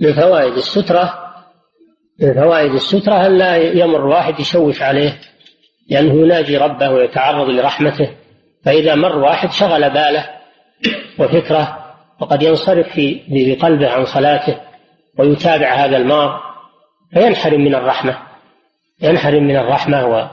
من 0.00 0.12
فوائد 0.12 0.52
السترة 0.52 1.14
من 2.20 2.34
فوائد 2.34 2.72
السترة 2.72 3.26
أن 3.26 3.38
لا 3.38 3.56
يمر 3.56 4.06
واحد 4.06 4.40
يشوش 4.40 4.82
عليه 4.82 5.18
لأنه 5.90 6.14
يناجي 6.14 6.56
ربه 6.56 6.90
ويتعرض 6.90 7.48
لرحمته. 7.48 8.10
فإذا 8.64 8.94
مر 8.94 9.18
واحد 9.18 9.50
شغل 9.50 9.90
باله 9.90 10.26
وفكره 11.18 11.85
وقد 12.20 12.42
ينصرف 12.42 12.86
في 12.88 13.22
بقلبه 13.28 13.90
عن 13.90 14.04
صلاته 14.04 14.60
ويتابع 15.18 15.74
هذا 15.74 15.96
المار 15.96 16.40
فينحرم 17.14 17.60
من 17.60 17.74
الرحمة 17.74 18.18
ينحرم 19.02 19.44
من 19.44 19.56
الرحمة 19.56 20.28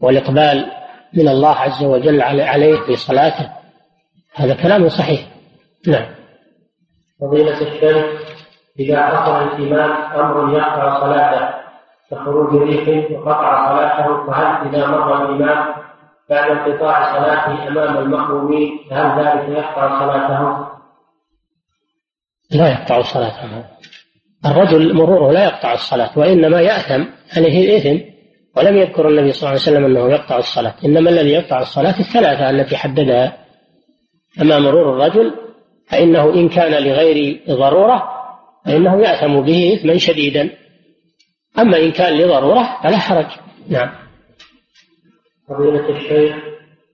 والإقبال 0.00 0.72
من 1.14 1.28
الله 1.28 1.54
عز 1.56 1.84
وجل 1.84 2.22
عليه 2.22 2.76
في 2.86 2.96
صلاته. 2.96 3.52
هذا 4.34 4.54
كلام 4.54 4.88
صحيح. 4.88 5.20
نعم. 5.86 6.06
فضيلة 7.20 7.60
الشيخ 7.60 8.06
إذا 8.78 9.06
حصل 9.06 9.42
الإمام 9.42 9.90
أمر 10.20 10.58
يقطع 10.58 11.00
صلاته 11.00 11.48
كخروج 12.10 12.62
ريح 12.62 13.10
وقطع 13.10 13.68
صلاته 13.68 14.26
فهل 14.26 14.68
إذا 14.68 14.86
مر 14.86 15.24
الإمام 15.24 15.74
بعد 16.30 16.50
انقطاع 16.50 17.18
صلاته 17.18 17.68
أمام 17.68 17.96
المأمومين 17.96 18.80
فهل 18.90 19.20
ذلك 19.20 19.48
يقطع 19.48 20.00
صلاته؟ 20.00 20.75
لا 22.50 22.68
يقطع 22.68 23.02
صلاته 23.02 23.64
الرجل 24.46 24.94
مروره 24.94 25.32
لا 25.32 25.44
يقطع 25.44 25.72
الصلاة 25.72 26.18
وإنما 26.18 26.60
يأثم 26.60 27.04
عليه 27.36 27.76
إثم 27.76 28.16
ولم 28.56 28.76
يذكر 28.76 29.08
النبي 29.08 29.32
صلى 29.32 29.38
الله 29.38 29.60
عليه 29.60 29.60
وسلم 29.60 29.84
أنه 29.84 30.10
يقطع 30.12 30.38
الصلاة. 30.38 30.74
إنما 30.84 31.10
الذي 31.10 31.30
يقطع 31.30 31.60
الصلاة 31.60 32.00
الثلاثة 32.00 32.50
التي 32.50 32.76
حددها. 32.76 33.36
أما 34.40 34.58
مرور 34.58 34.92
الرجل 34.92 35.34
فإنه 35.90 36.34
إن 36.34 36.48
كان 36.48 36.84
لغير 36.84 37.40
ضرورة 37.48 38.02
فإنه 38.66 39.00
يأثم 39.00 39.40
به 39.40 39.74
إثما 39.74 39.98
شديدا. 39.98 40.50
أما 41.58 41.78
إن 41.78 41.92
كان 41.92 42.18
لضرورة 42.18 42.78
فلا 42.82 42.96
حرج. 42.96 43.26
نعم. 43.68 43.90
فضيلة 45.48 45.88
الشيخ 45.88 46.36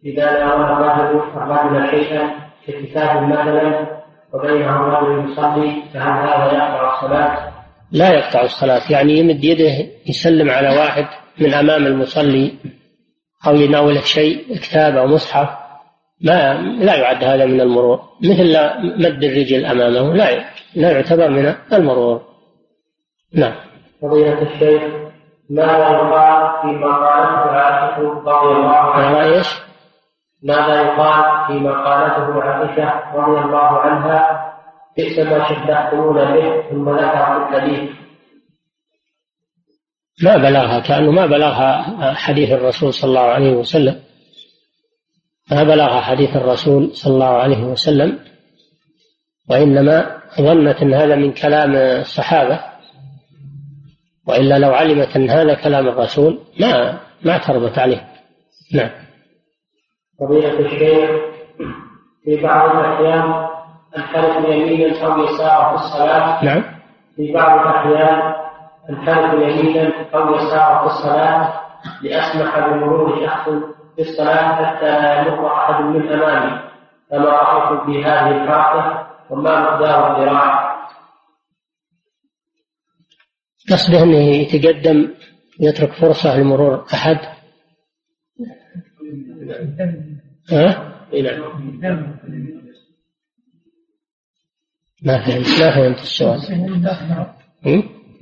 إذا 0.04 0.44
نوى 0.44 0.54
الرجل 0.54 1.20
الرجل 1.36 1.90
شيئا 1.90 2.30
ككتاب 2.66 3.22
مثلا 3.22 4.01
وبينه 4.34 4.80
رجل 4.80 5.30
يصلي 5.30 5.82
فهل 5.94 6.28
هذا 6.28 6.52
يقطع 6.52 6.94
الصلاة؟ 6.94 7.52
لا 7.92 8.12
يقطع 8.12 8.42
الصلاة 8.42 8.92
يعني 8.92 9.18
يمد 9.18 9.44
يده 9.44 9.90
يسلم 10.06 10.50
على 10.50 10.68
واحد 10.78 11.06
من 11.38 11.54
أمام 11.54 11.86
المصلي 11.86 12.54
أو 13.46 13.54
يناوله 13.54 14.00
شيء 14.00 14.56
كتاب 14.56 14.96
أو 14.96 15.06
مصحف 15.06 15.48
ما 16.20 16.54
لا 16.54 16.94
يعد 16.94 17.24
هذا 17.24 17.46
من 17.46 17.60
المرور 17.60 18.00
مثل 18.20 18.56
مد 18.98 19.24
الرجل 19.24 19.64
أمامه 19.64 20.14
لا 20.14 20.44
لا 20.74 20.90
يعتبر 20.90 21.30
من 21.30 21.54
المرور 21.72 22.22
نعم 23.34 23.54
فضيلة 24.02 24.42
الشيخ 24.42 24.82
ماذا 25.50 25.88
يقال 25.88 26.62
فيما 26.62 26.86
قالته 26.86 27.50
عائشة 27.50 28.02
رضي 28.02 28.56
الله 28.56 28.76
عنها؟ 28.76 29.24
إيش؟ 29.24 29.46
ماذا 30.42 30.82
يقال 30.82 31.46
فيما 31.46 31.72
قالته 31.72 32.42
عائشة 32.42 33.14
رضي 33.14 33.44
الله 33.44 33.80
عنها؟ 33.80 34.52
بئس 34.96 35.18
ما 35.18 35.48
شبهتمون 35.48 36.14
به 36.14 36.62
ثم 36.70 36.90
ذكر 36.90 37.36
الحديث. 37.36 37.90
ما 40.24 40.36
بلغها 40.36 40.80
كأنه 40.80 41.10
ما 41.10 41.26
بلغها 41.26 42.12
حديث 42.14 42.50
الرسول 42.50 42.94
صلى 42.94 43.08
الله 43.08 43.20
عليه 43.20 43.52
وسلم. 43.52 44.00
ما 45.50 45.62
بلغها 45.62 46.00
حديث 46.00 46.36
الرسول 46.36 46.90
صلى 46.94 47.14
الله 47.14 47.26
عليه 47.26 47.64
وسلم 47.64 48.18
وإنما 49.50 50.22
ظنت 50.40 50.82
أن 50.82 50.94
هذا 50.94 51.16
من 51.16 51.32
كلام 51.32 51.74
الصحابة. 51.76 52.60
وإلا 54.26 54.58
لو 54.58 54.70
علمت 54.70 55.16
أن 55.16 55.30
هذا 55.30 55.54
كلام 55.54 55.88
الرسول 55.88 56.38
ما 56.60 57.00
ما 57.22 57.32
اعترضت 57.32 57.78
عليه. 57.78 58.08
نعم. 58.74 59.01
فضيلة 60.22 60.58
الشيخ 60.58 61.10
في 62.24 62.42
بعض 62.42 62.76
الأحيان 62.76 63.48
الحلف 63.96 64.48
يمينا 64.48 65.06
أو 65.06 65.24
يسارا 65.24 65.76
في 65.76 65.84
الصلاة. 65.84 66.44
نعم. 66.44 66.64
في 67.16 67.32
بعض 67.32 67.60
الأحيان 67.60 68.34
الحلف 68.90 69.32
يمينا 69.32 70.10
أو 70.14 70.34
يسارا 70.34 70.78
في 70.80 70.86
الصلاة. 70.86 71.60
لأسمح 72.02 72.58
بمرور 72.58 73.26
شخص 73.26 73.48
في 73.96 74.02
الصلاة 74.02 74.64
حتى 74.64 74.86
لا 74.86 75.22
يمر 75.22 75.46
أحد 75.54 75.84
من 75.84 76.08
أمامي. 76.08 76.60
فما 77.10 77.28
رأيت 77.28 77.80
في 77.80 78.04
هذه 78.04 78.42
الحركة 78.42 79.06
وما 79.30 79.60
مقدار 79.60 80.16
الذراع. 80.16 80.72
قصده 83.70 84.02
أنه 84.02 84.16
يتقدم 84.16 85.14
يترك 85.60 85.92
فرصة 85.92 86.36
لمرور 86.36 86.84
أحد. 86.94 87.18
ها؟ 90.50 90.92
نعم 91.82 92.16
ما 95.02 95.24
فهمت 95.24 95.46
ما 95.60 95.70
فهمت 95.70 95.98
السؤال. 95.98 96.38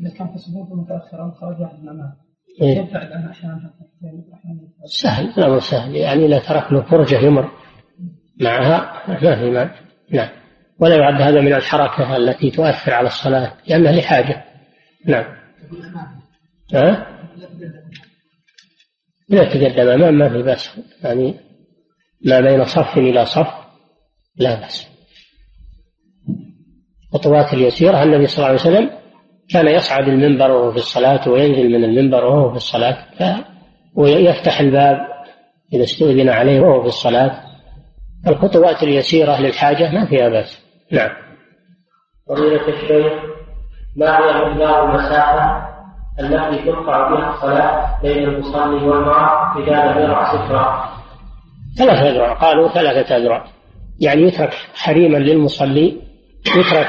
إذا 0.00 0.10
كان 0.18 0.32
في 0.32 0.38
صفوف 0.38 0.72
متأخرة 0.72 1.30
خرج 1.40 1.60
واحد 1.60 1.78
من 1.78 1.88
الأمام 1.88 2.12
يبتعد 2.60 3.12
عنها 3.12 3.30
أحيانا 3.30 3.74
سهل 4.84 5.28
الأمر 5.38 5.60
سهل. 5.60 5.96
يعني 5.96 6.26
إذا 6.26 6.38
ترك 6.38 6.72
له 6.72 6.82
فرجة 6.82 7.18
يمر 7.18 7.50
معها 8.40 9.08
ما 9.08 9.36
في 9.36 9.50
مانع. 9.50 9.74
نعم. 10.10 10.28
ولا 10.78 10.96
يعد 10.96 11.22
هذا 11.22 11.40
من 11.40 11.52
الحركة 11.54 12.16
التي 12.16 12.50
تؤثر 12.50 12.92
على 12.92 13.06
الصلاة 13.06 13.52
لأنها 13.68 13.92
لحاجة. 13.92 14.44
نعم. 15.06 15.36
ها؟ 16.74 17.06
لا 19.28 19.44
تقدم 19.44 19.88
أمام 19.88 20.14
ما 20.14 20.28
في 20.28 20.42
بأس. 20.42 20.80
يعني 21.04 21.34
ما 22.26 22.40
بين 22.40 22.64
صف 22.64 22.98
إلى 22.98 23.24
صف 23.24 23.46
لا 24.36 24.60
بأس. 24.60 24.90
خطوات 27.12 27.54
اليسيرة 27.54 28.02
النبي 28.02 28.26
صلى 28.26 28.36
الله 28.36 28.60
عليه 28.60 28.70
وسلم 28.70 28.90
كان 29.52 29.68
يصعد 29.68 30.08
المنبر 30.08 30.50
وهو 30.50 30.70
في 30.70 30.76
الصلاة 30.76 31.28
وينزل 31.28 31.68
من 31.68 31.84
المنبر 31.84 32.24
وهو 32.24 32.50
في 32.50 32.56
الصلاة؟ 32.56 32.96
ويفتح 33.94 34.60
الباب 34.60 34.98
إذا 35.72 35.84
استؤذن 35.84 36.28
عليه 36.28 36.60
وهو 36.60 36.80
في 36.80 36.86
الصلاة. 36.86 37.42
الخطوات 38.28 38.82
اليسيرة 38.82 39.40
للحاجة 39.40 39.92
ما 39.92 40.06
فيها 40.06 40.28
بأس. 40.28 40.64
نعم. 40.92 41.10
فضيلة 42.28 42.68
الشيخ 42.68 43.12
ما 43.96 44.18
هي 44.18 44.50
مقدار 44.50 44.90
المسافة 44.90 45.70
التي 46.20 46.70
تقطع 46.70 47.08
بها 47.10 47.30
الصلاة 47.34 48.02
بين 48.02 48.28
المصلي 48.28 48.88
والمرأة 48.88 49.58
إذا 49.58 49.84
لم 49.84 49.98
يرى 49.98 50.26
سترة 50.26 50.99
ثلاثة 51.78 52.10
أذرع 52.10 52.32
قالوا 52.32 52.68
ثلاثة 52.68 53.16
أذرع. 53.16 53.44
يعني 54.00 54.22
يترك 54.22 54.52
حريما 54.74 55.18
للمصلي 55.18 55.96
يترك 56.46 56.88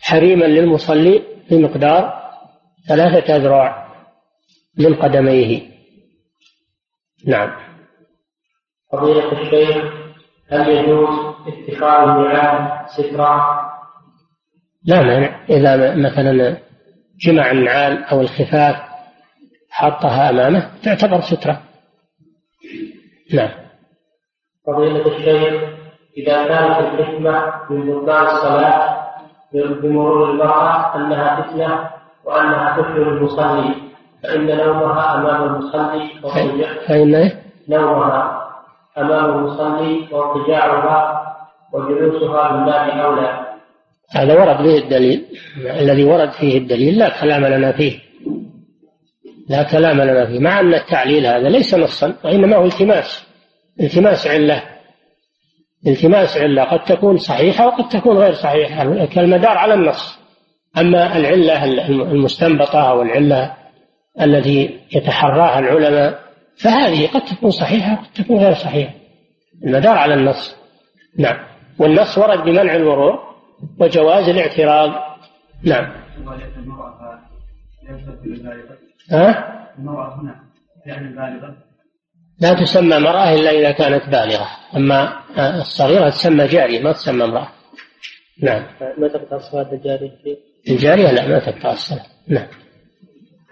حريما 0.00 0.44
للمصلي 0.44 1.22
بمقدار 1.50 2.22
ثلاثة 2.88 3.36
أذرع 3.36 3.86
من 4.78 4.94
قدميه. 4.94 5.62
نعم. 7.26 7.56
فضيلة 8.92 9.32
الشيخ 9.32 9.84
هل 10.50 10.68
يجوز 10.68 11.08
اتخاذ 11.46 12.08
النعال 12.08 12.88
سترا؟ 12.90 13.66
لا 14.84 15.02
مانع. 15.02 15.44
إذا 15.50 15.94
مثلا 15.94 16.56
جمع 17.20 17.50
النعال 17.50 18.04
أو 18.04 18.20
الخفاف 18.20 18.76
حطها 19.70 20.30
أمامه 20.30 20.70
تعتبر 20.82 21.20
سترة. 21.20 21.62
نعم. 23.34 23.65
فضيلة 24.66 25.06
الشيخ 25.06 25.62
إذا 26.16 26.44
كانت 26.48 26.78
الحكمة 26.80 27.52
من 27.70 27.92
بطلان 27.92 28.26
الصلاة 28.26 28.96
بمرور 29.52 30.30
المرأة 30.30 30.96
أنها 30.96 31.42
فتنة 31.42 31.90
وأنها 32.24 32.82
تحيي 32.82 33.02
المصلي 33.02 33.74
فإن 34.22 34.46
نومها 34.46 35.14
أمام 35.14 35.44
المصلي 35.44 36.08
فإن؟ 36.86 37.30
نومها 37.68 38.46
أمام 38.98 39.38
المصلي 39.38 40.08
واضطجاعها 40.12 41.22
وجلوسها 41.72 42.52
من 42.52 42.64
باب 42.64 42.88
أولى. 42.88 43.46
هذا 44.10 44.34
ورد 44.40 44.62
به 44.62 44.78
الدليل. 44.78 45.24
الذي 45.80 46.04
ورد 46.04 46.30
فيه 46.30 46.58
الدليل 46.58 46.98
لا 46.98 47.20
كلام 47.20 47.44
لنا 47.46 47.72
فيه. 47.72 47.98
لا 49.48 49.62
كلام 49.62 50.00
لنا 50.00 50.26
فيه. 50.26 50.40
مع 50.40 50.60
أن 50.60 50.74
التعليل 50.74 51.26
هذا 51.26 51.48
ليس 51.48 51.74
نصا 51.74 52.14
وإنما 52.24 52.56
هو 52.56 52.64
التماس. 52.64 53.26
التماس 53.80 54.26
علة. 54.26 54.62
التماس 55.86 56.36
علة 56.36 56.64
قد 56.64 56.84
تكون 56.84 57.16
صحيحة 57.16 57.66
وقد 57.66 57.88
تكون 57.88 58.16
غير 58.16 58.34
صحيحة 58.34 59.04
كالمدار 59.04 59.58
على 59.58 59.74
النص. 59.74 60.18
أما 60.78 61.16
العلة 61.16 61.64
المستنبطة 61.90 62.90
أو 62.90 63.02
العلة 63.02 63.54
التي 64.20 64.80
يتحراها 64.94 65.58
العلماء 65.58 66.18
فهذه 66.62 67.06
قد 67.06 67.24
تكون 67.24 67.50
صحيحة 67.50 67.92
وقد 67.92 68.12
تكون 68.12 68.38
غير 68.38 68.54
صحيحة. 68.54 68.94
المدار 69.64 69.98
على 69.98 70.14
النص. 70.14 70.56
نعم. 71.18 71.36
والنص 71.78 72.18
ورد 72.18 72.38
بمنع 72.38 72.74
المرور 72.76 73.18
وجواز 73.80 74.28
الاعتراض. 74.28 74.90
نعم. 75.62 75.92
ها؟ 79.10 79.56
المرأة 79.78 80.20
هنا 80.20 80.40
يعني 80.86 81.08
البالغة. 81.08 81.65
لا 82.40 82.54
تسمى 82.54 82.96
امرأة 82.96 83.34
إلا 83.34 83.50
إذا 83.50 83.70
كانت 83.70 84.04
بالغة. 84.08 84.48
أما 84.76 85.20
الصغيرة 85.38 86.08
تسمى 86.08 86.46
جارية 86.46 86.82
ما 86.82 86.92
تسمى 86.92 87.24
امرأة. 87.24 87.48
نعم. 88.42 88.62
ما 88.98 89.08
تقطع 89.08 89.36
الصلاة 89.36 89.72
الجارية؟ 89.72 90.36
الجارية 90.68 91.10
لا 91.10 91.28
ما 91.28 91.38
تقطع 91.38 91.72
الصلاة. 91.72 92.06
نعم. 92.28 92.46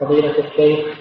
فضيلة 0.00 0.30
الشيخ 0.30 0.98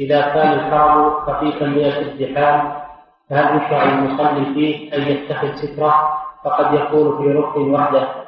إذا 0.00 0.20
كان 0.20 0.52
الحرم 0.52 1.10
خفيفا 1.26 1.66
من 1.66 1.84
الازدحام 1.84 2.86
فهل 3.30 3.56
يشرع 3.56 3.98
المصلي 3.98 4.54
فيه 4.54 4.96
أن 4.96 5.02
يتخذ 5.02 5.54
سترة؟ 5.54 5.94
فقد 6.44 6.74
يكون 6.74 7.18
في 7.18 7.38
ركن 7.38 7.74
وحده. 7.74 8.26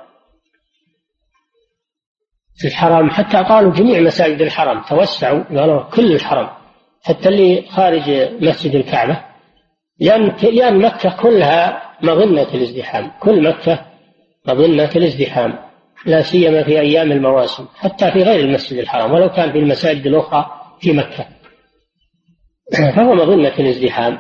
في 2.57 2.69
الحرم 2.69 3.11
حتى 3.11 3.43
قالوا 3.43 3.73
جميع 3.73 4.01
مساجد 4.01 4.41
الحرم 4.41 4.83
توسعوا 4.89 5.45
قالوا 5.45 5.83
كل 5.83 6.13
الحرم. 6.13 6.58
حتى 7.09 7.29
اللي 7.29 7.65
خارج 7.71 8.11
مسجد 8.41 8.75
الكعبة 8.75 9.21
لأن 10.01 10.33
لأن 10.43 10.79
مكة 10.79 11.17
كلها 11.23 11.83
مظنة 12.03 12.55
الازدحام 12.55 13.11
كل 13.21 13.49
مكة 13.49 13.87
مظنة 14.49 14.91
الازدحام 14.97 15.59
لا 16.07 16.23
سيما 16.23 16.63
في 16.63 16.81
أيام 16.81 17.13
المواسم 17.13 17.67
حتى 17.77 18.11
في 18.11 18.23
غير 18.23 18.41
المسجد 18.41 18.79
الحرام 18.79 19.13
ولو 19.13 19.29
كان 19.29 19.53
في 19.53 19.59
المساجد 19.59 20.07
الأخرى 20.07 20.47
في 20.81 20.93
مكة. 20.93 21.27
فهو 22.97 23.15
مظنة 23.15 23.55
الازدحام. 23.59 24.19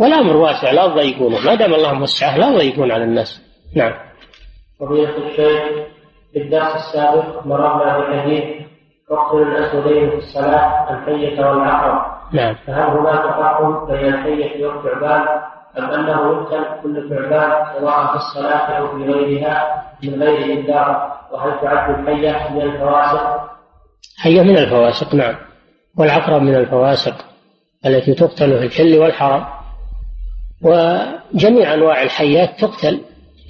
والأمر 0.00 0.36
واسع 0.36 0.70
لا 0.70 0.88
تضيقونه. 0.88 1.40
ما 1.40 1.54
دام 1.54 1.74
الله 1.74 1.92
موسعه 1.92 2.36
لا 2.36 2.58
تضيقون 2.58 2.90
على 2.90 3.04
الناس. 3.04 3.42
نعم. 3.76 3.92
فضيلة 4.80 5.16
الشيخ 5.16 5.62
في 6.32 6.38
الدرس 6.38 6.74
السابق 6.74 7.46
مررنا 7.46 7.98
بحديث 7.98 8.69
اقتل 9.10 9.42
الأسودين 9.42 10.10
في 10.10 10.16
الصلاة 10.16 10.90
الحية 10.90 11.46
والعقرب 11.46 12.20
نعم. 12.32 12.54
فهل 12.66 12.98
هناك 12.98 13.22
فرق 13.22 13.90
بين 13.90 14.14
الحية 14.14 14.66
والثعبان 14.66 15.26
أم 15.78 15.84
أنه 15.84 16.32
يقتل 16.32 16.64
كل 16.82 17.08
ثعبان 17.08 17.80
سواء 17.80 18.06
في 18.06 18.16
الصلاة 18.16 18.78
أو 18.78 18.88
في 18.88 19.04
غيرها 19.04 19.84
من 20.02 20.22
غير 20.22 20.58
انذار 20.58 21.12
وهل 21.32 21.60
تعد 21.60 21.98
الحية 21.98 22.50
من 22.54 22.62
الفواسق؟ 22.62 23.50
حيه 24.18 24.42
من 24.42 24.58
الفواسق 24.58 25.14
نعم. 25.14 25.34
والعقرب 25.98 26.42
من 26.42 26.54
الفواسق 26.54 27.14
التي 27.86 28.14
تقتل 28.14 28.58
في 28.58 28.66
الحل 28.66 28.98
والحرم 28.98 29.44
وجميع 30.62 31.74
أنواع 31.74 32.02
الحيات 32.02 32.60
تقتل 32.60 33.00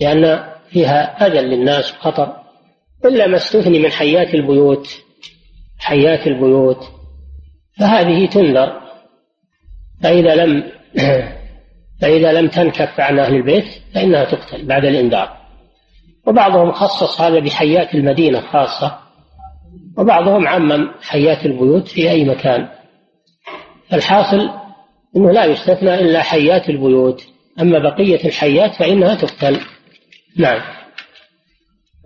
لأن 0.00 0.44
فيها 0.70 1.26
أذى 1.26 1.40
للناس 1.40 1.94
وخطر. 1.94 2.32
إلا 3.04 3.26
ما 3.26 3.36
استثني 3.36 3.78
من 3.78 3.90
حيات 3.90 4.34
البيوت 4.34 5.02
حيات 5.80 6.26
البيوت 6.26 6.84
فهذه 7.80 8.26
تنذر. 8.26 8.80
فإذا 10.02 10.34
لم 10.34 10.72
فإذا 12.00 12.32
لم 12.32 12.48
تنكف 12.48 13.00
عن 13.00 13.18
أهل 13.18 13.34
البيت 13.34 13.64
فإنها 13.94 14.24
تقتل 14.24 14.66
بعد 14.66 14.84
الإنذار. 14.84 15.36
وبعضهم 16.26 16.72
خصص 16.72 17.20
هذا 17.20 17.38
بحيات 17.38 17.94
المدينة 17.94 18.40
خاصة 18.40 18.98
وبعضهم 19.98 20.48
عمم 20.48 20.90
حيات 21.02 21.46
البيوت 21.46 21.88
في 21.88 22.10
أي 22.10 22.24
مكان. 22.24 22.68
الحاصل 23.92 24.50
أنه 25.16 25.32
لا 25.32 25.44
يستثنى 25.44 25.94
إلا 25.94 26.22
حيات 26.22 26.68
البيوت. 26.70 27.26
أما 27.60 27.78
بقية 27.78 28.24
الحيات 28.24 28.74
فإنها 28.74 29.14
تقتل. 29.14 29.60
نعم. 30.36 30.60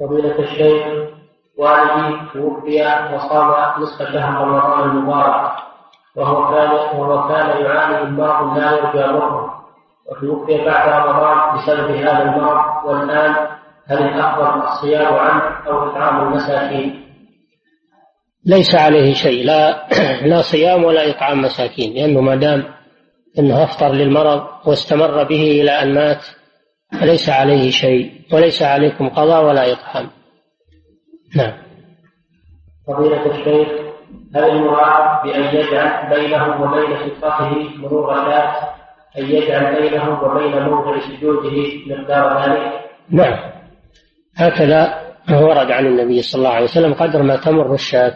فضيلة 0.01 0.39
الشيخ 0.39 1.14
والدي 1.59 2.17
توفي 2.33 2.83
وصام 3.15 3.83
نصف 3.83 4.13
شهر 4.13 4.45
رمضان 4.45 4.91
المبارك. 4.91 5.53
وهو 6.17 6.55
كان 6.55 6.71
وهو 6.71 7.29
كان 7.29 7.65
يعاني 7.65 8.05
من 8.05 8.17
مرض 8.17 8.59
لا 8.59 8.73
يرجى 8.73 9.13
ضره 9.13 9.55
وتوفي 10.07 10.65
بعد 10.65 10.89
رمضان 10.89 11.57
بسبب 11.57 11.91
هذا 11.91 12.23
المرض. 12.23 12.85
والآن 12.85 13.35
هل 13.87 13.99
الأفضل 13.99 14.63
الصيام 14.63 15.15
عنه 15.15 15.43
أو 15.67 15.91
إطعام 15.91 16.29
المساكين؟ 16.29 17.05
ليس 18.47 18.75
عليه 18.75 19.15
شيء. 19.15 19.47
لا 19.47 19.89
لا 20.23 20.43
صيام 20.43 20.85
ولا 20.85 21.11
إطعام 21.11 21.43
مساكين. 21.43 21.95
لأنه 21.95 22.21
ما 22.21 22.35
دام 22.35 22.65
أنه 23.39 23.65
أفطر 23.65 23.89
للمرض 23.89 24.47
واستمر 24.67 25.23
به 25.25 25.61
إلى 25.61 25.71
أن 25.71 25.95
مات 25.95 26.25
فليس 27.01 27.29
عليه 27.29 27.71
شيء. 27.71 28.13
وليس 28.33 28.63
عليكم 28.63 29.09
قضاء 29.09 29.45
ولا 29.45 29.73
إطعام. 29.73 30.11
نعم. 31.37 31.53
فضيلة 32.87 33.27
الشيخ 33.27 33.69
هل 34.35 34.45
المراد 34.45 35.23
بأن 35.23 35.57
يجعل 35.57 36.11
بينه 36.11 36.63
وبين 36.63 36.97
سترته 36.97 37.69
مرور 37.77 38.15
شاة 38.15 38.75
أن 39.19 39.25
يجعل 39.25 39.83
بينه 39.83 40.23
وبين 40.23 40.63
موضع 40.63 40.99
سجوده 40.99 41.63
مقدار 41.87 42.43
ذلك؟ 42.43 42.73
نعم. 43.11 43.39
هكذا 44.37 45.05
ورد 45.31 45.71
عن 45.71 45.87
النبي 45.87 46.23
صلى 46.23 46.39
الله 46.39 46.55
عليه 46.55 46.65
وسلم 46.65 46.95
قدر 46.95 47.23
ما 47.23 47.37
تمر 47.37 47.75
الشاة 47.75 48.15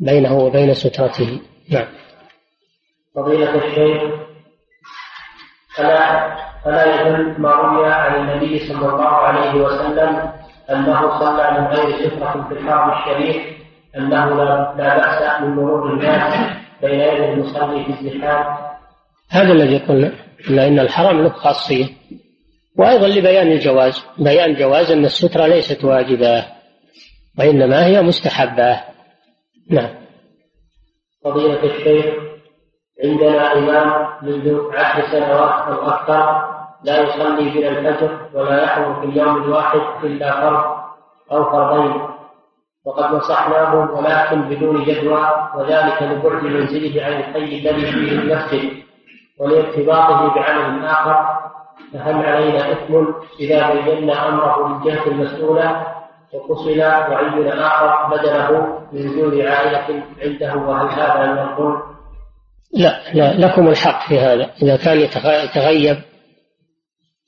بينه 0.00 0.38
وبين 0.38 0.74
سترته. 0.74 1.40
نعم. 1.70 1.86
فضيلة 3.16 3.54
الشيخ 3.54 4.02
ألا 5.78 6.36
فلا 6.64 7.00
يدل 7.00 7.40
ما 7.40 7.50
روي 7.50 7.92
عن 7.92 8.14
النبي 8.14 8.58
صلى 8.58 8.88
الله 8.88 9.08
عليه 9.08 9.54
وسلم 9.54 10.32
أنه 10.70 11.18
صلى 11.18 11.60
من 11.60 11.66
غير 11.66 12.08
سترة 12.08 12.46
في 12.48 12.54
الحرم 12.54 12.92
الشريف 12.98 13.42
أنه 13.96 14.34
لا, 14.34 14.74
بأس 14.76 15.40
من 15.40 15.48
مرور 15.48 15.92
الناس 15.92 16.34
بين 16.82 17.00
يدي 17.00 17.32
المصلي 17.32 17.84
في 17.84 17.90
الزحام. 17.90 18.56
هذا 19.30 19.52
الذي 19.52 19.78
قلنا 19.78 20.12
إن 20.50 20.78
الحرم 20.78 21.22
له 21.22 21.28
خاصية. 21.28 21.86
وأيضا 22.78 23.08
لبيان 23.08 23.52
الجواز 23.52 24.04
بيان 24.18 24.54
جواز 24.54 24.90
أن 24.90 25.04
السترة 25.04 25.46
ليست 25.46 25.84
واجبة 25.84 26.44
وإنما 27.38 27.86
هي 27.86 28.02
مستحبة. 28.02 28.80
نعم. 29.70 29.90
فضيلة 31.24 31.64
الشيخ 31.64 32.14
عندنا 33.04 33.52
إمام 33.52 34.08
منذ 34.22 34.60
عشر 34.74 35.06
سنوات 35.12 35.68
أو 35.68 35.88
أكثر 35.88 36.55
لا 36.84 37.00
يصلي 37.00 37.50
بنا 37.50 37.68
الفجر 37.68 38.18
ولا 38.34 38.62
يحضر 38.62 39.00
في 39.00 39.06
اليوم 39.06 39.42
الواحد 39.42 39.80
إلا 40.04 40.40
فرض 40.40 40.64
أو 41.32 41.44
فرضين. 41.44 42.02
وقد 42.86 43.14
نصحناه 43.14 43.74
ولكن 43.74 44.42
بدون 44.42 44.84
جدوى 44.84 45.48
وذلك 45.56 46.02
لبعد 46.02 46.42
منزله 46.42 47.04
عن 47.04 47.12
الحي 47.12 47.58
الذي 47.58 47.92
فيه 47.92 48.12
المسجد 48.12 48.82
ولارتباطه 49.40 50.34
بعمل 50.34 50.86
آخر. 50.86 51.46
فهل 51.92 52.26
علينا 52.26 52.72
إثم 52.72 52.94
إذا 53.40 53.74
بينا 53.74 54.28
أمره 54.28 54.68
للجهة 54.68 55.06
المسؤولة 55.06 55.86
وفصل 56.34 56.80
وعين 56.80 57.48
آخر 57.48 58.16
بدله 58.16 58.50
من 58.92 59.08
وجود 59.08 59.40
عائلة 59.40 60.02
عنده؟ 60.22 60.56
وهل 60.56 60.88
هذا 60.88 61.32
من 61.32 61.38
الظلم؟ 61.38 61.82
لا 62.72 63.00
لا 63.14 63.46
لكم 63.46 63.68
الحق 63.68 64.08
في 64.08 64.18
هذا. 64.18 64.50
إذا 64.62 64.76
كان 64.76 64.98
يتغيب 65.44 65.96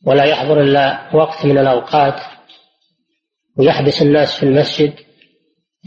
ولا 0.06 0.24
يحضر 0.24 0.60
إلا 0.60 1.16
وقت 1.16 1.46
من 1.46 1.58
الأوقات 1.58 2.20
ويحبس 3.56 4.02
الناس 4.02 4.36
في 4.36 4.42
المسجد. 4.42 4.92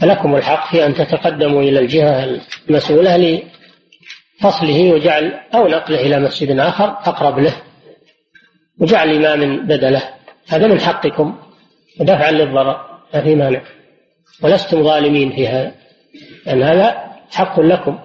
فلكم 0.00 0.36
الحق 0.36 0.70
في 0.70 0.86
أن 0.86 0.94
تتقدموا 0.94 1.62
إلى 1.62 1.78
الجهة 1.78 2.40
المسؤولة 2.70 3.42
لفصله 4.40 4.92
وجعل 4.92 5.40
أو 5.54 5.68
نقله 5.68 6.00
إلى 6.00 6.20
مسجد 6.20 6.58
آخر 6.58 6.84
أقرب 6.84 7.38
له 7.38 7.54
وجعل 8.80 9.24
إمام 9.24 9.66
بدله. 9.66 10.02
هذا 10.48 10.66
من 10.66 10.80
حقكم 10.80 11.38
ودفعا 12.00 12.30
للضرر 12.30 13.00
ما 13.14 13.20
في 13.20 13.34
مانع. 13.34 13.62
ولستم 14.42 14.82
ظالمين 14.84 15.32
في 15.32 15.48
هذا 15.48 15.74
لأن 16.46 16.62
هذا 16.62 17.12
حق 17.30 17.60
لكم. 17.60 17.98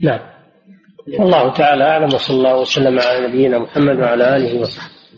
نعم. 0.00 0.20
والله 1.18 1.52
تعالى 1.52 1.84
أعلم 1.84 2.14
وصلى 2.14 2.36
الله 2.36 2.60
وسلم 2.60 3.00
على 3.00 3.28
نبينا 3.28 3.58
محمد 3.58 3.96
وعلى 3.98 4.36
آله 4.36 4.60
وصحبه. 4.60 5.01